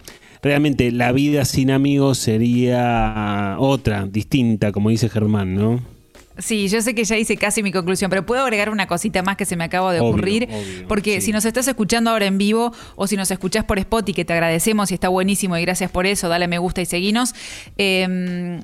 [0.43, 5.98] realmente la vida sin amigos sería otra, distinta, como dice Germán, ¿no?
[6.39, 9.37] Sí, yo sé que ya hice casi mi conclusión, pero puedo agregar una cosita más
[9.37, 10.47] que se me acaba de ocurrir,
[10.87, 14.25] porque si nos estás escuchando ahora en vivo o si nos escuchás por Spotify, que
[14.25, 17.35] te agradecemos y está buenísimo y gracias por eso, dale me gusta y seguinos.
[17.77, 18.63] Em,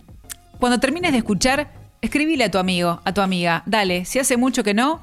[0.59, 1.71] cuando termines de escuchar,
[2.01, 5.01] escribile a tu amigo, a tu amiga, dale, si hace mucho que no,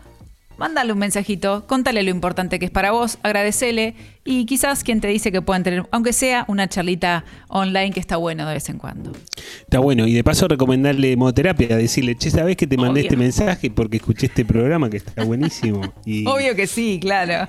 [0.59, 5.09] mándale un mensajito, contale lo importante que es para vos, agradecele y quizás quien te
[5.09, 8.79] dice que puedan tener, aunque sea una charlita online que está bueno de vez en
[8.79, 9.13] cuando.
[9.61, 13.71] Está bueno, y de paso recomendarle hemoterapia, decirle, che, ¿sabés que te mandé este mensaje
[13.71, 15.81] porque escuché este programa que está buenísimo?
[16.27, 17.49] Obvio que sí, claro.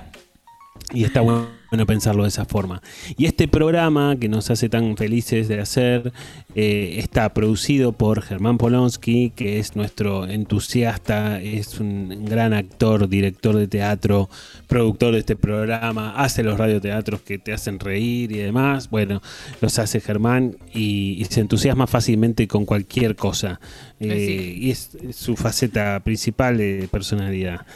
[0.92, 2.82] Y está bueno pensarlo de esa forma.
[3.16, 6.12] Y este programa que nos hace tan felices de hacer
[6.54, 13.56] eh, está producido por Germán Polonsky, que es nuestro entusiasta, es un gran actor, director
[13.56, 14.30] de teatro,
[14.68, 18.88] productor de este programa, hace los radioteatros que te hacen reír y demás.
[18.90, 19.20] Bueno,
[19.60, 23.60] los hace Germán y, se entusiasma fácilmente con cualquier cosa.
[23.98, 27.66] Eh, y es su faceta principal de personalidad.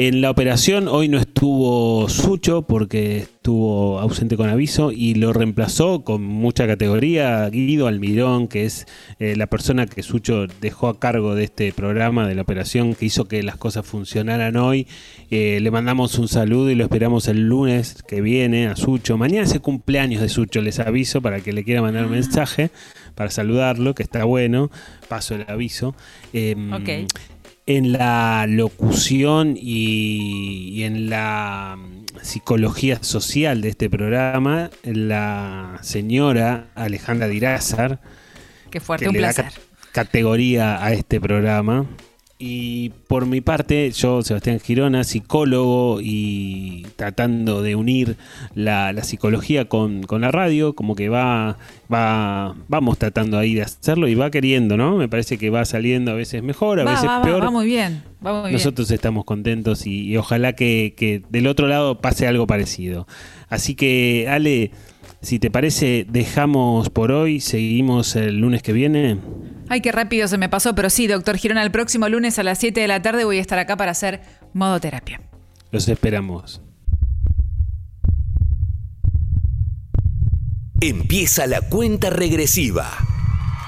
[0.00, 6.04] En la operación hoy no estuvo Sucho porque estuvo ausente con aviso y lo reemplazó
[6.04, 8.86] con mucha categoría Guido Almirón, que es
[9.18, 13.06] eh, la persona que Sucho dejó a cargo de este programa, de la operación que
[13.06, 14.86] hizo que las cosas funcionaran hoy.
[15.32, 19.18] Eh, le mandamos un saludo y lo esperamos el lunes que viene a Sucho.
[19.18, 22.70] Mañana es el cumpleaños de Sucho, les aviso para que le quiera mandar un mensaje
[23.16, 24.70] para saludarlo, que está bueno.
[25.08, 25.96] Paso el aviso.
[26.32, 26.70] Em,
[27.68, 37.28] en la locución y, en la mm, psicología social de este programa, la señora Alejandra
[37.28, 38.00] Dirázar,
[38.70, 39.52] que fuerte, un placer.
[39.92, 41.84] categoría a este programa.
[42.40, 48.16] Y por mi parte, yo, Sebastián Girona, psicólogo y tratando de unir
[48.54, 51.58] la, psicología con, la radio, como que va,
[51.92, 54.96] va, vamos tratando ahí de hacerlo y va queriendo, ¿no?
[54.96, 57.42] Me parece que va saliendo a veces mejor, a veces peor.
[57.42, 62.46] Va, muy bien, Nosotros estamos contentos y, ojalá que, que del otro lado pase algo
[62.46, 63.08] parecido.
[63.48, 64.70] Así que, Ale,
[65.20, 69.18] si te parece, dejamos por hoy, seguimos el lunes que viene.
[69.68, 72.58] Ay, qué rápido se me pasó, pero sí, doctor Girona, el próximo lunes a las
[72.58, 74.20] 7 de la tarde voy a estar acá para hacer
[74.54, 75.20] modo terapia.
[75.70, 76.62] Los esperamos.
[80.80, 82.88] Empieza la cuenta regresiva.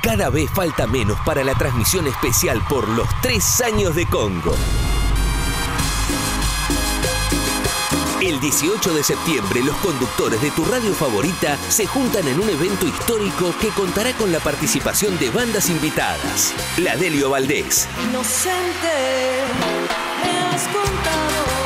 [0.03, 4.55] Cada vez falta menos para la transmisión especial por los tres años de Congo.
[8.21, 12.87] El 18 de septiembre los conductos de tu radio favorita se juntan en un evento
[12.87, 16.53] histórico que contará con la participación de bandas invitadas.
[16.77, 19.47] La Delio Valdés, Inocente,
[20.23, 21.60] me has contado